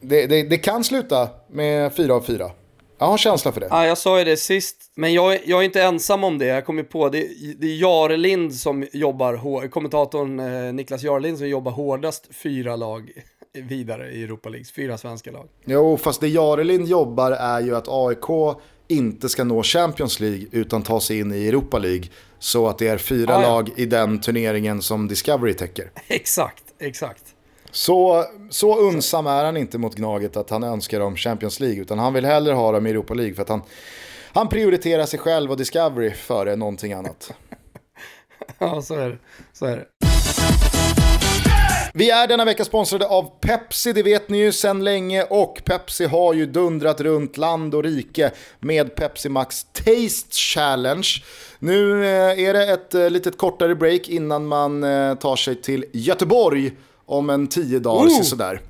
det, 0.00 0.26
det, 0.26 0.42
det, 0.42 0.58
kan 0.58 0.84
sluta 0.84 1.28
med 1.50 1.92
fyra 1.92 2.14
av 2.14 2.20
fyra. 2.20 2.50
Jag 2.98 3.06
har 3.06 3.18
känsla 3.18 3.52
för 3.52 3.60
det. 3.60 3.66
Ja, 3.70 3.86
jag 3.86 3.98
sa 3.98 4.18
ju 4.18 4.24
det 4.24 4.36
sist, 4.36 4.76
men 4.94 5.12
jag, 5.12 5.38
jag 5.44 5.60
är 5.60 5.64
inte 5.64 5.82
ensam 5.82 6.24
om 6.24 6.38
det. 6.38 6.46
Jag 6.46 6.66
kom 6.66 6.78
ju 6.78 6.84
på, 6.84 7.08
det, 7.08 7.28
det 7.58 7.66
är 7.66 7.80
Jarelind 7.80 8.54
som 8.54 8.86
jobbar, 8.92 9.68
kommentatorn 9.68 10.40
eh, 10.40 10.72
Niklas 10.72 11.02
Jarelind 11.02 11.38
som 11.38 11.48
jobbar 11.48 11.72
hårdast 11.72 12.34
fyra 12.34 12.76
lag 12.76 13.12
vidare 13.54 14.10
i 14.10 14.22
Europa 14.22 14.48
League, 14.48 14.64
fyra 14.64 14.98
svenska 14.98 15.30
lag. 15.30 15.48
Jo, 15.64 15.96
fast 15.96 16.20
det 16.20 16.28
Jarelind 16.28 16.88
jobbar 16.88 17.32
är 17.32 17.60
ju 17.60 17.76
att 17.76 17.88
AIK 17.88 18.56
inte 18.88 19.28
ska 19.28 19.44
nå 19.44 19.62
Champions 19.62 20.20
League 20.20 20.46
utan 20.50 20.82
ta 20.82 21.00
sig 21.00 21.18
in 21.18 21.32
i 21.32 21.48
Europa 21.48 21.78
League. 21.78 22.04
Så 22.38 22.68
att 22.68 22.78
det 22.78 22.88
är 22.88 22.98
fyra 22.98 23.36
ah, 23.36 23.42
ja. 23.42 23.48
lag 23.48 23.70
i 23.76 23.86
den 23.86 24.20
turneringen 24.20 24.82
som 24.82 25.08
Discovery 25.08 25.54
täcker. 25.54 25.90
Exakt, 26.08 26.64
exakt. 26.78 27.24
Så, 27.70 28.24
så 28.50 28.88
unsam 28.88 29.26
är 29.26 29.44
han 29.44 29.56
inte 29.56 29.78
mot 29.78 29.94
Gnaget 29.94 30.36
att 30.36 30.50
han 30.50 30.64
önskar 30.64 31.00
dem 31.00 31.16
Champions 31.16 31.60
League. 31.60 31.82
Utan 31.82 31.98
han 31.98 32.14
vill 32.14 32.24
hellre 32.24 32.52
ha 32.52 32.72
dem 32.72 32.86
i 32.86 32.90
Europa 32.90 33.14
League 33.14 33.34
för 33.34 33.42
att 33.42 33.48
han, 33.48 33.62
han 34.32 34.48
prioriterar 34.48 35.06
sig 35.06 35.18
själv 35.18 35.50
och 35.50 35.56
Discovery 35.56 36.10
före 36.10 36.56
någonting 36.56 36.92
annat. 36.92 37.32
ja, 38.58 38.82
så 38.82 38.94
är 38.94 39.10
det. 39.10 39.18
Så 39.52 39.66
är 39.66 39.76
det. 39.76 39.86
Vi 41.94 42.10
är 42.10 42.26
denna 42.26 42.44
vecka 42.44 42.64
sponsrade 42.64 43.06
av 43.06 43.30
Pepsi, 43.40 43.92
det 43.92 44.02
vet 44.02 44.28
ni 44.28 44.38
ju 44.38 44.52
sedan 44.52 44.84
länge 44.84 45.22
och 45.22 45.62
Pepsi 45.64 46.04
har 46.04 46.34
ju 46.34 46.46
dundrat 46.46 47.00
runt 47.00 47.36
land 47.36 47.74
och 47.74 47.82
rike 47.82 48.30
med 48.60 48.94
Pepsi 48.94 49.28
Max 49.28 49.66
Taste 49.72 50.36
Challenge. 50.36 51.08
Nu 51.58 52.04
eh, 52.04 52.44
är 52.44 52.52
det 52.52 52.66
ett 52.72 52.94
eh, 52.94 53.10
litet 53.10 53.38
kortare 53.38 53.74
break 53.74 54.08
innan 54.08 54.46
man 54.46 54.84
eh, 54.84 55.14
tar 55.14 55.36
sig 55.36 55.54
till 55.54 55.84
Göteborg 55.92 56.72
om 57.06 57.30
en 57.30 57.46
tio 57.46 57.78
dagar 57.78 58.06
oh. 58.06 58.22
sådär. 58.22 58.60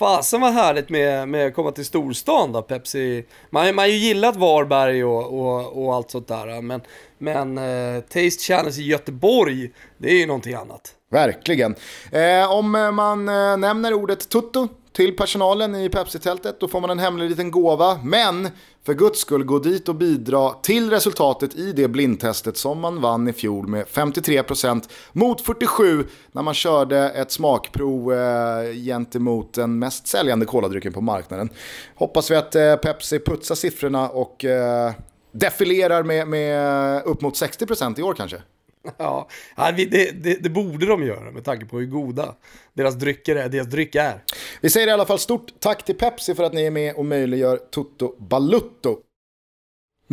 Fasen 0.00 0.40
vad 0.40 0.52
härligt 0.52 0.88
med, 0.88 1.28
med 1.28 1.46
att 1.46 1.54
komma 1.54 1.72
till 1.72 1.84
storstan 1.84 2.52
då, 2.52 2.62
Pepsi. 2.62 3.24
Man, 3.50 3.78
har 3.78 3.86
ju 3.86 3.96
gillat 3.96 4.36
Varberg 4.36 5.04
och, 5.04 5.40
och, 5.40 5.84
och 5.84 5.94
allt 5.94 6.10
sånt 6.10 6.28
där, 6.28 6.62
men, 6.62 6.80
men 7.18 7.58
eh, 7.58 8.00
Taste 8.00 8.44
Challenge 8.44 8.76
i 8.78 8.82
Göteborg, 8.82 9.70
det 9.98 10.10
är 10.10 10.16
ju 10.16 10.26
någonting 10.26 10.54
annat. 10.54 10.94
Verkligen. 11.10 11.74
Eh, 12.12 12.52
om 12.52 12.74
eh, 12.74 12.92
man 12.92 13.28
eh, 13.28 13.56
nämner 13.56 13.94
ordet 13.94 14.28
tutto 14.28 14.68
till 14.92 15.16
personalen 15.16 15.74
i 15.74 15.88
Pepsi-tältet, 15.88 16.60
då 16.60 16.68
får 16.68 16.80
man 16.80 16.90
en 16.90 16.98
hemlig 16.98 17.30
liten 17.30 17.50
gåva. 17.50 18.00
Men 18.04 18.48
för 18.86 18.94
guds 18.94 19.20
skull, 19.20 19.44
gå 19.44 19.58
dit 19.58 19.88
och 19.88 19.94
bidra 19.94 20.50
till 20.50 20.90
resultatet 20.90 21.54
i 21.54 21.72
det 21.72 21.88
blindtestet 21.88 22.56
som 22.56 22.80
man 22.80 23.00
vann 23.00 23.28
i 23.28 23.32
fjol 23.32 23.66
med 23.66 23.86
53% 23.86 24.88
mot 25.12 25.44
47% 25.46 26.06
när 26.32 26.42
man 26.42 26.54
körde 26.54 26.98
ett 26.98 27.30
smakprov 27.30 28.12
eh, 28.12 28.72
gentemot 28.72 29.54
den 29.54 29.78
mest 29.78 30.06
säljande 30.06 30.46
koladrycken 30.46 30.92
på 30.92 31.00
marknaden. 31.00 31.48
Hoppas 31.94 32.30
vi 32.30 32.36
att 32.36 32.54
eh, 32.54 32.76
Pepsi 32.76 33.18
putsar 33.18 33.54
siffrorna 33.54 34.08
och 34.08 34.44
eh, 34.44 34.92
defilerar 35.32 36.02
med, 36.02 36.28
med 36.28 37.02
upp 37.04 37.20
mot 37.20 37.34
60% 37.34 38.00
i 38.00 38.02
år 38.02 38.14
kanske. 38.14 38.42
Ja, 38.98 39.28
det, 39.76 39.84
det, 39.84 40.42
det, 40.42 40.50
borde 40.50 40.86
de 40.86 41.02
göra 41.02 41.30
med 41.30 41.44
tanke 41.44 41.66
på 41.66 41.78
hur 41.78 41.86
goda 41.86 42.34
deras 42.72 42.94
drycker 42.94 43.36
är, 43.36 43.48
deras 43.48 43.66
dryck 43.66 43.94
är. 43.94 44.24
Vi 44.60 44.70
säger 44.70 44.86
i 44.88 44.90
alla 44.90 45.06
fall 45.06 45.18
stort 45.18 45.52
tack 45.58 45.84
till 45.84 45.94
Pepsi 45.94 46.34
för 46.34 46.44
att 46.44 46.52
ni 46.52 46.62
är 46.62 46.70
med 46.70 46.94
och 46.94 47.04
möjliggör 47.04 47.56
Toto 47.56 48.16
Balutto. 48.18 48.96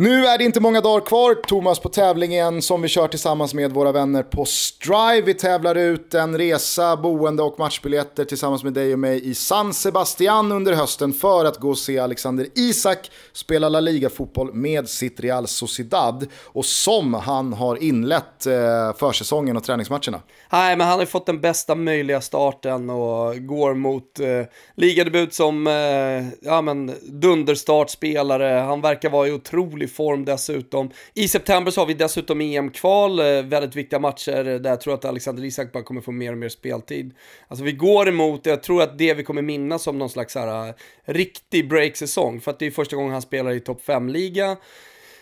Nu 0.00 0.26
är 0.26 0.38
det 0.38 0.44
inte 0.44 0.60
många 0.60 0.80
dagar 0.80 1.06
kvar, 1.06 1.34
Thomas, 1.34 1.78
på 1.78 1.88
tävlingen 1.88 2.62
som 2.62 2.82
vi 2.82 2.88
kör 2.88 3.08
tillsammans 3.08 3.54
med 3.54 3.72
våra 3.72 3.92
vänner 3.92 4.22
på 4.22 4.44
Strive. 4.44 5.20
Vi 5.20 5.34
tävlar 5.34 5.74
ut 5.74 6.14
en 6.14 6.38
resa, 6.38 6.96
boende 6.96 7.42
och 7.42 7.58
matchbiljetter 7.58 8.24
tillsammans 8.24 8.64
med 8.64 8.72
dig 8.72 8.92
och 8.92 8.98
mig 8.98 9.30
i 9.30 9.34
San 9.34 9.74
Sebastian 9.74 10.52
under 10.52 10.72
hösten 10.72 11.12
för 11.12 11.44
att 11.44 11.56
gå 11.56 11.70
och 11.70 11.78
se 11.78 11.98
Alexander 11.98 12.46
Isak 12.54 13.10
spela 13.32 13.68
La 13.68 13.80
Liga-fotboll 13.80 14.54
med 14.54 14.88
sitt 14.88 15.20
Real 15.20 15.46
Sociedad. 15.46 16.26
Och 16.44 16.64
som 16.64 17.14
han 17.14 17.52
har 17.52 17.82
inlett 17.82 18.46
eh, 18.46 18.96
försäsongen 18.98 19.56
och 19.56 19.64
träningsmatcherna. 19.64 20.20
Nej, 20.52 20.76
men 20.76 20.86
han 20.86 20.98
har 20.98 21.06
fått 21.06 21.26
den 21.26 21.40
bästa 21.40 21.74
möjliga 21.74 22.20
starten 22.20 22.90
och 22.90 23.46
går 23.46 23.74
mot 23.74 24.20
eh, 24.20 24.26
ligadebut 24.74 25.34
som 25.34 25.66
eh, 25.66 26.48
ja, 26.50 26.62
men, 26.62 26.94
dunderstartspelare. 27.02 28.60
Han 28.60 28.80
verkar 28.80 29.10
vara 29.10 29.28
i 29.28 29.32
otrolig 29.32 29.87
form 29.88 30.24
dessutom. 30.24 30.90
I 31.14 31.28
september 31.28 31.70
så 31.70 31.80
har 31.80 31.86
vi 31.86 31.94
dessutom 31.94 32.40
EM-kval, 32.40 33.18
eh, 33.18 33.42
väldigt 33.42 33.76
viktiga 33.76 33.98
matcher 33.98 34.58
där 34.58 34.70
jag 34.70 34.80
tror 34.80 34.94
att 34.94 35.04
Alexander 35.04 35.44
Isak 35.44 35.72
bara 35.72 35.82
kommer 35.82 36.00
få 36.00 36.12
mer 36.12 36.32
och 36.32 36.38
mer 36.38 36.48
speltid. 36.48 37.14
Alltså 37.48 37.64
vi 37.64 37.72
går 37.72 38.08
emot, 38.08 38.46
jag 38.46 38.62
tror 38.62 38.82
att 38.82 38.98
det 38.98 39.14
vi 39.14 39.22
kommer 39.22 39.42
minnas 39.42 39.82
som 39.82 39.98
någon 39.98 40.10
slags 40.10 40.34
här, 40.34 40.68
eh, 40.68 40.74
riktig 41.04 41.68
break-säsong, 41.68 42.40
för 42.40 42.50
att 42.50 42.58
det 42.58 42.66
är 42.66 42.70
första 42.70 42.96
gången 42.96 43.12
han 43.12 43.22
spelar 43.22 43.50
i 43.50 43.60
topp 43.60 43.82
5-liga. 43.86 44.56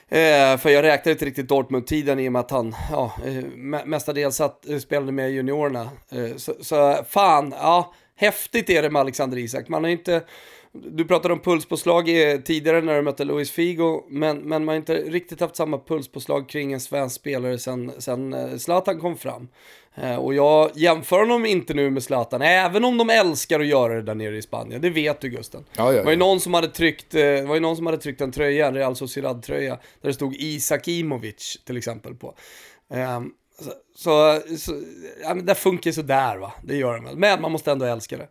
Eh, 0.08 0.56
för 0.58 0.70
jag 0.70 0.82
räknade 0.82 1.10
inte 1.10 1.24
riktigt 1.24 1.48
Dortmund-tiden 1.48 2.20
i 2.20 2.28
och 2.28 2.32
med 2.32 2.40
att 2.40 2.50
han 2.50 2.74
ja, 2.90 3.12
eh, 3.24 3.44
mestadels 3.84 4.36
satt, 4.36 4.66
spelade 4.80 5.12
med 5.12 5.30
juniorerna. 5.30 5.90
Eh, 6.12 6.36
så, 6.36 6.54
så 6.60 7.04
fan, 7.08 7.54
ja, 7.58 7.94
häftigt 8.16 8.70
är 8.70 8.82
det 8.82 8.90
med 8.90 9.00
Alexander 9.00 9.38
Isak. 9.38 9.68
Man 9.68 9.84
har 9.84 9.90
inte 9.90 10.22
du 10.84 11.04
pratade 11.04 11.34
om 11.34 11.40
pulspåslag 11.40 12.06
tidigare 12.44 12.80
när 12.80 12.96
du 12.96 13.02
mötte 13.02 13.24
Luis 13.24 13.50
Figo, 13.50 14.04
men, 14.08 14.36
men 14.36 14.64
man 14.64 14.68
har 14.68 14.76
inte 14.76 14.94
riktigt 14.94 15.40
haft 15.40 15.56
samma 15.56 15.78
pulspåslag 15.78 16.48
kring 16.48 16.72
en 16.72 16.80
svensk 16.80 17.16
spelare 17.16 17.58
sen, 17.58 17.92
sen 17.98 18.34
eh, 18.34 18.56
Zlatan 18.56 19.00
kom 19.00 19.16
fram. 19.16 19.48
Eh, 19.94 20.16
och 20.16 20.34
jag 20.34 20.70
jämför 20.74 21.18
honom 21.18 21.46
inte 21.46 21.74
nu 21.74 21.90
med 21.90 22.02
Zlatan, 22.02 22.42
även 22.42 22.84
om 22.84 22.98
de 22.98 23.10
älskar 23.10 23.60
att 23.60 23.66
göra 23.66 23.94
det 23.94 24.02
där 24.02 24.14
nere 24.14 24.36
i 24.36 24.42
Spanien. 24.42 24.80
Det 24.80 24.90
vet 24.90 25.20
du 25.20 25.28
Gusten. 25.28 25.64
Ja, 25.76 25.84
ja, 25.84 25.92
ja. 25.92 25.98
Det 25.98 26.04
var 26.04 26.12
ju 26.12 26.18
någon 26.18 26.40
som 26.40 26.54
hade 26.54 26.68
tryckt, 26.68 27.14
eh, 27.14 27.22
var 27.22 27.54
ju 27.54 27.60
någon 27.60 27.76
som 27.76 27.86
hade 27.86 27.98
tryckt 27.98 28.20
en 28.20 28.32
tröja, 28.32 28.66
en 28.66 28.74
Real 28.74 28.96
Sociedad-tröja, 28.96 29.78
där 30.00 30.08
det 30.08 30.14
stod 30.14 30.34
Isak 30.38 30.88
Imovic 30.88 31.62
till 31.64 31.76
exempel 31.76 32.14
på. 32.14 32.34
Um, 32.88 33.32
så, 33.58 33.72
så, 33.94 34.42
så 34.58 34.82
ja, 35.22 35.34
det 35.34 35.54
funkar 35.54 35.92
sådär 35.92 36.36
va, 36.36 36.52
det 36.62 36.76
gör 36.76 36.98
det 36.98 37.16
Men 37.16 37.42
man 37.42 37.52
måste 37.52 37.72
ändå 37.72 37.86
älska 37.86 38.16
det. 38.16 38.28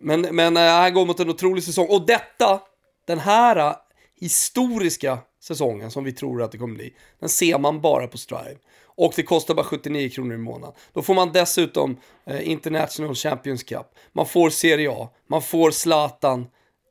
Men, 0.00 0.20
men 0.20 0.56
eh, 0.56 0.62
han 0.62 0.94
går 0.94 1.06
mot 1.06 1.20
en 1.20 1.30
otrolig 1.30 1.64
säsong. 1.64 1.86
Och 1.90 2.06
detta, 2.06 2.60
den 3.06 3.18
här 3.18 3.56
eh, 3.56 3.76
historiska 4.20 5.18
säsongen 5.42 5.90
som 5.90 6.04
vi 6.04 6.12
tror 6.12 6.42
att 6.42 6.52
det 6.52 6.58
kommer 6.58 6.74
bli, 6.74 6.94
den 7.20 7.28
ser 7.28 7.58
man 7.58 7.80
bara 7.80 8.06
på 8.06 8.18
Strive. 8.18 8.58
Och 8.84 9.12
det 9.16 9.22
kostar 9.22 9.54
bara 9.54 9.66
79 9.66 10.08
kronor 10.08 10.34
i 10.34 10.38
månaden. 10.38 10.76
Då 10.92 11.02
får 11.02 11.14
man 11.14 11.32
dessutom 11.32 11.96
eh, 12.26 12.48
International 12.48 13.14
Champions 13.14 13.62
Cup, 13.62 13.86
man 14.12 14.26
får 14.26 14.50
Serie 14.50 14.90
A, 14.90 15.08
man 15.26 15.42
får 15.42 15.70
Zlatan 15.70 16.46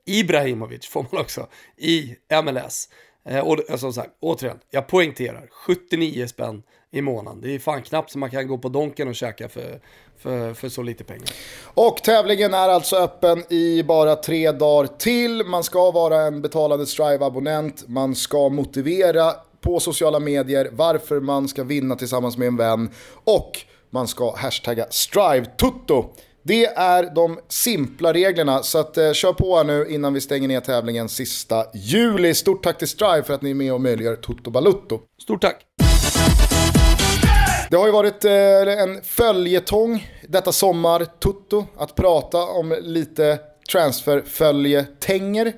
Ibrahimovic 0.07 0.87
får 0.87 1.05
man 1.11 1.21
också 1.21 1.47
i 1.77 2.15
MLS. 2.43 2.89
Eh, 3.25 3.39
och 3.39 3.69
eh, 3.69 3.77
som 3.77 3.93
sagt, 3.93 4.11
återigen, 4.19 4.59
jag 4.69 4.87
poängterar, 4.87 5.47
79 5.51 6.27
spänn 6.27 6.63
i 6.97 7.01
månaden. 7.01 7.41
Det 7.41 7.55
är 7.55 7.59
fan 7.59 7.81
knappt 7.81 8.11
så 8.11 8.19
man 8.19 8.31
kan 8.31 8.47
gå 8.47 8.57
på 8.57 8.69
Donken 8.69 9.07
och 9.07 9.15
käka 9.15 9.49
för, 9.49 9.79
för, 10.17 10.53
för 10.53 10.69
så 10.69 10.81
lite 10.81 11.03
pengar. 11.03 11.29
Och 11.63 11.97
tävlingen 12.03 12.53
är 12.53 12.69
alltså 12.69 12.95
öppen 12.95 13.53
i 13.53 13.83
bara 13.83 14.15
tre 14.15 14.51
dagar 14.51 14.87
till. 14.97 15.43
Man 15.43 15.63
ska 15.63 15.91
vara 15.91 16.21
en 16.21 16.41
betalande 16.41 16.85
Strive-abonnent. 16.85 17.83
Man 17.87 18.15
ska 18.15 18.49
motivera 18.49 19.33
på 19.61 19.79
sociala 19.79 20.19
medier 20.19 20.69
varför 20.71 21.19
man 21.19 21.47
ska 21.47 21.63
vinna 21.63 21.95
tillsammans 21.95 22.37
med 22.37 22.47
en 22.47 22.57
vän. 22.57 22.89
Och 23.23 23.51
man 23.89 24.07
ska 24.07 24.35
hashtagga 24.35 24.85
StriveTutto. 24.89 26.05
Det 26.43 26.65
är 26.65 27.15
de 27.15 27.39
simpla 27.47 28.13
reglerna, 28.13 28.63
så 28.63 28.77
att, 28.77 28.97
eh, 28.97 29.11
kör 29.11 29.33
på 29.33 29.57
här 29.57 29.63
nu 29.63 29.87
innan 29.89 30.13
vi 30.13 30.21
stänger 30.21 30.47
ner 30.47 30.59
tävlingen 30.59 31.09
sista 31.09 31.65
juli. 31.73 32.33
Stort 32.33 32.63
tack 32.63 32.77
till 32.77 32.87
Strive 32.87 33.23
för 33.23 33.33
att 33.33 33.41
ni 33.41 33.49
är 33.49 33.55
med 33.55 33.73
och 33.73 33.81
möjliggör 33.81 34.15
Toto 34.15 34.51
Balutto. 34.51 34.99
Stort 35.21 35.41
tack! 35.41 35.65
Det 37.69 37.77
har 37.77 37.85
ju 37.85 37.91
varit 37.91 38.25
eh, 38.25 38.81
en 38.81 39.01
följetong 39.03 40.07
detta 40.27 40.51
sommar, 40.51 41.05
Tutto, 41.05 41.65
att 41.77 41.95
prata 41.95 42.37
om 42.37 42.75
lite 42.81 43.39
transferföljetänger. 43.71 45.53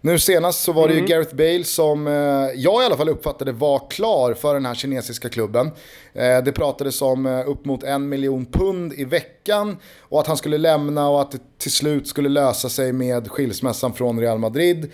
Nu 0.00 0.18
senast 0.18 0.62
så 0.62 0.72
var 0.72 0.88
det 0.88 0.94
mm. 0.94 1.06
ju 1.06 1.12
Gareth 1.12 1.34
Bale 1.34 1.64
som 1.64 2.06
eh, 2.06 2.12
jag 2.54 2.82
i 2.82 2.86
alla 2.86 2.96
fall 2.96 3.08
uppfattade 3.08 3.52
var 3.52 3.90
klar 3.90 4.34
för 4.34 4.54
den 4.54 4.66
här 4.66 4.74
kinesiska 4.74 5.28
klubben. 5.28 5.70
Eh, 6.12 6.42
det 6.44 6.52
pratades 6.52 7.02
om 7.02 7.26
upp 7.26 7.64
mot 7.64 7.82
en 7.82 8.08
miljon 8.08 8.46
pund 8.46 8.92
i 8.92 9.04
veckan 9.04 9.76
och 10.00 10.20
att 10.20 10.26
han 10.26 10.36
skulle 10.36 10.58
lämna 10.58 11.08
och 11.08 11.20
att 11.20 11.32
det 11.32 11.38
till 11.58 11.72
slut 11.72 12.08
skulle 12.08 12.28
lösa 12.28 12.68
sig 12.68 12.92
med 12.92 13.30
skilsmässan 13.30 13.92
från 13.92 14.20
Real 14.20 14.38
Madrid. 14.38 14.90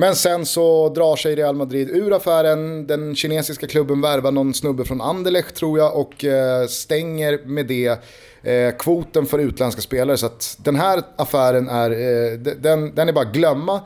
Men 0.00 0.16
sen 0.16 0.46
så 0.46 0.88
drar 0.88 1.16
sig 1.16 1.34
Real 1.34 1.56
Madrid 1.56 1.90
ur 1.90 2.12
affären. 2.12 2.86
Den 2.86 3.16
kinesiska 3.16 3.66
klubben 3.66 4.00
värvar 4.00 4.32
någon 4.32 4.54
snubbe 4.54 4.84
från 4.84 5.00
Anderlecht 5.00 5.54
tror 5.54 5.78
jag 5.78 5.96
och 5.96 6.24
eh, 6.24 6.66
stänger 6.66 7.40
med 7.46 7.66
det 7.66 7.98
eh, 8.42 8.76
kvoten 8.78 9.26
för 9.26 9.38
utländska 9.38 9.80
spelare. 9.80 10.16
Så 10.16 10.26
att 10.26 10.58
den 10.64 10.76
här 10.76 11.02
affären 11.16 11.68
är, 11.68 11.90
eh, 11.90 12.38
den, 12.38 12.94
den 12.94 13.08
är 13.08 13.12
bara 13.12 13.24
glömma. 13.24 13.80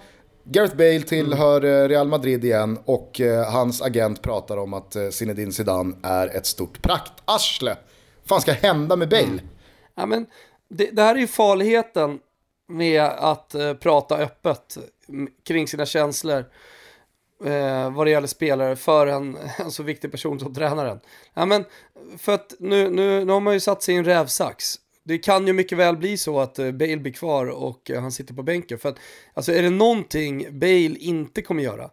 Gareth 0.45 0.77
Bale 0.77 1.01
tillhör 1.01 1.89
Real 1.89 2.09
Madrid 2.09 2.45
igen 2.45 2.79
och 2.85 3.21
hans 3.53 3.83
agent 3.83 4.23
pratar 4.23 4.57
om 4.57 4.75
att 4.75 4.97
Zinedine 5.11 5.53
Zidane 5.53 5.95
är 6.03 6.37
ett 6.37 6.47
stort 6.47 6.83
praktarsle. 6.83 7.77
Vad 8.23 8.29
fan 8.29 8.41
ska 8.41 8.53
hända 8.53 8.97
med 8.97 9.09
Bale? 9.09 9.23
Mm. 9.23 9.41
Ja, 9.97 10.07
men 10.07 10.27
det, 10.69 10.91
det 10.93 11.03
här 11.03 11.15
är 11.15 11.19
ju 11.19 11.27
farligheten 11.27 12.19
med 12.69 13.03
att 13.03 13.55
eh, 13.55 13.75
prata 13.75 14.17
öppet 14.17 14.79
kring 15.45 15.69
sina 15.69 15.87
känslor 15.87 16.45
eh, 17.45 17.91
vad 17.91 18.07
det 18.07 18.11
gäller 18.11 18.27
spelare 18.27 18.77
för 18.77 19.07
en, 19.07 19.37
en 19.59 19.71
så 19.71 19.83
viktig 19.83 20.11
person 20.11 20.41
som 20.41 20.55
tränaren. 20.55 21.01
Ja, 21.35 21.47
men 21.47 21.65
för 22.19 22.33
att 22.33 22.55
nu, 22.59 22.91
nu, 22.91 23.25
nu 23.25 23.33
har 23.33 23.41
man 23.41 23.55
ju 23.55 23.61
satt 23.61 23.83
sig 23.83 23.95
i 23.95 23.99
en 23.99 24.05
rävsax. 24.05 24.75
Det 25.03 25.19
kan 25.19 25.47
ju 25.47 25.53
mycket 25.53 25.79
väl 25.79 25.97
bli 25.97 26.17
så 26.17 26.41
att 26.41 26.59
eh, 26.59 26.73
Bale 26.73 26.97
blir 26.97 27.13
kvar 27.13 27.47
och 27.47 27.91
eh, 27.91 28.03
han 28.03 28.13
sitter 28.13 28.35
på 28.35 28.43
bänken. 28.43 28.79
För 28.79 28.89
att, 28.89 28.99
alltså 29.35 29.53
är 29.53 29.63
det 29.63 29.71
någonting 29.71 30.59
Bale 30.59 30.97
inte 30.99 31.43
kommer 31.43 31.63
göra 31.63 31.91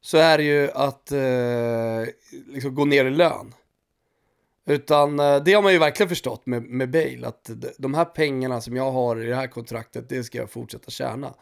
så 0.00 0.18
är 0.18 0.38
det 0.38 0.44
ju 0.44 0.70
att 0.70 1.12
eh, 1.12 2.14
liksom 2.46 2.74
gå 2.74 2.84
ner 2.84 3.04
i 3.04 3.10
lön. 3.10 3.54
Utan 4.70 5.16
det 5.16 5.52
har 5.52 5.62
man 5.62 5.72
ju 5.72 5.78
verkligen 5.78 6.08
förstått 6.08 6.46
med, 6.46 6.62
med 6.62 6.90
Bale, 6.90 7.26
att 7.26 7.50
de 7.78 7.94
här 7.94 8.04
pengarna 8.04 8.60
som 8.60 8.76
jag 8.76 8.90
har 8.92 9.22
i 9.22 9.26
det 9.26 9.36
här 9.36 9.46
kontraktet, 9.46 10.08
det 10.08 10.24
ska 10.24 10.38
jag 10.38 10.50
fortsätta 10.50 10.90
tjäna. 10.90 11.34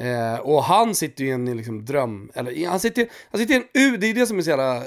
Eh, 0.00 0.40
och 0.40 0.62
han 0.62 0.94
sitter 0.94 1.24
ju 1.24 1.30
i 1.30 1.32
en 1.32 1.56
liksom, 1.56 1.84
dröm, 1.84 2.30
eller 2.34 2.66
han 2.66 2.80
sitter, 2.80 3.08
han 3.30 3.40
sitter 3.40 3.54
i 3.54 3.56
en 3.56 3.64
U, 3.74 3.96
det 3.96 4.06
är 4.06 4.14
det 4.14 4.26
som 4.26 4.38
är 4.38 4.42
så 4.42 4.50
jävla, 4.50 4.76
eh, 4.76 4.82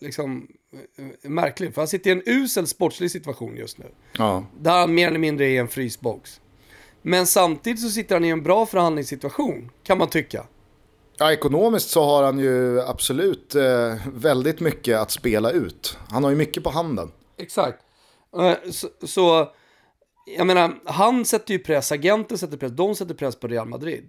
liksom, 0.00 0.48
eh, 0.96 1.30
märklig. 1.30 1.74
För 1.74 1.80
han 1.80 1.88
sitter 1.88 2.10
i 2.10 2.12
en 2.12 2.22
usel 2.26 2.66
sportslig 2.66 3.10
situation 3.10 3.56
just 3.56 3.78
nu. 3.78 3.86
Ja. 4.12 4.44
Där 4.58 4.80
han 4.80 4.94
mer 4.94 5.08
eller 5.08 5.18
mindre 5.18 5.46
är 5.46 5.50
i 5.50 5.56
en 5.56 5.68
frysbox. 5.68 6.40
Men 7.02 7.26
samtidigt 7.26 7.80
så 7.80 7.88
sitter 7.88 8.14
han 8.14 8.24
i 8.24 8.28
en 8.28 8.42
bra 8.42 8.66
förhandlingssituation, 8.66 9.70
kan 9.82 9.98
man 9.98 10.08
tycka. 10.08 10.46
Ja, 11.22 11.32
ekonomiskt 11.32 11.88
så 11.90 12.04
har 12.04 12.22
han 12.22 12.38
ju 12.38 12.80
absolut 12.80 13.54
eh, 13.54 13.94
väldigt 14.14 14.60
mycket 14.60 14.98
att 14.98 15.10
spela 15.10 15.50
ut. 15.50 15.98
Han 16.08 16.24
har 16.24 16.30
ju 16.30 16.36
mycket 16.36 16.64
på 16.64 16.70
handen. 16.70 17.12
Exakt. 17.36 17.78
Eh, 18.36 18.70
så, 18.70 18.88
så, 19.06 19.48
jag 20.36 20.46
menar, 20.46 20.74
han 20.84 21.24
sätter 21.24 21.52
ju 21.52 21.58
press, 21.58 21.92
agenten 21.92 22.38
sätter 22.38 22.56
press, 22.56 22.72
de 22.72 22.94
sätter 22.94 23.14
press 23.14 23.36
på 23.36 23.48
Real 23.48 23.68
Madrid. 23.68 24.08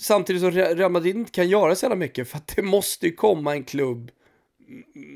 Samtidigt 0.00 0.42
som 0.42 0.50
Real 0.50 0.92
Madrid 0.92 1.16
inte 1.16 1.32
kan 1.32 1.48
göra 1.48 1.74
så 1.74 1.84
jävla 1.84 1.96
mycket 1.96 2.28
för 2.28 2.36
att 2.36 2.56
det 2.56 2.62
måste 2.62 3.06
ju 3.06 3.12
komma 3.12 3.52
en 3.54 3.64
klubb 3.64 4.10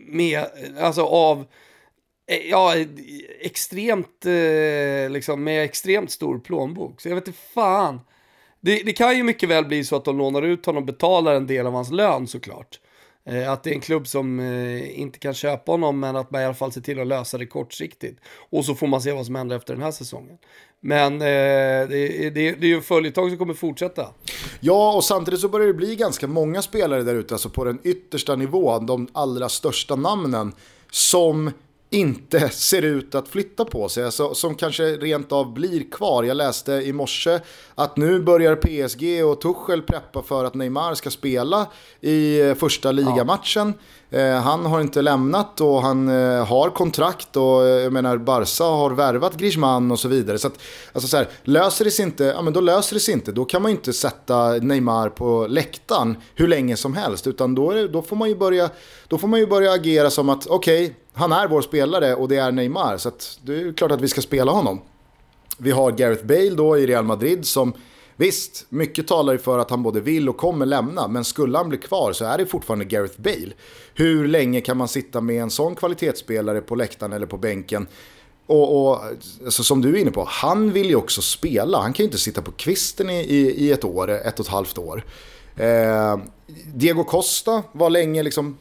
med, 0.08 0.44
alltså 0.80 1.02
av, 1.02 1.44
eh, 2.26 2.50
ja, 2.50 2.74
extremt, 3.40 4.26
eh, 4.26 5.10
liksom 5.10 5.44
med 5.44 5.64
extremt 5.64 6.10
stor 6.10 6.38
plånbok. 6.38 7.00
Så 7.00 7.08
jag 7.08 7.14
vet 7.14 7.28
inte 7.28 7.40
fan. 7.54 8.00
Det, 8.60 8.82
det, 8.82 8.92
kan 8.92 9.16
ju 9.16 9.22
mycket 9.22 9.48
väl 9.48 9.64
bli 9.64 9.84
så 9.84 9.96
att 9.96 10.04
de 10.04 10.18
lånar 10.18 10.42
ut 10.42 10.66
honom 10.66 10.82
och 10.82 10.86
betalar 10.86 11.34
en 11.34 11.46
del 11.46 11.66
av 11.66 11.72
hans 11.72 11.90
lön 11.90 12.26
såklart. 12.26 12.80
Eh, 13.24 13.52
att 13.52 13.64
det 13.64 13.70
är 13.70 13.74
en 13.74 13.80
klubb 13.80 14.06
som 14.06 14.40
eh, 14.40 15.00
inte 15.00 15.18
kan 15.18 15.34
köpa 15.34 15.72
honom 15.72 16.00
men 16.00 16.16
att 16.16 16.30
man 16.30 16.40
i 16.40 16.44
alla 16.44 16.54
fall 16.54 16.72
ser 16.72 16.80
till 16.80 17.00
att 17.00 17.06
lösa 17.06 17.38
det 17.38 17.46
kortsiktigt. 17.46 18.20
Och 18.50 18.64
så 18.64 18.74
får 18.74 18.86
man 18.86 19.02
se 19.02 19.12
vad 19.12 19.26
som 19.26 19.34
händer 19.34 19.56
efter 19.56 19.74
den 19.74 19.82
här 19.82 19.90
säsongen. 19.90 20.38
Men 20.80 21.14
eh, 21.14 21.18
det, 21.88 22.30
det, 22.30 22.30
det 22.30 22.66
är 22.66 22.68
ju 22.68 22.74
en 22.74 22.82
följetong 22.82 23.28
som 23.28 23.38
kommer 23.38 23.54
fortsätta. 23.54 24.06
Ja, 24.60 24.92
och 24.96 25.04
samtidigt 25.04 25.40
så 25.40 25.48
börjar 25.48 25.66
det 25.66 25.74
bli 25.74 25.96
ganska 25.96 26.26
många 26.26 26.62
spelare 26.62 27.02
där 27.02 27.14
ute, 27.14 27.34
alltså 27.34 27.50
på 27.50 27.64
den 27.64 27.78
yttersta 27.84 28.36
nivån, 28.36 28.86
de 28.86 29.08
allra 29.12 29.48
största 29.48 29.96
namnen, 29.96 30.52
som 30.90 31.50
inte 31.90 32.48
ser 32.48 32.82
ut 32.82 33.14
att 33.14 33.28
flytta 33.28 33.64
på 33.64 33.88
sig, 33.88 34.04
alltså, 34.04 34.34
som 34.34 34.54
kanske 34.54 34.82
rent 34.82 35.32
av 35.32 35.54
blir 35.54 35.90
kvar. 35.90 36.24
Jag 36.24 36.36
läste 36.36 36.72
i 36.72 36.92
morse 36.92 37.40
att 37.74 37.96
nu 37.96 38.20
börjar 38.20 38.56
PSG 38.56 39.24
och 39.24 39.40
Tuchel 39.40 39.82
preppa 39.82 40.22
för 40.22 40.44
att 40.44 40.54
Neymar 40.54 40.94
ska 40.94 41.10
spela 41.10 41.66
i 42.00 42.40
eh, 42.40 42.54
första 42.54 42.92
ligamatchen. 42.92 43.74
Ja. 43.76 43.84
Eh, 44.12 44.34
han 44.34 44.66
har 44.66 44.80
inte 44.80 45.02
lämnat 45.02 45.60
och 45.60 45.82
han 45.82 46.08
eh, 46.08 46.46
har 46.46 46.70
kontrakt 46.70 47.36
och 47.36 47.66
eh, 47.66 47.82
jag 47.82 47.92
menar 47.92 48.16
Barca 48.16 48.64
har 48.64 48.90
värvat 48.90 49.36
Griezmann 49.36 49.90
och 49.90 50.00
så 50.00 50.08
vidare. 50.08 50.38
Så 50.38 50.46
att, 50.46 50.58
alltså 50.92 51.08
så 51.08 51.16
här, 51.16 51.28
löser 51.42 51.84
det 51.84 51.90
sig 51.90 52.04
inte, 52.04 52.24
ja 52.24 52.42
men 52.42 52.52
då 52.52 52.60
löser 52.60 52.94
det 52.94 53.00
sig 53.00 53.14
inte. 53.14 53.32
Då 53.32 53.44
kan 53.44 53.62
man 53.62 53.70
ju 53.70 53.76
inte 53.76 53.92
sätta 53.92 54.48
Neymar 54.48 55.08
på 55.08 55.46
läktaren 55.46 56.16
hur 56.34 56.48
länge 56.48 56.76
som 56.76 56.94
helst. 56.94 57.26
Utan 57.26 57.54
då, 57.54 57.72
det, 57.72 57.88
då, 57.88 58.02
får, 58.02 58.16
man 58.16 58.28
ju 58.28 58.36
börja, 58.36 58.70
då 59.08 59.18
får 59.18 59.28
man 59.28 59.40
ju 59.40 59.46
börja 59.46 59.72
agera 59.72 60.10
som 60.10 60.28
att 60.28 60.46
okej, 60.46 60.84
okay, 60.84 60.94
han 61.12 61.32
är 61.32 61.48
vår 61.48 61.62
spelare 61.62 62.14
och 62.14 62.28
det 62.28 62.36
är 62.36 62.52
Neymar. 62.52 62.96
Så 62.96 63.10
det 63.42 63.60
är 63.60 63.72
klart 63.72 63.90
att 63.90 64.00
vi 64.00 64.08
ska 64.08 64.20
spela 64.20 64.52
honom. 64.52 64.80
Vi 65.58 65.70
har 65.70 65.92
Gareth 65.92 66.24
Bale 66.24 66.50
då 66.50 66.78
i 66.78 66.86
Real 66.86 67.04
Madrid 67.04 67.46
som 67.46 67.72
Visst, 68.20 68.66
mycket 68.68 69.06
talar 69.06 69.32
ju 69.32 69.38
för 69.38 69.58
att 69.58 69.70
han 69.70 69.82
både 69.82 70.00
vill 70.00 70.28
och 70.28 70.36
kommer 70.36 70.66
lämna, 70.66 71.08
men 71.08 71.24
skulle 71.24 71.58
han 71.58 71.68
bli 71.68 71.78
kvar 71.78 72.12
så 72.12 72.24
är 72.24 72.38
det 72.38 72.46
fortfarande 72.46 72.84
Gareth 72.84 73.20
Bale. 73.20 73.52
Hur 73.94 74.28
länge 74.28 74.60
kan 74.60 74.76
man 74.76 74.88
sitta 74.88 75.20
med 75.20 75.42
en 75.42 75.50
sån 75.50 75.74
kvalitetsspelare 75.74 76.60
på 76.60 76.74
läktaren 76.74 77.12
eller 77.12 77.26
på 77.26 77.36
bänken? 77.36 77.86
Och, 78.46 78.90
och 78.90 79.00
alltså, 79.44 79.62
som 79.62 79.82
du 79.82 79.96
är 79.96 80.00
inne 80.00 80.10
på, 80.10 80.24
han 80.28 80.72
vill 80.72 80.88
ju 80.88 80.96
också 80.96 81.22
spela. 81.22 81.78
Han 81.78 81.92
kan 81.92 82.02
ju 82.02 82.06
inte 82.06 82.18
sitta 82.18 82.42
på 82.42 82.52
kvisten 82.52 83.10
i, 83.10 83.20
i, 83.20 83.66
i 83.66 83.72
ett 83.72 83.84
år, 83.84 84.10
ett 84.10 84.40
och 84.40 84.46
ett 84.46 84.52
halvt 84.52 84.78
år. 84.78 85.04
Eh, 85.56 86.18
Diego 86.74 87.04
Costa 87.04 87.62
var 87.72 87.90
länge, 87.90 88.22
liksom, 88.22 88.58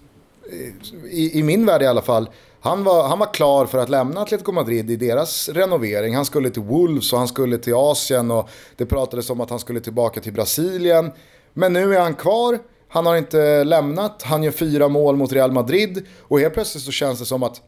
eh, 0.51 1.12
i, 1.12 1.39
i 1.39 1.43
min 1.43 1.66
värld 1.66 1.82
i 1.82 1.86
alla 1.86 2.01
fall, 2.01 2.30
han 2.62 2.84
var, 2.84 3.07
han 3.07 3.20
var 3.20 3.34
klar 3.34 3.66
för 3.66 3.78
att 3.78 3.89
lämna 3.89 4.22
Atletico 4.22 4.51
Madrid 4.51 4.91
i 4.91 4.95
deras 4.95 5.49
renovering. 5.49 6.16
Han 6.16 6.26
skulle 6.26 6.49
till 6.49 6.62
Wolves 6.62 7.14
och 7.14 7.20
han 7.20 7.28
skulle 7.28 7.57
till 7.57 7.74
Asien 7.76 8.32
och 8.32 8.49
det 8.76 8.86
pratades 8.86 9.30
om 9.30 9.41
att 9.41 9.49
han 9.49 9.60
skulle 9.60 9.80
tillbaka 9.80 10.22
till 10.22 10.34
Brasilien. 10.34 11.12
Men 11.53 11.74
nu 11.74 11.95
är 11.95 11.99
han 11.99 12.16
kvar, 12.16 12.60
han 12.88 13.05
har 13.05 13.16
inte 13.16 13.64
lämnat, 13.64 14.24
han 14.24 14.43
gör 14.43 14.51
fyra 14.51 14.88
mål 14.88 15.16
mot 15.16 15.32
Real 15.32 15.51
Madrid 15.51 16.05
och 16.20 16.39
helt 16.39 16.53
plötsligt 16.53 16.84
så 16.84 16.91
känns 16.91 17.20
det 17.20 17.26
som 17.26 17.43
att 17.43 17.62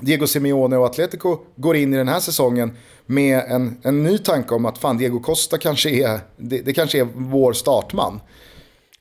Diego 0.00 0.26
Simeone 0.26 0.76
och 0.76 0.86
Atletico 0.86 1.38
går 1.56 1.76
in 1.76 1.94
i 1.94 1.96
den 1.96 2.08
här 2.08 2.20
säsongen 2.20 2.76
med 3.06 3.44
en, 3.48 3.80
en 3.82 4.02
ny 4.02 4.18
tanke 4.18 4.54
om 4.54 4.66
att 4.66 4.78
fan 4.78 4.98
Diego 4.98 5.20
Costa 5.20 5.58
kanske 5.58 5.90
är, 5.90 6.20
det, 6.36 6.58
det 6.58 6.72
kanske 6.72 7.00
är 7.00 7.08
vår 7.14 7.52
startman. 7.52 8.20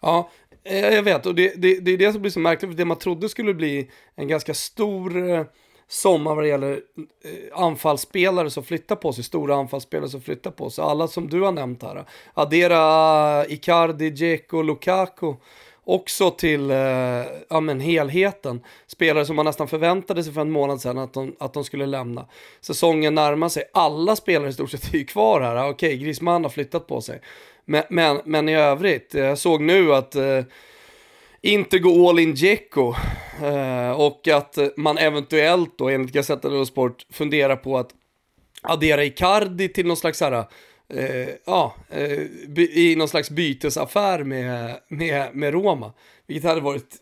Ja, 0.01 0.30
jag 0.76 1.03
vet, 1.03 1.26
och 1.26 1.36
det, 1.36 1.53
det, 1.61 1.80
det 1.80 1.91
är 1.91 1.97
det 1.97 2.11
som 2.11 2.22
blir 2.22 2.32
så 2.32 2.39
märkligt, 2.39 2.72
för 2.72 2.78
det 2.78 2.86
man 2.86 2.97
trodde 2.97 3.30
skulle 3.30 3.53
bli 3.53 3.89
en 4.15 4.28
ganska 4.28 4.53
stor 4.53 5.30
eh, 5.30 5.43
sommar 5.88 6.36
vad 6.36 6.43
det 6.43 6.47
gäller 6.47 6.72
eh, 6.72 7.61
anfallsspelare 7.61 8.49
som 8.49 8.63
flyttar 8.63 8.95
på 8.95 9.13
sig, 9.13 9.24
stora 9.24 9.55
anfallsspelare 9.55 10.09
som 10.09 10.22
flyttar 10.22 10.51
på 10.51 10.70
sig. 10.70 10.84
Alla 10.84 11.07
som 11.07 11.30
du 11.30 11.41
har 11.41 11.51
nämnt 11.51 11.84
här. 11.84 12.05
Addera 12.34 13.45
Icardi, 13.45 14.09
Dzeko, 14.09 14.61
Lukaku. 14.61 15.34
Också 15.84 16.32
till 16.32 16.72
eh, 16.72 16.78
ja, 17.49 17.59
men 17.61 17.80
helheten. 17.80 18.61
Spelare 18.88 19.26
som 19.26 19.36
man 19.36 19.45
nästan 19.45 19.67
förväntade 19.67 20.24
sig 20.24 20.34
för 20.34 20.41
en 20.41 20.51
månad 20.51 20.82
sedan 20.82 20.97
att 20.97 21.13
de, 21.13 21.36
att 21.39 21.53
de 21.53 21.63
skulle 21.63 21.86
lämna. 21.86 22.26
Säsongen 22.61 23.15
närmar 23.15 23.49
sig. 23.49 23.63
Alla 23.74 24.15
spelare 24.15 24.49
i 24.49 24.53
stort 24.53 24.72
sett 24.72 24.93
är 24.93 25.03
kvar 25.03 25.41
här. 25.41 25.70
Okej, 25.70 25.97
Griezmann 25.97 26.43
har 26.43 26.49
flyttat 26.49 26.88
på 26.88 27.01
sig. 27.01 27.22
Men, 27.70 27.84
men, 27.89 28.22
men 28.26 28.49
i 28.49 28.55
övrigt, 28.55 29.15
eh, 29.15 29.24
jag 29.24 29.38
såg 29.38 29.61
nu 29.61 29.93
att 29.93 30.15
eh, 30.15 30.43
inte 31.41 31.80
gå 31.80 32.09
all 32.09 32.20
in 32.20 32.34
Dzeko 32.34 32.93
eh, 33.43 33.91
och 33.91 34.28
att 34.28 34.57
man 34.78 34.97
eventuellt 34.97 35.78
då 35.78 35.89
enligt 35.89 36.11
Gazzetta 36.11 36.49
dello 36.49 36.65
Sport 36.65 37.05
funderar 37.09 37.55
på 37.55 37.78
att 37.78 37.89
addera 38.61 39.03
Icardi 39.03 39.70
till 39.70 39.86
någon 39.86 39.97
slags 39.97 40.22
här, 40.22 40.45
eh, 40.93 41.30
ja, 41.45 41.76
eh, 41.89 42.22
i 42.57 42.95
någon 42.97 43.07
slags 43.07 43.30
bytesaffär 43.30 44.24
med, 44.24 44.80
med, 44.88 45.36
med 45.36 45.53
Roma. 45.53 45.93
Vilket 46.28 46.49
hade 46.49 46.61
varit, 46.61 46.95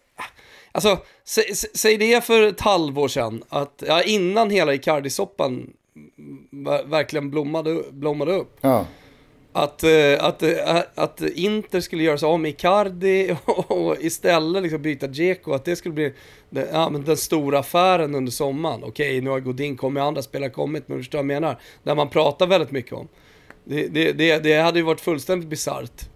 alltså, 0.72 0.97
sä, 1.24 1.41
säg 1.74 1.97
det 1.97 2.24
för 2.24 2.41
ett 2.41 2.61
halvår 2.61 3.07
sedan, 3.07 3.43
att, 3.49 3.84
ja, 3.88 4.03
innan 4.03 4.49
hela 4.49 4.74
Icardi-soppan 4.74 5.74
verkligen 6.86 7.30
blommade, 7.30 7.84
blommade 7.91 8.32
upp. 8.32 8.57
Ja 8.61 8.86
att, 9.58 9.84
eh, 9.84 10.26
att, 10.26 10.43
eh, 10.43 10.84
att 10.95 11.22
Inter 11.22 11.80
skulle 11.80 12.03
göra 12.03 12.18
sig 12.18 12.28
av 12.28 12.39
med 12.39 12.49
Icardi 12.49 13.36
och 13.45 13.95
istället 13.99 14.64
liksom 14.64 14.82
byta 14.82 15.08
Dzeko, 15.08 15.53
att 15.53 15.66
det 15.66 15.76
skulle 15.76 15.93
bli 15.93 16.14
den, 16.49 16.68
ja, 16.72 16.89
men 16.89 17.03
den 17.03 17.18
stora 17.18 17.60
affären 17.60 18.16
under 18.16 18.32
sommaren. 18.32 18.84
Okej, 18.84 19.22
nu 19.22 19.30
har 19.30 19.39
Godin 19.39 19.78
kommit, 19.78 20.01
andra 20.01 20.22
spelare 20.22 20.49
kommit, 20.49 20.88
men 20.88 20.97
förstår 20.97 21.18
vad 21.18 21.20
jag 21.20 21.41
menar? 21.41 21.60
Där 21.84 21.95
man 21.95 22.10
pratar 22.10 22.47
väldigt 22.47 22.72
mycket 22.72 22.93
om. 22.93 23.08
Det, 23.64 23.88
det, 23.88 24.12
det, 24.12 24.39
det 24.39 24.62
hade 24.62 24.80
ju 24.80 24.86
varit 24.86 25.01
fullständigt 25.01 25.49
bisarrt. 25.49 26.10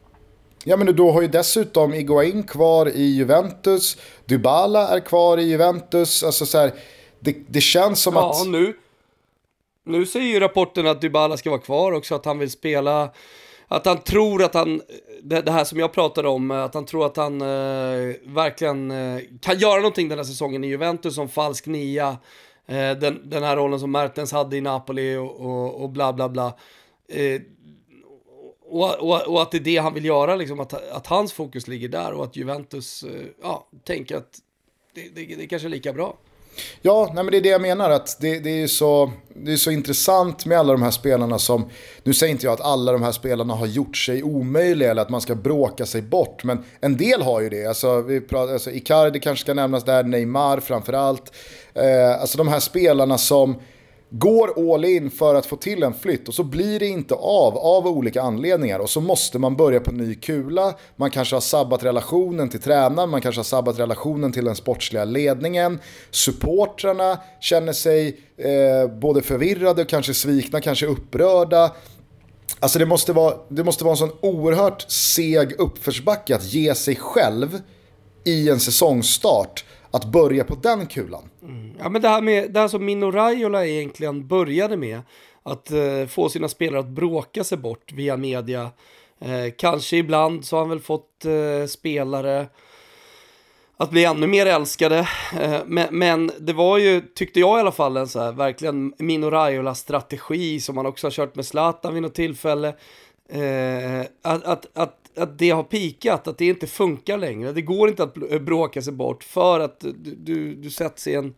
Ja 0.63 0.77
men 0.77 0.95
då 0.95 1.11
har 1.11 1.21
ju 1.21 1.27
dessutom 1.27 1.93
Iguain 1.93 2.43
kvar 2.43 2.89
i 2.89 3.03
Juventus, 3.03 3.97
Dybala 4.25 4.87
är 4.87 4.99
kvar 4.99 5.37
i 5.37 5.43
Juventus, 5.43 6.23
alltså 6.23 6.45
så 6.45 6.57
här, 6.57 6.71
det, 7.19 7.35
det 7.47 7.61
känns 7.61 8.01
som 8.01 8.13
ja, 8.13 8.29
att... 8.29 8.47
Nu 8.47 8.73
nu 9.83 10.05
säger 10.05 10.33
ju 10.33 10.39
rapporten 10.39 10.87
att 10.87 11.01
Dybala 11.01 11.37
ska 11.37 11.49
vara 11.49 11.61
kvar 11.61 11.91
också, 11.91 12.15
att 12.15 12.25
han 12.25 12.39
vill 12.39 12.51
spela, 12.51 13.11
att 13.67 13.85
han 13.85 13.97
tror 13.97 14.43
att 14.43 14.53
han, 14.53 14.81
det, 15.23 15.41
det 15.41 15.51
här 15.51 15.63
som 15.63 15.79
jag 15.79 15.91
pratade 15.91 16.27
om, 16.27 16.51
eh, 16.51 16.63
att 16.63 16.73
han 16.73 16.85
tror 16.85 17.05
att 17.05 17.17
han 17.17 17.41
eh, 17.41 18.15
verkligen 18.23 18.91
eh, 18.91 19.21
kan 19.41 19.59
göra 19.59 19.77
någonting 19.77 20.09
den 20.09 20.17
här 20.17 20.25
säsongen 20.25 20.63
i 20.63 20.67
Juventus 20.67 21.15
som 21.15 21.29
falsk 21.29 21.65
nia. 21.65 22.17
Eh, 22.65 22.91
den, 22.91 23.29
den 23.29 23.43
här 23.43 23.55
rollen 23.55 23.79
som 23.79 23.91
Mertens 23.91 24.31
hade 24.31 24.57
i 24.57 24.61
Napoli 24.61 25.15
och, 25.15 25.39
och, 25.39 25.83
och 25.83 25.89
bla 25.89 26.13
bla 26.13 26.29
bla. 26.29 26.57
Eh, 27.07 27.41
och, 28.71 28.99
och, 28.99 29.27
och, 29.27 29.41
att 29.41 29.51
det 29.51 29.57
är 29.57 29.61
det 29.61 29.77
han 29.77 29.93
vill 29.93 30.05
göra, 30.05 30.35
liksom, 30.35 30.59
att, 30.59 30.91
att 30.91 31.07
hans 31.07 31.33
fokus 31.33 31.67
ligger 31.67 31.89
där 31.89 32.11
och 32.11 32.23
att 32.23 32.35
Juventus 32.35 33.03
eh, 33.03 33.25
ja, 33.41 33.67
tänker 33.83 34.17
att 34.17 34.39
det, 34.93 35.09
det, 35.15 35.35
det 35.35 35.47
kanske 35.47 35.67
är 35.67 35.69
lika 35.69 35.93
bra. 35.93 36.17
Ja, 36.81 37.11
nej 37.13 37.23
men 37.23 37.31
det 37.31 37.37
är 37.37 37.41
det 37.41 37.49
jag 37.49 37.61
menar. 37.61 37.89
att 37.89 38.17
det, 38.19 38.39
det, 38.39 38.63
är 38.63 38.67
så, 38.67 39.11
det 39.35 39.53
är 39.53 39.57
så 39.57 39.71
intressant 39.71 40.45
med 40.45 40.59
alla 40.59 40.73
de 40.73 40.81
här 40.81 40.91
spelarna 40.91 41.39
som... 41.39 41.69
Nu 42.03 42.13
säger 42.13 42.31
inte 42.31 42.45
jag 42.45 42.53
att 42.53 42.61
alla 42.61 42.91
de 42.91 43.03
här 43.03 43.11
spelarna 43.11 43.53
har 43.53 43.65
gjort 43.65 43.97
sig 43.97 44.23
omöjliga 44.23 44.91
eller 44.91 45.01
att 45.01 45.09
man 45.09 45.21
ska 45.21 45.35
bråka 45.35 45.85
sig 45.85 46.01
bort. 46.01 46.43
Men 46.43 46.63
en 46.81 46.97
del 46.97 47.21
har 47.21 47.41
ju 47.41 47.49
det. 47.49 47.65
Alltså, 47.65 48.01
vi 48.01 48.21
pratar, 48.21 48.53
alltså 48.53 48.71
Icardi 48.71 49.19
kanske 49.19 49.43
ska 49.43 49.53
nämnas 49.53 49.83
där, 49.83 50.03
Neymar 50.03 50.59
framförallt. 50.59 51.33
Eh, 51.73 52.21
alltså 52.21 52.37
de 52.37 52.47
här 52.47 52.59
spelarna 52.59 53.17
som 53.17 53.55
går 54.13 54.73
all 54.73 54.85
in 54.85 55.11
för 55.11 55.35
att 55.35 55.45
få 55.45 55.55
till 55.55 55.83
en 55.83 55.93
flytt 55.93 56.27
och 56.27 56.33
så 56.33 56.43
blir 56.43 56.79
det 56.79 56.87
inte 56.87 57.13
av 57.15 57.57
av 57.57 57.87
olika 57.87 58.21
anledningar 58.21 58.79
och 58.79 58.89
så 58.89 59.01
måste 59.01 59.39
man 59.39 59.55
börja 59.55 59.79
på 59.79 59.91
ny 59.91 60.15
kula. 60.15 60.73
Man 60.95 61.11
kanske 61.11 61.35
har 61.35 61.41
sabbat 61.41 61.83
relationen 61.83 62.49
till 62.49 62.61
tränaren, 62.61 63.09
man 63.09 63.21
kanske 63.21 63.39
har 63.39 63.43
sabbat 63.43 63.79
relationen 63.79 64.31
till 64.31 64.45
den 64.45 64.55
sportsliga 64.55 65.05
ledningen. 65.05 65.79
Supportrarna 66.11 67.17
känner 67.39 67.73
sig 67.73 68.19
eh, 68.37 68.99
både 68.99 69.21
förvirrade, 69.21 69.85
kanske 69.85 70.13
svikna, 70.13 70.61
kanske 70.61 70.85
upprörda. 70.85 71.71
Alltså 72.59 72.79
det 72.79 72.85
måste, 72.85 73.13
vara, 73.13 73.35
det 73.49 73.63
måste 73.63 73.83
vara 73.83 73.93
en 73.93 73.97
sån 73.97 74.11
oerhört 74.21 74.91
seg 74.91 75.59
uppförsbacke 75.59 76.35
att 76.35 76.53
ge 76.53 76.75
sig 76.75 76.95
själv 76.95 77.61
i 78.23 78.49
en 78.49 78.59
säsongstart 78.59 79.65
att 79.91 80.05
börja 80.05 80.43
på 80.43 80.55
den 80.55 80.87
kulan. 80.87 81.29
Mm. 81.43 81.71
Ja 81.79 81.89
men 81.89 82.01
det 82.01 82.09
här, 82.09 82.21
med, 82.21 82.51
det 82.51 82.59
här 82.59 82.67
som 82.67 82.85
Mino 82.85 83.11
Raiola 83.11 83.65
egentligen 83.65 84.27
började 84.27 84.77
med, 84.77 85.01
att 85.43 85.71
eh, 85.71 86.05
få 86.07 86.29
sina 86.29 86.47
spelare 86.47 86.79
att 86.79 86.87
bråka 86.87 87.43
sig 87.43 87.57
bort 87.57 87.91
via 87.91 88.17
media. 88.17 88.71
Eh, 89.19 89.53
kanske 89.57 89.97
ibland 89.97 90.45
så 90.45 90.55
har 90.55 90.61
han 90.61 90.69
väl 90.69 90.79
fått 90.79 91.25
eh, 91.25 91.67
spelare 91.67 92.47
att 93.77 93.89
bli 93.91 94.05
ännu 94.05 94.27
mer 94.27 94.45
älskade. 94.45 95.07
Eh, 95.41 95.59
men, 95.65 95.87
men, 95.91 96.31
det 96.39 96.53
var 96.53 96.77
ju, 96.77 97.01
tyckte 97.01 97.39
jag 97.39 97.57
i 97.57 97.59
alla 97.59 97.71
fall, 97.71 97.97
en 97.97 98.07
så 98.07 98.19
här, 98.19 98.31
verkligen 98.31 98.93
Mino 98.97 99.29
Raiola-strategi 99.29 100.59
som 100.59 100.75
man 100.75 100.85
också 100.85 101.07
har 101.07 101.11
kört 101.11 101.35
med 101.35 101.45
Zlatan 101.45 101.93
vid 101.93 102.03
något 102.03 102.13
tillfälle. 102.13 102.67
Eh, 103.29 104.01
att, 104.21 104.43
att, 104.43 104.77
att, 104.77 105.00
att 105.15 105.39
det 105.39 105.49
har 105.49 105.63
pikat, 105.63 106.27
att 106.27 106.37
det 106.37 106.45
inte 106.45 106.67
funkar 106.67 107.17
längre. 107.17 107.51
Det 107.51 107.61
går 107.61 107.89
inte 107.89 108.03
att 108.03 108.31
eh, 108.31 108.39
bråka 108.39 108.81
sig 108.81 108.93
bort 108.93 109.23
för 109.23 109.59
att 109.59 109.79
du, 109.79 110.15
du, 110.15 110.55
du 110.55 110.69
sätts 110.69 111.07
i 111.07 111.15
en 111.15 111.33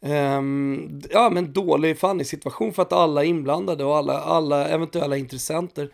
um, 0.00 1.00
ja, 1.10 1.30
men 1.30 1.52
dålig 1.52 1.98
funny 1.98 2.24
situation 2.24 2.72
för 2.72 2.82
att 2.82 2.92
alla 2.92 3.24
inblandade 3.24 3.84
och 3.84 3.96
alla, 3.96 4.20
alla 4.20 4.68
eventuella 4.68 5.16
intressenter 5.16 5.90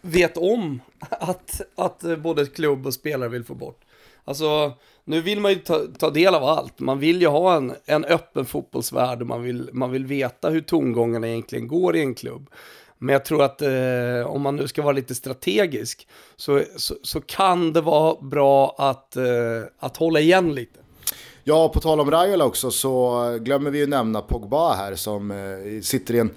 vet 0.00 0.36
om 0.36 0.80
att, 0.98 1.60
att 1.74 2.04
eh, 2.04 2.16
både 2.16 2.46
klubb 2.46 2.86
och 2.86 2.94
spelare 2.94 3.28
vill 3.28 3.44
få 3.44 3.54
bort. 3.54 3.84
Alltså, 4.24 4.72
nu 5.04 5.20
vill 5.20 5.40
man 5.40 5.52
ju 5.52 5.58
ta, 5.58 5.80
ta, 5.98 6.10
del 6.10 6.34
av 6.34 6.44
allt. 6.44 6.80
Man 6.80 6.98
vill 6.98 7.20
ju 7.20 7.28
ha 7.28 7.56
en, 7.56 7.74
en 7.86 8.04
öppen 8.04 8.44
fotbollsvärld 8.44 9.20
och 9.20 9.26
man 9.26 9.42
vill, 9.42 9.70
man 9.72 9.90
vill 9.90 10.06
veta 10.06 10.50
hur 10.50 10.60
tongångarna 10.60 11.28
egentligen 11.28 11.68
går 11.68 11.96
i 11.96 12.00
en 12.00 12.14
klubb. 12.14 12.50
Men 12.98 13.12
jag 13.12 13.24
tror 13.24 13.42
att 13.42 13.62
eh, 13.62 14.26
om 14.26 14.42
man 14.42 14.56
nu 14.56 14.68
ska 14.68 14.82
vara 14.82 14.92
lite 14.92 15.14
strategisk 15.14 16.08
så, 16.36 16.62
så, 16.76 16.94
så 17.02 17.20
kan 17.20 17.72
det 17.72 17.80
vara 17.80 18.22
bra 18.22 18.74
att, 18.78 19.16
eh, 19.16 19.24
att 19.78 19.96
hålla 19.96 20.20
igen 20.20 20.54
lite. 20.54 20.80
Ja, 21.44 21.68
på 21.68 21.80
tal 21.80 22.00
om 22.00 22.10
Raiola 22.10 22.44
också 22.44 22.70
så 22.70 23.38
glömmer 23.40 23.70
vi 23.70 23.78
ju 23.78 23.86
nämna 23.86 24.20
Pogba 24.20 24.74
här 24.74 24.94
som 24.94 25.30
eh, 25.30 25.80
sitter 25.82 26.14
i 26.14 26.18
en 26.18 26.30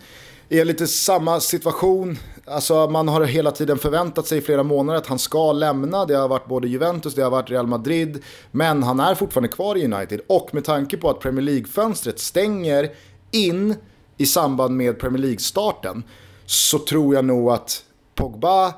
är 0.52 0.66
lite 0.66 0.88
samma 0.88 1.40
situation. 1.40 2.18
Alltså 2.46 2.90
man 2.90 3.08
har 3.08 3.22
hela 3.22 3.52
tiden 3.52 3.78
förväntat 3.78 4.28
sig 4.28 4.38
i 4.38 4.42
flera 4.42 4.64
månader 4.64 5.00
att 5.00 5.08
han 5.08 5.20
ska 5.20 5.52
lämna. 5.52 6.06
Det 6.06 6.14
har 6.14 6.28
varit 6.28 6.48
både 6.48 6.68
Juventus, 6.68 7.16
det 7.16 7.22
har 7.22 7.30
varit 7.30 7.50
Real 7.50 7.68
Madrid. 7.68 8.24
Men 8.52 8.84
han 8.84 9.00
är 9.00 9.16
fortfarande 9.16 9.50
kvar 9.50 9.78
i 9.78 9.86
United. 9.86 10.22
Och 10.28 10.54
med 10.54 10.64
tanke 10.64 10.98
på 10.98 11.10
att 11.10 11.20
Premier 11.20 11.42
League-fönstret 11.42 12.20
stänger 12.20 12.92
in 13.32 13.76
i 14.18 14.26
samband 14.26 14.78
med 14.78 15.00
Premier 15.00 15.22
League-starten 15.22 16.04
så 16.46 16.80
tror 16.80 17.16
jag 17.16 17.26
nog 17.26 17.52
att 17.52 17.84
Pogba 18.16 18.74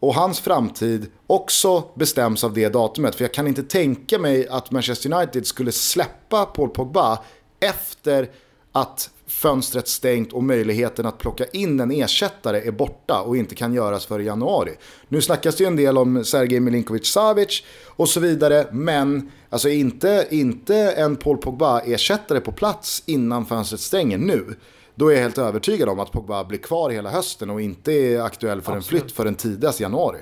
och 0.00 0.14
hans 0.14 0.40
framtid 0.40 1.06
också 1.26 1.84
bestäms 1.94 2.44
av 2.44 2.54
det 2.54 2.68
datumet. 2.68 3.14
För 3.14 3.24
jag 3.24 3.34
kan 3.34 3.46
inte 3.46 3.62
tänka 3.62 4.18
mig 4.18 4.48
att 4.48 4.70
Manchester 4.70 5.12
United 5.14 5.46
skulle 5.46 5.72
släppa 5.72 6.44
Paul 6.44 6.68
Pogba 6.68 7.18
efter 7.60 8.30
att 8.72 9.10
fönstret 9.26 9.88
stängt 9.88 10.32
och 10.32 10.44
möjligheten 10.44 11.06
att 11.06 11.18
plocka 11.18 11.44
in 11.44 11.80
en 11.80 11.90
ersättare 11.90 12.66
är 12.66 12.70
borta 12.70 13.20
och 13.20 13.36
inte 13.36 13.54
kan 13.54 13.74
göras 13.74 14.06
för 14.06 14.20
januari. 14.20 14.72
Nu 15.08 15.20
snackas 15.20 15.56
det 15.56 15.64
ju 15.64 15.68
en 15.68 15.76
del 15.76 15.98
om 15.98 16.24
Sergej 16.24 16.60
Milinkovic-Savic 16.60 17.62
och 17.86 18.08
så 18.08 18.20
vidare, 18.20 18.66
men 18.72 19.30
alltså 19.50 19.68
inte, 19.68 20.26
inte 20.30 20.76
en 20.76 21.16
Paul 21.16 21.36
Pogba-ersättare 21.36 22.40
på 22.40 22.52
plats 22.52 23.02
innan 23.06 23.46
fönstret 23.46 23.80
stänger 23.80 24.18
nu. 24.18 24.56
Då 25.02 25.08
är 25.08 25.14
jag 25.14 25.22
helt 25.22 25.38
övertygad 25.38 25.88
om 25.88 26.00
att 26.00 26.12
Pogba 26.12 26.44
blir 26.44 26.58
kvar 26.58 26.90
hela 26.90 27.10
hösten 27.10 27.50
och 27.50 27.60
inte 27.60 27.92
är 27.92 28.20
aktuell 28.20 28.62
för 28.62 28.76
Absolut. 28.76 29.02
en 29.02 29.08
flytt 29.08 29.16
förrän 29.16 29.34
tidigast 29.34 29.80
januari. 29.80 30.18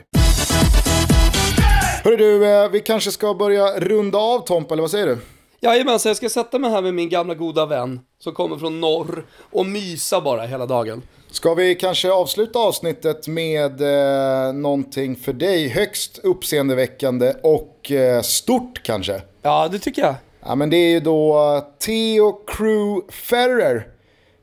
Hörru 2.04 2.16
du, 2.16 2.46
eh, 2.46 2.70
vi 2.70 2.80
kanske 2.80 3.10
ska 3.10 3.34
börja 3.34 3.80
runda 3.80 4.18
av 4.18 4.38
Tompa, 4.38 4.74
eller 4.74 4.82
vad 4.82 4.90
säger 4.90 5.06
du? 5.06 5.18
Jajamensan, 5.60 6.10
jag 6.10 6.16
ska 6.16 6.28
sätta 6.28 6.58
mig 6.58 6.70
här 6.70 6.82
med 6.82 6.94
min 6.94 7.08
gamla 7.08 7.34
goda 7.34 7.66
vän 7.66 8.00
som 8.18 8.34
kommer 8.34 8.56
från 8.56 8.80
norr 8.80 9.26
och 9.50 9.66
mysa 9.66 10.20
bara 10.20 10.42
hela 10.42 10.66
dagen. 10.66 11.02
Ska 11.30 11.54
vi 11.54 11.74
kanske 11.74 12.12
avsluta 12.12 12.58
avsnittet 12.58 13.28
med 13.28 13.80
eh, 13.80 14.52
någonting 14.52 15.16
för 15.16 15.32
dig 15.32 15.68
högst 15.68 16.18
uppseendeväckande 16.18 17.34
och 17.42 17.90
eh, 17.90 18.22
stort 18.22 18.82
kanske? 18.82 19.22
Ja, 19.42 19.68
det 19.68 19.78
tycker 19.78 20.02
jag. 20.02 20.14
Ja, 20.40 20.54
men 20.54 20.70
det 20.70 20.76
är 20.76 20.90
ju 20.90 21.00
då 21.00 21.60
Theo 21.78 22.32
Crew 22.46 23.12
Ferrer 23.12 23.86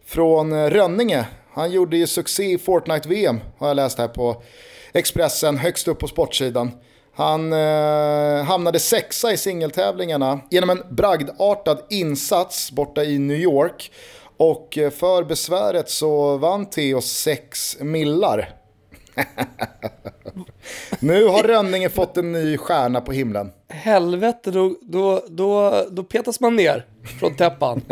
från 0.08 0.52
eh, 0.52 0.70
Rönninge. 0.70 1.26
Han 1.54 1.72
gjorde 1.72 1.98
ju 1.98 2.08
succé 2.08 2.44
i 2.44 2.58
Fortnite-VM, 2.58 3.40
har 3.58 3.68
jag 3.68 3.76
läst 3.76 3.98
här 3.98 4.08
på 4.08 4.42
Expressen, 4.94 5.58
högst 5.58 5.88
upp 5.88 6.00
på 6.00 6.08
sportsidan. 6.08 6.72
Han 7.14 7.54
eh, 7.54 8.44
hamnade 8.44 8.80
sexa 8.80 9.32
i 9.32 9.38
singeltävlingarna 9.38 10.40
genom 10.50 10.70
en 10.70 10.84
bragdartad 10.90 11.80
insats 11.90 12.72
borta 12.72 13.04
i 13.04 13.20
New 13.20 13.38
York. 13.38 13.92
Och 14.38 14.78
eh, 14.78 14.90
för 14.90 15.24
besväret 15.24 15.90
så 15.90 16.38
vann 16.38 16.66
Theo 16.66 17.02
sex 17.02 17.78
millar. 17.80 18.50
nu 21.00 21.26
har 21.26 21.44
Rönninge 21.44 21.90
fått 21.90 22.18
en 22.18 22.32
ny 22.32 22.58
stjärna 22.58 23.02
på 23.02 23.12
himlen. 23.12 23.52
Helvete, 23.70 24.52
då, 24.52 24.76
då, 24.82 25.24
då, 25.28 25.84
då 25.90 26.04
petas 26.04 26.40
man 26.40 26.56
ner 26.56 26.86
från 27.20 27.36
täppan. 27.36 27.82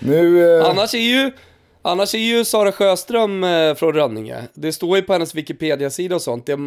nu, 0.00 0.56
eh... 0.58 0.70
Annars 0.70 0.94
är 0.94 0.98
ju 0.98 1.32
Annars 1.82 2.14
är 2.14 2.18
ju 2.18 2.44
Sara 2.44 2.72
Sjöström 2.72 3.44
eh, 3.44 3.74
från 3.74 3.92
Rönninge. 3.94 4.42
Det 4.54 4.72
står 4.72 4.96
ju 4.96 5.02
på 5.02 5.12
hennes 5.12 5.34
Wikipedia-sida 5.34 6.14
och 6.14 6.22
sånt. 6.22 6.46
Det, 6.46 6.58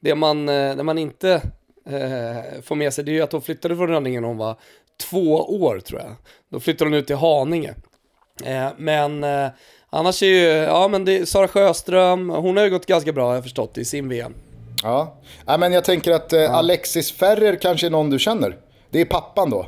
det, 0.00 0.14
man, 0.14 0.48
eh, 0.48 0.76
det 0.76 0.82
man 0.82 0.98
inte 0.98 1.32
eh, 1.86 2.62
får 2.62 2.74
med 2.74 2.94
sig 2.94 3.04
det 3.04 3.10
är 3.10 3.12
ju 3.12 3.22
att 3.22 3.32
hon 3.32 3.42
flyttade 3.42 3.76
från 3.76 3.88
Rönninge 3.88 4.20
när 4.20 4.28
hon 4.28 4.36
var 4.36 4.56
två 5.10 5.36
år 5.36 5.80
tror 5.80 6.00
jag. 6.00 6.10
Då 6.48 6.60
flyttade 6.60 6.90
hon 6.90 6.98
ut 6.98 7.06
till 7.06 7.16
Haninge. 7.16 7.74
Eh, 8.44 8.68
men 8.76 9.24
eh, 9.24 9.48
annars 9.90 10.22
är 10.22 10.26
ju, 10.26 10.42
ja 10.46 10.88
men 10.88 11.04
det, 11.04 11.28
Sara 11.28 11.48
Sjöström, 11.48 12.30
hon 12.30 12.56
har 12.56 12.64
ju 12.64 12.70
gått 12.70 12.86
ganska 12.86 13.12
bra 13.12 13.26
har 13.26 13.34
jag 13.34 13.42
förstått 13.42 13.78
i 13.78 13.84
sin 13.84 14.08
VM. 14.08 14.34
Ja, 14.82 15.16
ja 15.46 15.56
men 15.58 15.72
jag 15.72 15.84
tänker 15.84 16.12
att 16.12 16.32
eh. 16.32 16.54
Alexis 16.54 17.12
Ferrer 17.12 17.56
kanske 17.56 17.86
är 17.86 17.90
någon 17.90 18.10
du 18.10 18.18
känner. 18.18 18.56
Det 18.90 19.00
är 19.00 19.04
pappan 19.04 19.50
då, 19.50 19.66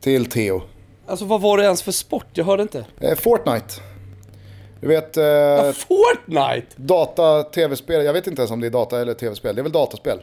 till 0.00 0.26
Theo. 0.26 0.62
Alltså 1.06 1.24
vad 1.24 1.40
var 1.40 1.58
det 1.58 1.64
ens 1.64 1.82
för 1.82 1.92
sport? 1.92 2.26
Jag 2.32 2.44
hörde 2.44 2.62
inte. 2.62 2.84
Fortnite. 3.16 3.74
Du 4.80 4.88
vet... 4.88 5.16
Eh, 5.16 5.72
Fortnite? 5.72 6.66
Data, 6.76 7.42
tv-spel. 7.42 8.04
Jag 8.04 8.12
vet 8.12 8.26
inte 8.26 8.42
ens 8.42 8.50
om 8.50 8.60
det 8.60 8.66
är 8.66 8.70
data 8.70 9.00
eller 9.00 9.14
tv-spel. 9.14 9.54
Det 9.54 9.60
är 9.60 9.62
väl 9.62 9.72
dataspel? 9.72 10.20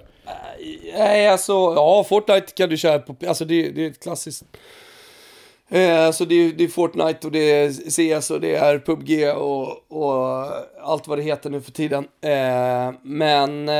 Nej, 0.97 1.27
alltså, 1.27 1.53
ja, 1.53 2.05
Fortnite 2.09 2.53
kan 2.53 2.69
du 2.69 2.77
köra 2.77 2.99
på, 2.99 3.15
alltså 3.27 3.45
det, 3.45 3.69
det 3.69 3.85
är 3.85 3.89
ett 3.89 4.03
klassiskt 4.03 4.43
Eh, 5.73 6.11
så 6.11 6.25
det 6.25 6.35
är, 6.35 6.51
det 6.51 6.63
är 6.63 6.67
Fortnite 6.67 7.27
och 7.27 7.31
det 7.31 7.51
är 7.51 7.71
CS 8.19 8.31
och 8.31 8.41
det 8.41 8.55
är 8.55 8.79
PubG 8.79 9.33
och, 9.35 9.91
och 9.91 10.47
allt 10.81 11.07
vad 11.07 11.17
det 11.17 11.21
heter 11.21 11.49
nu 11.49 11.61
för 11.61 11.71
tiden. 11.71 12.07
Eh, 12.21 12.93
men, 13.03 13.69
eh, 13.69 13.75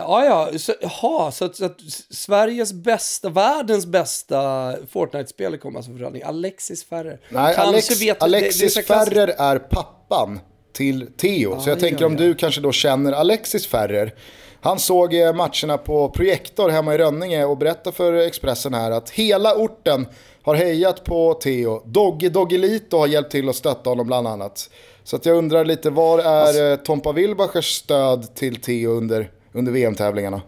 ja 0.00 0.24
ja, 0.24 0.58
så, 0.58 0.74
jaha, 0.80 1.30
så, 1.30 1.48
så 1.52 1.64
att 1.64 1.80
Sveriges 2.10 2.72
bästa, 2.72 3.28
världens 3.28 3.86
bästa 3.86 4.72
Fortnite-spelare 4.90 5.58
kommer 5.58 5.78
alltså 5.78 5.92
för 5.92 6.24
Alexis 6.24 6.84
Ferrer. 6.84 7.20
Nej, 7.28 7.56
Alex, 7.56 8.02
vet, 8.02 8.22
Alexis 8.22 8.74
det, 8.74 8.80
det 8.80 8.94
är 8.94 9.04
Ferrer 9.04 9.28
är 9.38 9.58
pappan 9.58 10.40
till 10.72 11.06
Theo. 11.16 11.54
Ah, 11.54 11.60
så 11.60 11.70
jag 11.70 11.80
tänker 11.80 12.04
om 12.04 12.16
du 12.16 12.34
kanske 12.34 12.60
då 12.60 12.72
känner 12.72 13.12
Alexis 13.12 13.66
Ferrer. 13.66 14.14
Han 14.60 14.78
såg 14.78 15.14
matcherna 15.14 15.78
på 15.78 16.08
projektor 16.08 16.68
hemma 16.68 16.94
i 16.94 16.98
Rönninge 16.98 17.44
och 17.44 17.58
berättade 17.58 17.96
för 17.96 18.12
Expressen 18.12 18.74
här 18.74 18.90
att 18.90 19.10
hela 19.10 19.54
orten 19.54 20.06
har 20.48 20.54
hejat 20.54 21.04
på 21.04 21.34
Theo. 21.34 21.82
Dogge 21.84 22.28
Doggelito 22.28 22.98
har 22.98 23.06
hjälpt 23.06 23.30
till 23.30 23.48
att 23.48 23.56
stötta 23.56 23.90
honom 23.90 24.06
bland 24.06 24.28
annat. 24.28 24.70
Så 25.04 25.16
att 25.16 25.26
jag 25.26 25.36
undrar 25.36 25.64
lite, 25.64 25.90
var 25.90 26.18
är 26.18 26.24
alltså, 26.24 26.62
eh, 26.62 26.76
Tompa 26.76 27.12
Wilbachers 27.12 27.64
stöd 27.64 28.34
till 28.34 28.56
Theo 28.56 28.90
under, 28.90 29.30
under 29.52 29.72
VM-tävlingarna? 29.72 30.42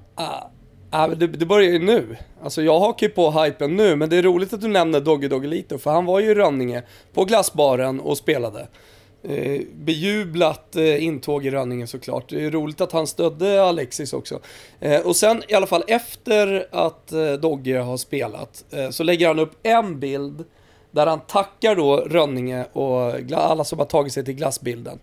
Ah, 0.91 1.09
det, 1.09 1.27
det 1.27 1.47
börjar 1.47 1.71
ju 1.71 1.79
nu. 1.79 2.17
Alltså 2.43 2.63
jag 2.63 2.81
hakar 2.81 3.07
ju 3.07 3.13
på 3.13 3.31
hypen 3.31 3.77
nu, 3.77 3.97
men 3.97 4.09
det 4.09 4.17
är 4.17 4.23
roligt 4.23 4.53
att 4.53 4.61
du 4.61 4.69
nämner 4.69 5.01
Dogge 5.01 5.29
Doggelito, 5.29 5.79
för 5.79 5.91
han 5.91 6.05
var 6.05 6.21
ju 6.21 6.31
i 6.31 6.35
Rönninge 6.35 6.83
på 7.15 7.25
glassbaren 7.25 8.01
och 8.01 8.19
spelade. 8.19 8.69
Eh, 9.23 9.61
bejublat 9.75 10.77
eh, 10.77 11.05
intåg 11.05 11.47
i 11.47 11.51
Rönningen 11.51 11.89
såklart. 11.89 12.29
Det 12.29 12.45
är 12.45 12.51
roligt 12.51 12.81
att 12.81 12.93
han 12.93 13.07
stödde 13.07 13.65
Alexis 13.65 14.13
också. 14.13 14.41
Eh, 14.81 15.01
och 15.01 15.17
sen 15.17 15.43
i 15.49 15.55
alla 15.55 15.67
fall 15.67 15.85
efter 15.87 16.67
att 16.71 17.13
eh, 17.13 17.33
Dogge 17.33 17.79
har 17.79 17.97
spelat 17.97 18.65
eh, 18.71 18.91
så 18.91 19.03
lägger 19.03 19.29
han 19.29 19.39
upp 19.39 19.53
en 19.63 20.01
bild 20.01 20.45
där 20.91 21.07
han 21.07 21.21
tackar 21.21 21.77
då 21.77 21.97
Rönninge 21.97 22.65
och 22.73 23.15
alla 23.35 23.65
som 23.65 23.79
har 23.79 23.87
tagit 23.87 24.13
sig 24.13 24.25
till 24.25 24.35
glassbilden. 24.35 24.99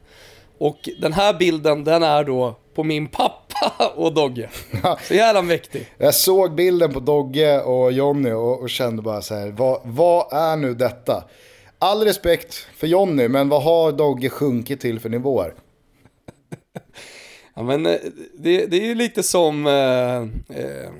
Och 0.57 0.89
den 1.01 1.13
här 1.13 1.33
bilden 1.33 1.83
den 1.83 2.03
är 2.03 2.23
då 2.23 2.55
på 2.75 2.83
min 2.83 3.07
pappa 3.07 3.91
och 3.95 4.13
Dogge. 4.13 4.49
Så 5.07 5.13
jävla 5.13 5.41
mäktig. 5.41 5.87
Jag 5.97 6.15
såg 6.15 6.55
bilden 6.55 6.93
på 6.93 6.99
Dogge 6.99 7.61
och 7.61 7.91
Jonny 7.91 8.31
och, 8.31 8.61
och 8.61 8.69
kände 8.69 9.01
bara 9.01 9.21
så 9.21 9.35
här, 9.35 9.47
vad, 9.47 9.79
vad 9.83 10.33
är 10.33 10.55
nu 10.55 10.73
detta? 10.73 11.23
All 11.79 12.03
respekt 12.03 12.53
för 12.53 12.87
Jonny, 12.87 13.27
men 13.27 13.49
vad 13.49 13.63
har 13.63 13.91
Dogge 13.91 14.29
sjunkit 14.29 14.81
till 14.81 14.99
för 14.99 15.09
nivåer? 15.09 15.53
ja, 17.53 17.63
men 17.63 17.85
eh, 17.85 17.99
det, 18.33 18.65
det 18.65 18.77
är 18.77 18.85
ju 18.85 18.95
lite 18.95 19.23
som, 19.23 19.67
eh, 19.67 20.17
eh, 20.57 20.91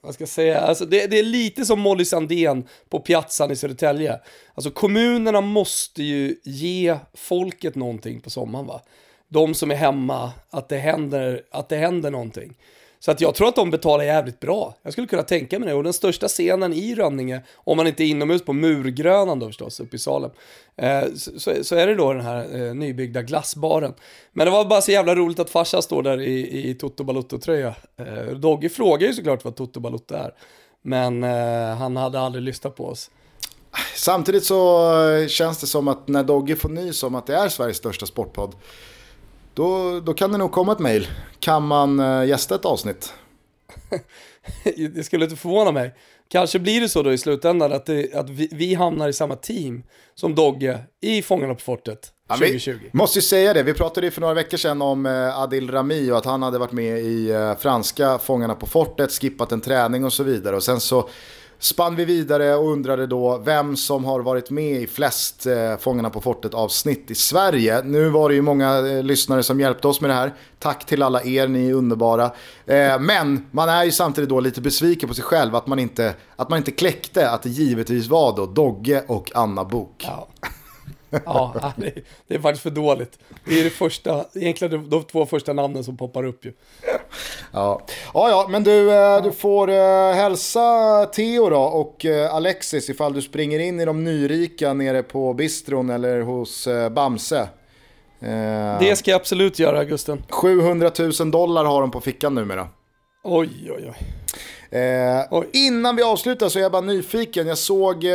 vad 0.00 0.14
ska 0.14 0.22
jag 0.22 0.28
säga, 0.28 0.60
alltså 0.60 0.84
det, 0.84 1.06
det, 1.06 1.18
är 1.18 1.22
lite 1.22 1.64
som 1.64 1.80
Molly 1.80 2.04
Sandén 2.04 2.68
på 2.88 3.00
Piazzan 3.00 3.50
i 3.50 3.56
Södertälje. 3.56 4.20
Alltså 4.54 4.70
kommunerna 4.70 5.40
måste 5.40 6.02
ju 6.02 6.36
ge 6.44 6.96
folket 7.14 7.74
någonting 7.74 8.20
på 8.20 8.30
sommaren 8.30 8.66
va. 8.66 8.82
De 9.28 9.54
som 9.54 9.70
är 9.70 9.74
hemma, 9.74 10.32
att 10.50 10.68
det 10.68 10.78
händer, 10.78 11.42
att 11.50 11.68
det 11.68 11.76
händer 11.76 12.10
någonting. 12.10 12.54
Så 13.04 13.10
att 13.10 13.20
jag 13.20 13.34
tror 13.34 13.48
att 13.48 13.56
de 13.56 13.70
betalar 13.70 14.04
jävligt 14.04 14.40
bra. 14.40 14.74
Jag 14.82 14.92
skulle 14.92 15.06
kunna 15.06 15.22
tänka 15.22 15.58
mig 15.58 15.68
det. 15.68 15.74
Och 15.74 15.82
den 15.82 15.92
största 15.92 16.28
scenen 16.28 16.72
i 16.72 16.94
Rönninge, 16.94 17.42
om 17.54 17.76
man 17.76 17.86
inte 17.86 18.04
är 18.04 18.06
inomhus 18.06 18.44
på 18.44 18.52
Murgrönan 18.52 19.38
då 19.38 19.46
förstås, 19.46 19.80
uppe 19.80 19.96
i 19.96 19.98
Salem, 19.98 20.30
eh, 20.76 21.02
så, 21.16 21.64
så, 21.64 21.76
är 21.76 21.86
det 21.86 21.94
då 21.94 22.12
den 22.12 22.24
här 22.24 22.66
eh, 22.66 22.74
nybyggda 22.74 23.22
glassbaren. 23.22 23.94
Men 24.32 24.44
det 24.44 24.50
var 24.50 24.64
bara 24.64 24.80
så 24.80 24.90
jävla 24.90 25.14
roligt 25.14 25.38
att 25.38 25.50
farsan 25.50 25.82
står 25.82 26.02
där 26.02 26.20
i, 26.20 26.68
i 26.70 26.74
Toto 26.74 27.04
Balutto-tröja. 27.04 27.74
Eh, 27.96 28.34
Dogge 28.36 28.68
frågar 28.68 29.06
ju 29.06 29.14
såklart 29.14 29.44
vad 29.44 29.56
Toto 29.56 29.80
Balutto 29.80 30.14
är, 30.14 30.34
men 30.82 31.24
eh, 31.24 31.76
han 31.76 31.96
hade 31.96 32.20
aldrig 32.20 32.44
lyssnat 32.44 32.76
på 32.76 32.86
oss. 32.86 33.10
Samtidigt 33.96 34.44
så 34.44 34.92
eh, 35.02 35.26
känns 35.26 35.60
det 35.60 35.66
som 35.66 35.88
att 35.88 36.08
när 36.08 36.24
Dogge 36.24 36.56
får 36.56 36.68
nys 36.68 37.02
om 37.02 37.14
att 37.14 37.26
det 37.26 37.36
är 37.36 37.48
Sveriges 37.48 37.76
största 37.76 38.06
sportpodd, 38.06 38.54
då, 39.54 40.00
då 40.00 40.14
kan 40.14 40.32
det 40.32 40.38
nog 40.38 40.52
komma 40.52 40.72
ett 40.72 40.78
mail. 40.78 41.08
Kan 41.38 41.66
man 41.66 42.00
uh, 42.00 42.28
gästa 42.28 42.54
ett 42.54 42.64
avsnitt? 42.64 43.12
det 44.94 45.04
skulle 45.04 45.24
inte 45.24 45.36
förvåna 45.36 45.72
mig. 45.72 45.94
Kanske 46.28 46.58
blir 46.58 46.80
det 46.80 46.88
så 46.88 47.02
då 47.02 47.12
i 47.12 47.18
slutändan 47.18 47.72
att, 47.72 47.86
det, 47.86 48.14
att 48.14 48.30
vi, 48.30 48.48
vi, 48.52 48.74
hamnar 48.74 49.08
i 49.08 49.12
samma 49.12 49.36
team 49.36 49.82
som 50.14 50.34
Dogge 50.34 50.78
i 51.00 51.22
Fångarna 51.22 51.54
på 51.54 51.60
fortet 51.60 52.12
2020. 52.28 52.70
Ja, 52.70 52.76
vi 52.82 52.98
måste 52.98 53.18
ju 53.18 53.22
säga 53.22 53.54
det, 53.54 53.62
vi 53.62 53.74
pratade 53.74 54.06
ju 54.06 54.10
för 54.10 54.20
några 54.20 54.34
veckor 54.34 54.56
sedan 54.56 54.82
om 54.82 55.06
eh, 55.06 55.38
Adil 55.38 55.70
Rami 55.70 56.10
och 56.10 56.18
att 56.18 56.24
han 56.24 56.42
hade 56.42 56.58
varit 56.58 56.72
med 56.72 57.00
i 57.00 57.30
eh, 57.30 57.56
franska 57.56 58.18
Fångarna 58.18 58.54
på 58.54 58.66
fortet, 58.66 59.12
skippat 59.12 59.52
en 59.52 59.60
träning 59.60 60.04
och 60.04 60.12
så 60.12 60.22
vidare. 60.22 60.56
Och 60.56 60.62
sen 60.62 60.80
så 60.80 61.08
spann 61.64 61.96
vi 61.96 62.04
vidare 62.04 62.54
och 62.54 62.72
undrade 62.72 63.06
då 63.06 63.38
vem 63.38 63.76
som 63.76 64.04
har 64.04 64.20
varit 64.20 64.50
med 64.50 64.82
i 64.82 64.86
flest 64.86 65.46
eh, 65.46 65.76
Fångarna 65.76 66.10
på 66.10 66.20
fortet 66.20 66.54
avsnitt 66.54 67.10
i 67.10 67.14
Sverige. 67.14 67.82
Nu 67.82 68.08
var 68.08 68.28
det 68.28 68.34
ju 68.34 68.42
många 68.42 68.78
eh, 68.78 69.02
lyssnare 69.02 69.42
som 69.42 69.60
hjälpte 69.60 69.88
oss 69.88 70.00
med 70.00 70.10
det 70.10 70.14
här. 70.14 70.34
Tack 70.58 70.86
till 70.86 71.02
alla 71.02 71.22
er, 71.22 71.48
ni 71.48 71.68
är 71.70 71.74
underbara. 71.74 72.24
Eh, 72.66 73.00
men 73.00 73.46
man 73.50 73.68
är 73.68 73.84
ju 73.84 73.92
samtidigt 73.92 74.30
då 74.30 74.40
lite 74.40 74.60
besviken 74.60 75.08
på 75.08 75.14
sig 75.14 75.24
själv 75.24 75.54
att 75.54 75.66
man 75.66 75.78
inte, 75.78 76.14
att 76.36 76.48
man 76.48 76.58
inte 76.58 76.70
kläckte 76.70 77.30
att 77.30 77.42
det 77.42 77.48
givetvis 77.50 78.08
var 78.08 78.36
då 78.36 78.46
Dogge 78.46 79.04
och 79.06 79.30
Anna 79.34 79.64
Bok. 79.64 80.04
Ja 80.06 80.28
ja, 81.24 81.72
det 82.26 82.34
är 82.34 82.38
faktiskt 82.38 82.62
för 82.62 82.70
dåligt. 82.70 83.18
Det 83.44 83.60
är 83.60 83.64
det 83.64 83.70
första, 83.70 84.24
egentligen 84.34 84.90
de 84.90 85.02
två 85.02 85.26
första 85.26 85.52
namnen 85.52 85.84
som 85.84 85.96
poppar 85.96 86.24
upp 86.24 86.44
ju. 86.44 86.52
Ja, 87.52 87.80
ja, 88.14 88.28
ja 88.28 88.46
men 88.50 88.64
du, 88.64 88.92
eh, 88.92 89.22
du 89.22 89.32
får 89.32 89.70
eh, 89.70 90.12
hälsa 90.14 91.06
Theo 91.06 91.50
då 91.50 91.60
och 91.60 92.04
eh, 92.04 92.34
Alexis 92.34 92.90
ifall 92.90 93.12
du 93.12 93.22
springer 93.22 93.58
in 93.58 93.80
i 93.80 93.84
de 93.84 94.04
nyrika 94.04 94.72
nere 94.72 95.02
på 95.02 95.34
bistron 95.34 95.90
eller 95.90 96.20
hos 96.20 96.68
Bamse. 96.90 97.48
Det 98.80 98.96
ska 98.96 99.10
jag 99.10 99.20
absolut 99.20 99.58
göra, 99.58 99.84
Gusten. 99.84 100.22
700 100.28 100.90
000 101.20 101.30
dollar 101.30 101.64
har 101.64 101.80
de 101.80 101.90
på 101.90 102.00
fickan 102.00 102.34
numera. 102.34 102.68
Oj, 103.24 103.72
oj, 103.76 103.84
oj. 103.88 103.96
Eh, 104.74 105.42
innan 105.52 105.96
vi 105.96 106.02
avslutar 106.02 106.48
så 106.48 106.58
är 106.58 106.62
jag 106.62 106.72
bara 106.72 106.82
nyfiken. 106.82 107.46
Jag 107.46 107.58
såg 107.58 108.04
eh, 108.04 108.10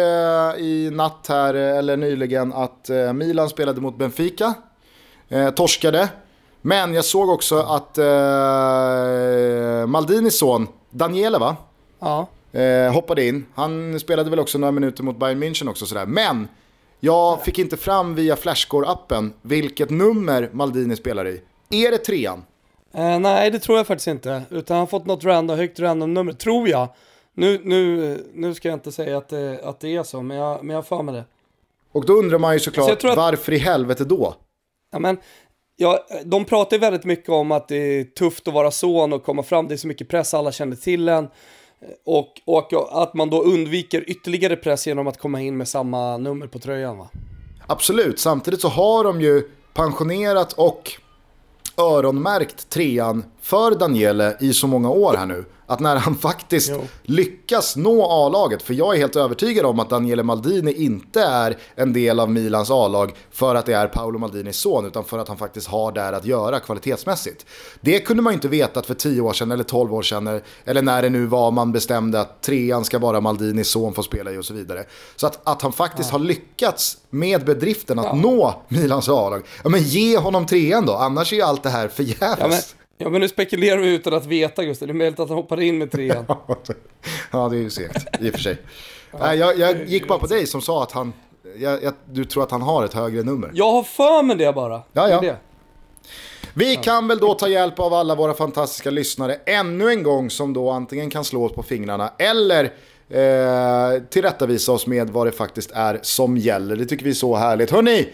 i 0.58 0.90
natt 0.94 1.26
här, 1.30 1.54
eller 1.54 1.98
nyligen, 1.98 2.54
att 2.54 2.90
eh, 2.90 3.14
Milan 3.14 3.50
spelade 3.50 3.82
mot 3.82 3.98
Benfica. 3.98 4.54
Eh, 5.30 5.50
torskade. 5.50 6.10
Men 6.62 6.94
jag 6.94 7.06
såg 7.06 7.30
också 7.30 7.60
att 7.60 7.98
eh, 7.98 9.88
Maldinis 9.88 10.40
son, 10.40 10.68
Daniele 10.90 11.38
va? 11.38 11.56
Ja. 12.00 12.28
Eh, 12.60 12.94
hoppade 12.94 13.26
in. 13.26 13.46
Han 13.56 14.00
spelade 14.00 14.30
väl 14.30 14.40
också 14.40 14.58
några 14.58 14.72
minuter 14.72 15.04
mot 15.04 15.20
Bayern 15.20 15.44
München 15.44 15.70
också 15.70 15.86
sådär. 15.86 16.06
Men 16.06 16.48
jag 17.00 17.42
fick 17.42 17.60
inte 17.60 17.78
fram 17.78 18.16
via 18.16 18.36
Flashscore-appen 18.36 19.32
vilket 19.42 19.90
nummer 19.90 20.50
Maldini 20.54 20.96
spelar 20.96 21.28
i. 21.28 21.42
Är 21.70 21.92
det 21.92 21.98
trean? 21.98 22.44
Eh, 22.94 23.20
nej, 23.20 23.52
det 23.52 23.60
tror 23.60 23.78
jag 23.78 23.88
faktiskt 23.88 24.08
inte. 24.08 24.44
Utan 24.50 24.76
han 24.76 24.82
har 24.82 24.88
fått 24.88 25.06
något 25.06 25.24
random, 25.24 25.58
högt 25.58 25.80
random 25.80 26.14
nummer, 26.14 26.34
tror 26.34 26.70
jag. 26.70 26.88
Nu, 27.34 27.62
nu, 27.64 28.18
nu 28.34 28.54
ska 28.54 28.68
jag 28.68 28.76
inte 28.76 28.92
säga 28.92 29.18
att 29.18 29.30
det, 29.30 29.60
att 29.64 29.80
det 29.80 29.96
är 29.96 30.04
så, 30.04 30.22
men 30.22 30.38
jag, 30.38 30.64
men 30.64 30.76
jag 30.76 30.88
för 30.88 31.04
mig 31.04 31.16
det. 31.16 31.24
Och 31.92 32.06
då 32.06 32.14
undrar 32.14 32.40
man 32.40 32.54
ju 32.54 32.60
såklart, 32.60 33.02
så 33.02 33.08
att... 33.08 33.18
varför 33.18 33.52
i 33.54 33.58
helvete 33.58 34.06
då? 34.06 34.36
Ja, 34.92 35.00
men, 35.00 35.18
ja, 35.76 36.06
de 36.26 36.46
pratar 36.46 36.78
ju 36.78 36.82
väldigt 36.82 37.04
mycket 37.04 37.30
om 37.30 37.52
att 37.52 37.68
det 37.68 37.76
är 37.76 38.04
tufft 38.04 38.48
att 38.48 38.54
vara 38.54 38.72
son 38.72 39.14
och 39.14 39.24
komma 39.24 39.44
fram, 39.44 39.68
det 39.68 39.76
är 39.76 39.78
så 39.78 39.88
mycket 39.88 40.10
press, 40.10 40.34
alla 40.34 40.52
känner 40.52 40.76
till 40.76 41.10
en. 41.10 41.30
Och, 42.06 42.42
och 42.46 43.02
att 43.04 43.14
man 43.14 43.30
då 43.30 43.42
undviker 43.42 44.10
ytterligare 44.10 44.56
press 44.56 44.88
genom 44.88 45.08
att 45.08 45.18
komma 45.18 45.42
in 45.42 45.58
med 45.58 45.68
samma 45.68 46.18
nummer 46.18 46.48
på 46.48 46.60
tröjan 46.60 46.98
va? 46.98 47.10
Absolut, 47.68 48.20
samtidigt 48.20 48.62
så 48.62 48.68
har 48.68 49.04
de 49.04 49.22
ju 49.22 49.42
pensionerat 49.74 50.54
och 50.54 50.92
öronmärkt 51.80 52.70
trean 52.70 53.24
för 53.42 53.72
Daniele 53.72 54.38
i 54.40 54.54
så 54.54 54.68
många 54.68 54.90
år 54.90 55.16
här 55.18 55.26
nu. 55.26 55.46
Att 55.70 55.80
när 55.80 55.96
han 55.96 56.16
faktiskt 56.22 56.70
jo. 56.70 56.88
lyckas 57.04 57.76
nå 57.76 58.06
A-laget, 58.12 58.62
för 58.62 58.74
jag 58.74 58.96
är 58.96 58.98
helt 59.00 59.16
övertygad 59.16 59.66
om 59.66 59.80
att 59.80 59.90
Daniele 59.90 60.24
Maldini 60.24 60.74
inte 60.74 61.22
är 61.22 61.58
en 61.76 61.94
del 61.94 62.20
av 62.20 62.32
Milans 62.32 62.72
A-lag 62.72 63.12
för 63.32 63.56
att 63.56 63.66
det 63.66 63.74
är 63.74 63.88
Paolo 63.88 64.20
Maldinis 64.20 64.58
son, 64.58 64.86
utan 64.86 65.06
för 65.06 65.18
att 65.18 65.28
han 65.28 65.38
faktiskt 65.38 65.68
har 65.68 65.92
där 65.92 66.14
att 66.14 66.26
göra 66.26 66.60
kvalitetsmässigt. 66.60 67.46
Det 67.82 68.00
kunde 68.00 68.24
man 68.24 68.34
ju 68.34 68.36
inte 68.36 68.48
veta 68.48 68.82
för 68.82 68.94
10 68.94 69.22
år 69.22 69.34
sedan 69.34 69.52
eller 69.52 69.64
12 69.64 69.94
år 69.94 70.02
sedan, 70.02 70.42
eller 70.66 70.82
när 70.82 71.02
det 71.02 71.10
nu 71.10 71.26
var 71.26 71.52
man 71.52 71.72
bestämde 71.72 72.22
att 72.22 72.42
trean 72.42 72.86
ska 72.86 73.00
vara 73.00 73.22
Maldinis 73.22 73.70
son 73.70 73.94
får 73.94 74.04
spela 74.04 74.32
i 74.32 74.38
och 74.38 74.46
så 74.46 74.54
vidare. 74.54 74.86
Så 75.16 75.28
att, 75.28 75.40
att 75.44 75.62
han 75.62 75.72
faktiskt 75.72 76.10
ja. 76.12 76.18
har 76.18 76.26
lyckats 76.26 76.98
med 77.10 77.46
bedriften 77.46 78.00
att 78.00 78.06
ja. 78.06 78.14
nå 78.16 78.64
Milans 78.68 79.10
A-lag, 79.10 79.44
ja 79.64 79.70
men 79.70 79.84
ge 79.84 80.18
honom 80.18 80.46
trean 80.46 80.86
då, 80.86 80.94
annars 80.94 81.34
är 81.34 81.38
ju 81.38 81.44
allt 81.44 81.64
det 81.64 81.70
här 81.70 81.88
förgäves. 81.88 82.76
Ja, 82.78 82.79
Ja 83.02 83.10
men 83.10 83.22
nu 83.22 83.28
spekulerar 83.28 83.78
vi 83.78 83.96
utan 83.96 84.14
att 84.14 84.26
veta 84.26 84.64
Gustav. 84.64 84.88
Det 84.88 84.92
är 84.92 84.96
möjligt 84.96 85.20
att 85.20 85.30
han 85.30 85.38
hoppar 85.38 85.62
in 85.62 85.78
med 85.78 85.92
trean. 85.92 86.26
ja 87.32 87.50
det 87.50 87.58
är 87.58 87.62
ju 87.62 87.70
segt 87.70 88.08
i 88.20 88.30
och 88.30 88.34
för 88.34 88.40
sig. 88.40 88.58
ja, 89.12 89.36
jag, 89.36 89.60
jag 89.60 89.86
gick 89.86 90.08
bara 90.08 90.20
på 90.20 90.28
dig 90.28 90.48
som 90.48 90.62
sa 90.62 90.84
att 90.84 90.92
han, 90.92 91.14
jag, 91.58 91.84
jag, 91.84 91.94
du 92.06 92.26
tror 92.26 92.44
att 92.44 92.52
han 92.52 92.62
har 92.62 92.86
ett 92.86 92.94
högre 92.94 93.24
nummer. 93.24 93.52
Jag 93.54 93.72
har 93.72 93.84
för 93.84 94.24
mig 94.24 94.36
det 94.36 94.54
bara. 94.54 94.82
Ja, 94.94 95.10
ja. 95.10 95.22
Det. 95.22 95.36
Vi 96.54 96.76
kan 96.76 97.08
väl 97.08 97.18
då 97.18 97.34
ta 97.34 97.48
hjälp 97.48 97.80
av 97.80 97.94
alla 97.94 98.16
våra 98.16 98.34
fantastiska 98.34 98.90
lyssnare 98.90 99.38
ännu 99.46 99.90
en 99.90 100.04
gång 100.04 100.30
som 100.30 100.54
då 100.54 100.70
antingen 100.70 101.10
kan 101.10 101.24
slå 101.24 101.46
oss 101.46 101.54
på 101.54 101.64
fingrarna 101.64 102.12
eller 102.18 102.64
eh, 103.10 104.02
tillrättavisa 104.10 104.72
oss 104.72 104.88
med 104.88 105.10
vad 105.10 105.28
det 105.28 105.32
faktiskt 105.32 105.72
är 105.72 106.00
som 106.02 106.38
gäller. 106.38 106.76
Det 106.76 106.86
tycker 106.86 107.04
vi 107.04 107.10
är 107.10 107.14
så 107.14 107.36
härligt. 107.36 107.72
Hörni, 107.72 108.08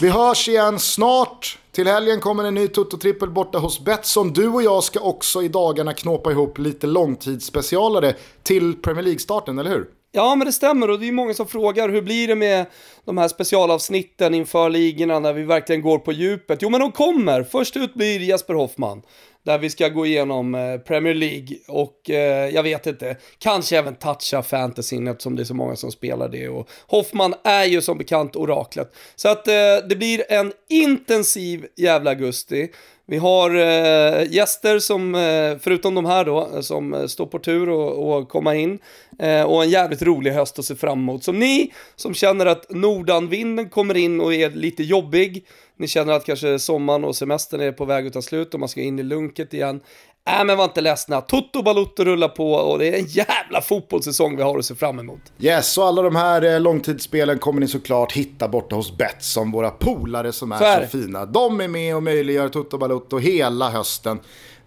vi 0.00 0.08
hörs 0.08 0.48
igen 0.48 0.78
snart. 0.78 1.58
Till 1.72 1.86
helgen 1.86 2.20
kommer 2.20 2.44
en 2.44 2.54
ny 2.54 2.68
Toto-trippel 2.68 3.30
borta 3.30 3.58
hos 3.58 3.80
Betsson. 3.80 4.32
Du 4.32 4.48
och 4.48 4.62
jag 4.62 4.84
ska 4.84 5.00
också 5.00 5.42
i 5.42 5.48
dagarna 5.48 5.92
knåpa 5.92 6.30
ihop 6.30 6.58
lite 6.58 6.86
långtidsspecialare 6.86 8.14
till 8.42 8.74
Premier 8.74 9.02
League-starten, 9.02 9.58
eller 9.58 9.70
hur? 9.70 9.86
Ja, 10.12 10.34
men 10.34 10.46
det 10.46 10.52
stämmer 10.52 10.90
och 10.90 11.00
det 11.00 11.08
är 11.08 11.12
många 11.12 11.34
som 11.34 11.46
frågar 11.46 11.88
hur 11.88 12.02
blir 12.02 12.28
det 12.28 12.34
med 12.34 12.66
de 13.04 13.18
här 13.18 13.28
specialavsnitten 13.28 14.34
inför 14.34 14.70
ligorna 14.70 15.18
när 15.18 15.32
vi 15.32 15.42
verkligen 15.42 15.82
går 15.82 15.98
på 15.98 16.12
djupet? 16.12 16.62
Jo, 16.62 16.70
men 16.70 16.80
de 16.80 16.92
kommer. 16.92 17.42
Först 17.42 17.76
ut 17.76 17.94
blir 17.94 18.20
Jesper 18.20 18.54
Hoffman 18.54 19.02
där 19.46 19.58
vi 19.58 19.70
ska 19.70 19.88
gå 19.88 20.06
igenom 20.06 20.54
eh, 20.54 20.78
Premier 20.78 21.14
League 21.14 21.56
och 21.68 22.10
eh, 22.10 22.48
jag 22.48 22.62
vet 22.62 22.86
inte, 22.86 23.16
kanske 23.38 23.78
även 23.78 23.94
toucha 23.94 24.42
fantasyn 24.42 25.08
eftersom 25.08 25.36
det 25.36 25.42
är 25.42 25.44
så 25.44 25.54
många 25.54 25.76
som 25.76 25.92
spelar 25.92 26.28
det 26.28 26.48
och 26.48 26.68
Hoffman 26.86 27.34
är 27.44 27.64
ju 27.64 27.82
som 27.82 27.98
bekant 27.98 28.36
oraklet. 28.36 28.94
Så 29.16 29.28
att 29.28 29.48
eh, 29.48 29.54
det 29.88 29.96
blir 29.96 30.32
en 30.32 30.52
intensiv 30.68 31.66
jävla 31.76 32.10
augusti. 32.10 32.68
Vi 33.08 33.16
har 33.16 33.50
eh, 33.50 34.32
gäster 34.32 34.78
som, 34.78 35.14
eh, 35.14 35.58
förutom 35.60 35.94
de 35.94 36.04
här 36.04 36.24
då, 36.24 36.50
eh, 36.54 36.60
som 36.60 36.94
eh, 36.94 37.06
står 37.06 37.26
på 37.26 37.38
tur 37.38 37.68
och, 37.68 38.16
och 38.16 38.28
komma 38.28 38.54
in. 38.54 38.78
Eh, 39.18 39.42
och 39.42 39.64
en 39.64 39.70
jävligt 39.70 40.02
rolig 40.02 40.32
höst 40.32 40.58
att 40.58 40.64
se 40.64 40.74
fram 40.74 40.98
emot. 40.98 41.24
Som 41.24 41.38
ni 41.38 41.72
som 41.96 42.14
känner 42.14 42.46
att 42.46 42.70
nordanvinden 42.70 43.68
kommer 43.68 43.96
in 43.96 44.20
och 44.20 44.34
är 44.34 44.50
lite 44.50 44.82
jobbig. 44.82 45.44
Ni 45.78 45.88
känner 45.88 46.12
att 46.12 46.24
kanske 46.24 46.58
sommaren 46.58 47.04
och 47.04 47.16
semestern 47.16 47.60
är 47.60 47.72
på 47.72 47.84
väg 47.84 48.06
att 48.06 48.12
ta 48.12 48.22
slut 48.22 48.54
och 48.54 48.60
man 48.60 48.68
ska 48.68 48.80
in 48.80 48.98
i 48.98 49.02
lunket 49.02 49.54
igen. 49.54 49.80
Äh 50.28 50.44
men 50.44 50.56
var 50.56 50.64
inte 50.64 50.80
ledsna, 50.80 51.20
Toto 51.20 51.62
Balotto 51.62 52.04
rullar 52.04 52.28
på 52.28 52.52
och 52.52 52.78
det 52.78 52.86
är 52.88 52.98
en 52.98 53.06
jävla 53.06 53.60
fotbollssäsong 53.62 54.36
vi 54.36 54.42
har 54.42 54.58
att 54.58 54.64
se 54.64 54.74
fram 54.74 54.98
emot. 54.98 55.20
Yes, 55.38 55.78
och 55.78 55.86
alla 55.86 56.02
de 56.02 56.16
här 56.16 56.42
eh, 56.42 56.60
långtidsspelen 56.60 57.38
kommer 57.38 57.60
ni 57.60 57.68
såklart 57.68 58.12
hitta 58.12 58.48
borta 58.48 58.76
hos 58.76 58.96
Betsson, 58.96 59.50
våra 59.50 59.70
polare 59.70 60.32
som 60.32 60.52
är 60.52 60.58
så, 60.58 60.64
är 60.64 60.82
så 60.82 60.98
fina. 60.98 61.26
De 61.26 61.60
är 61.60 61.68
med 61.68 61.96
och 61.96 62.02
möjliggör 62.02 62.48
Toto 62.48 62.78
Balotto 62.78 63.18
hela 63.18 63.70
hösten. 63.70 64.20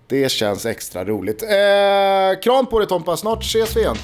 Det 0.07 0.31
känns 0.31 0.65
extra 0.65 1.05
roligt. 1.05 1.43
Eh, 1.43 2.41
kram 2.43 2.65
på 2.65 2.79
dig 2.79 2.87
Tompa, 2.87 3.17
snart 3.17 3.43
ses 3.43 3.75
vi 3.75 3.79
igen. 3.79 3.95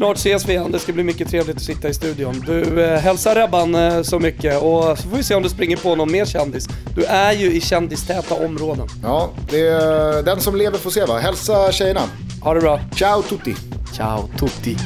Snart 0.00 0.16
ses 0.16 0.48
vi 0.48 0.52
igen, 0.52 0.72
det 0.72 0.78
ska 0.78 0.92
bli 0.92 1.02
mycket 1.02 1.28
trevligt 1.28 1.56
att 1.56 1.62
sitta 1.62 1.88
i 1.88 1.94
studion. 1.94 2.44
Du 2.46 2.84
eh, 2.84 3.00
hälsar 3.00 3.34
Rebban 3.34 3.74
eh, 3.74 4.02
så 4.02 4.18
mycket 4.18 4.62
och 4.62 4.98
så 4.98 5.08
får 5.08 5.16
vi 5.16 5.22
se 5.22 5.34
om 5.34 5.42
du 5.42 5.48
springer 5.48 5.76
på 5.76 5.94
någon 5.94 6.12
mer 6.12 6.24
kändis. 6.24 6.68
Du 6.94 7.04
är 7.04 7.32
ju 7.32 7.52
i 7.52 7.60
kändistäta 7.60 8.34
områden. 8.34 8.88
Ja, 9.02 9.30
det 9.50 9.60
är, 9.60 10.22
den 10.22 10.40
som 10.40 10.56
lever 10.56 10.78
får 10.78 10.90
se 10.90 11.04
va. 11.04 11.18
Hälsa 11.18 11.72
tjejerna. 11.72 12.00
Ha 12.42 12.54
det 12.54 12.60
bra. 12.60 12.80
Ciao 12.96 13.22
tutti. 13.22 13.54
Ciao 13.96 14.28
tutti. 14.38 14.76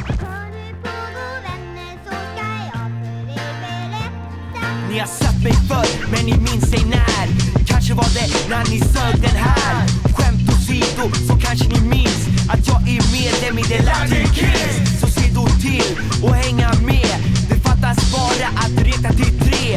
Ni 4.91 4.99
har 4.99 5.07
sett 5.07 5.45
mig 5.45 5.53
förr, 5.53 6.11
men 6.11 6.27
ni 6.27 6.37
minns 6.37 6.73
ej 6.75 6.85
när 6.91 7.29
Kanske 7.67 7.95
var 7.95 8.05
det 8.15 8.49
när 8.49 8.71
ni 8.71 8.81
sög 8.81 9.23
den 9.23 9.37
här 9.37 9.87
Skämt 10.17 10.53
åsido, 10.75 11.11
så 11.29 11.47
kanske 11.47 11.68
ni 11.68 11.81
minns 11.89 12.29
Att 12.49 12.68
jag 12.68 12.77
är 12.77 13.12
medlem 13.12 13.59
i 13.59 13.62
The 13.62 13.83
Latin 13.83 14.35
Kings. 14.35 15.01
Så 15.01 15.07
se 15.07 15.31
då 15.35 15.47
till 15.47 15.99
och 16.22 16.35
hänga 16.35 16.72
med. 16.87 17.16
Det 17.49 17.61
fattas 17.61 18.12
bara 18.12 18.49
att 18.49 18.87
räkna 18.87 19.09
till 19.11 19.41
tre. 19.41 19.75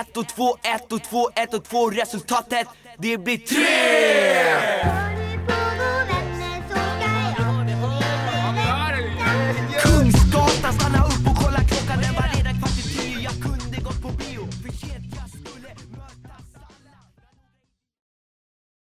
Ett 0.00 0.16
och 0.16 0.28
två, 0.28 0.56
ett 0.62 0.92
och 0.92 1.02
två, 1.02 1.30
ett 1.34 1.54
och 1.54 1.64
två 1.64 1.90
Resultatet, 1.90 2.66
det 2.98 3.18
blir 3.18 3.38
tre! 3.38 5.27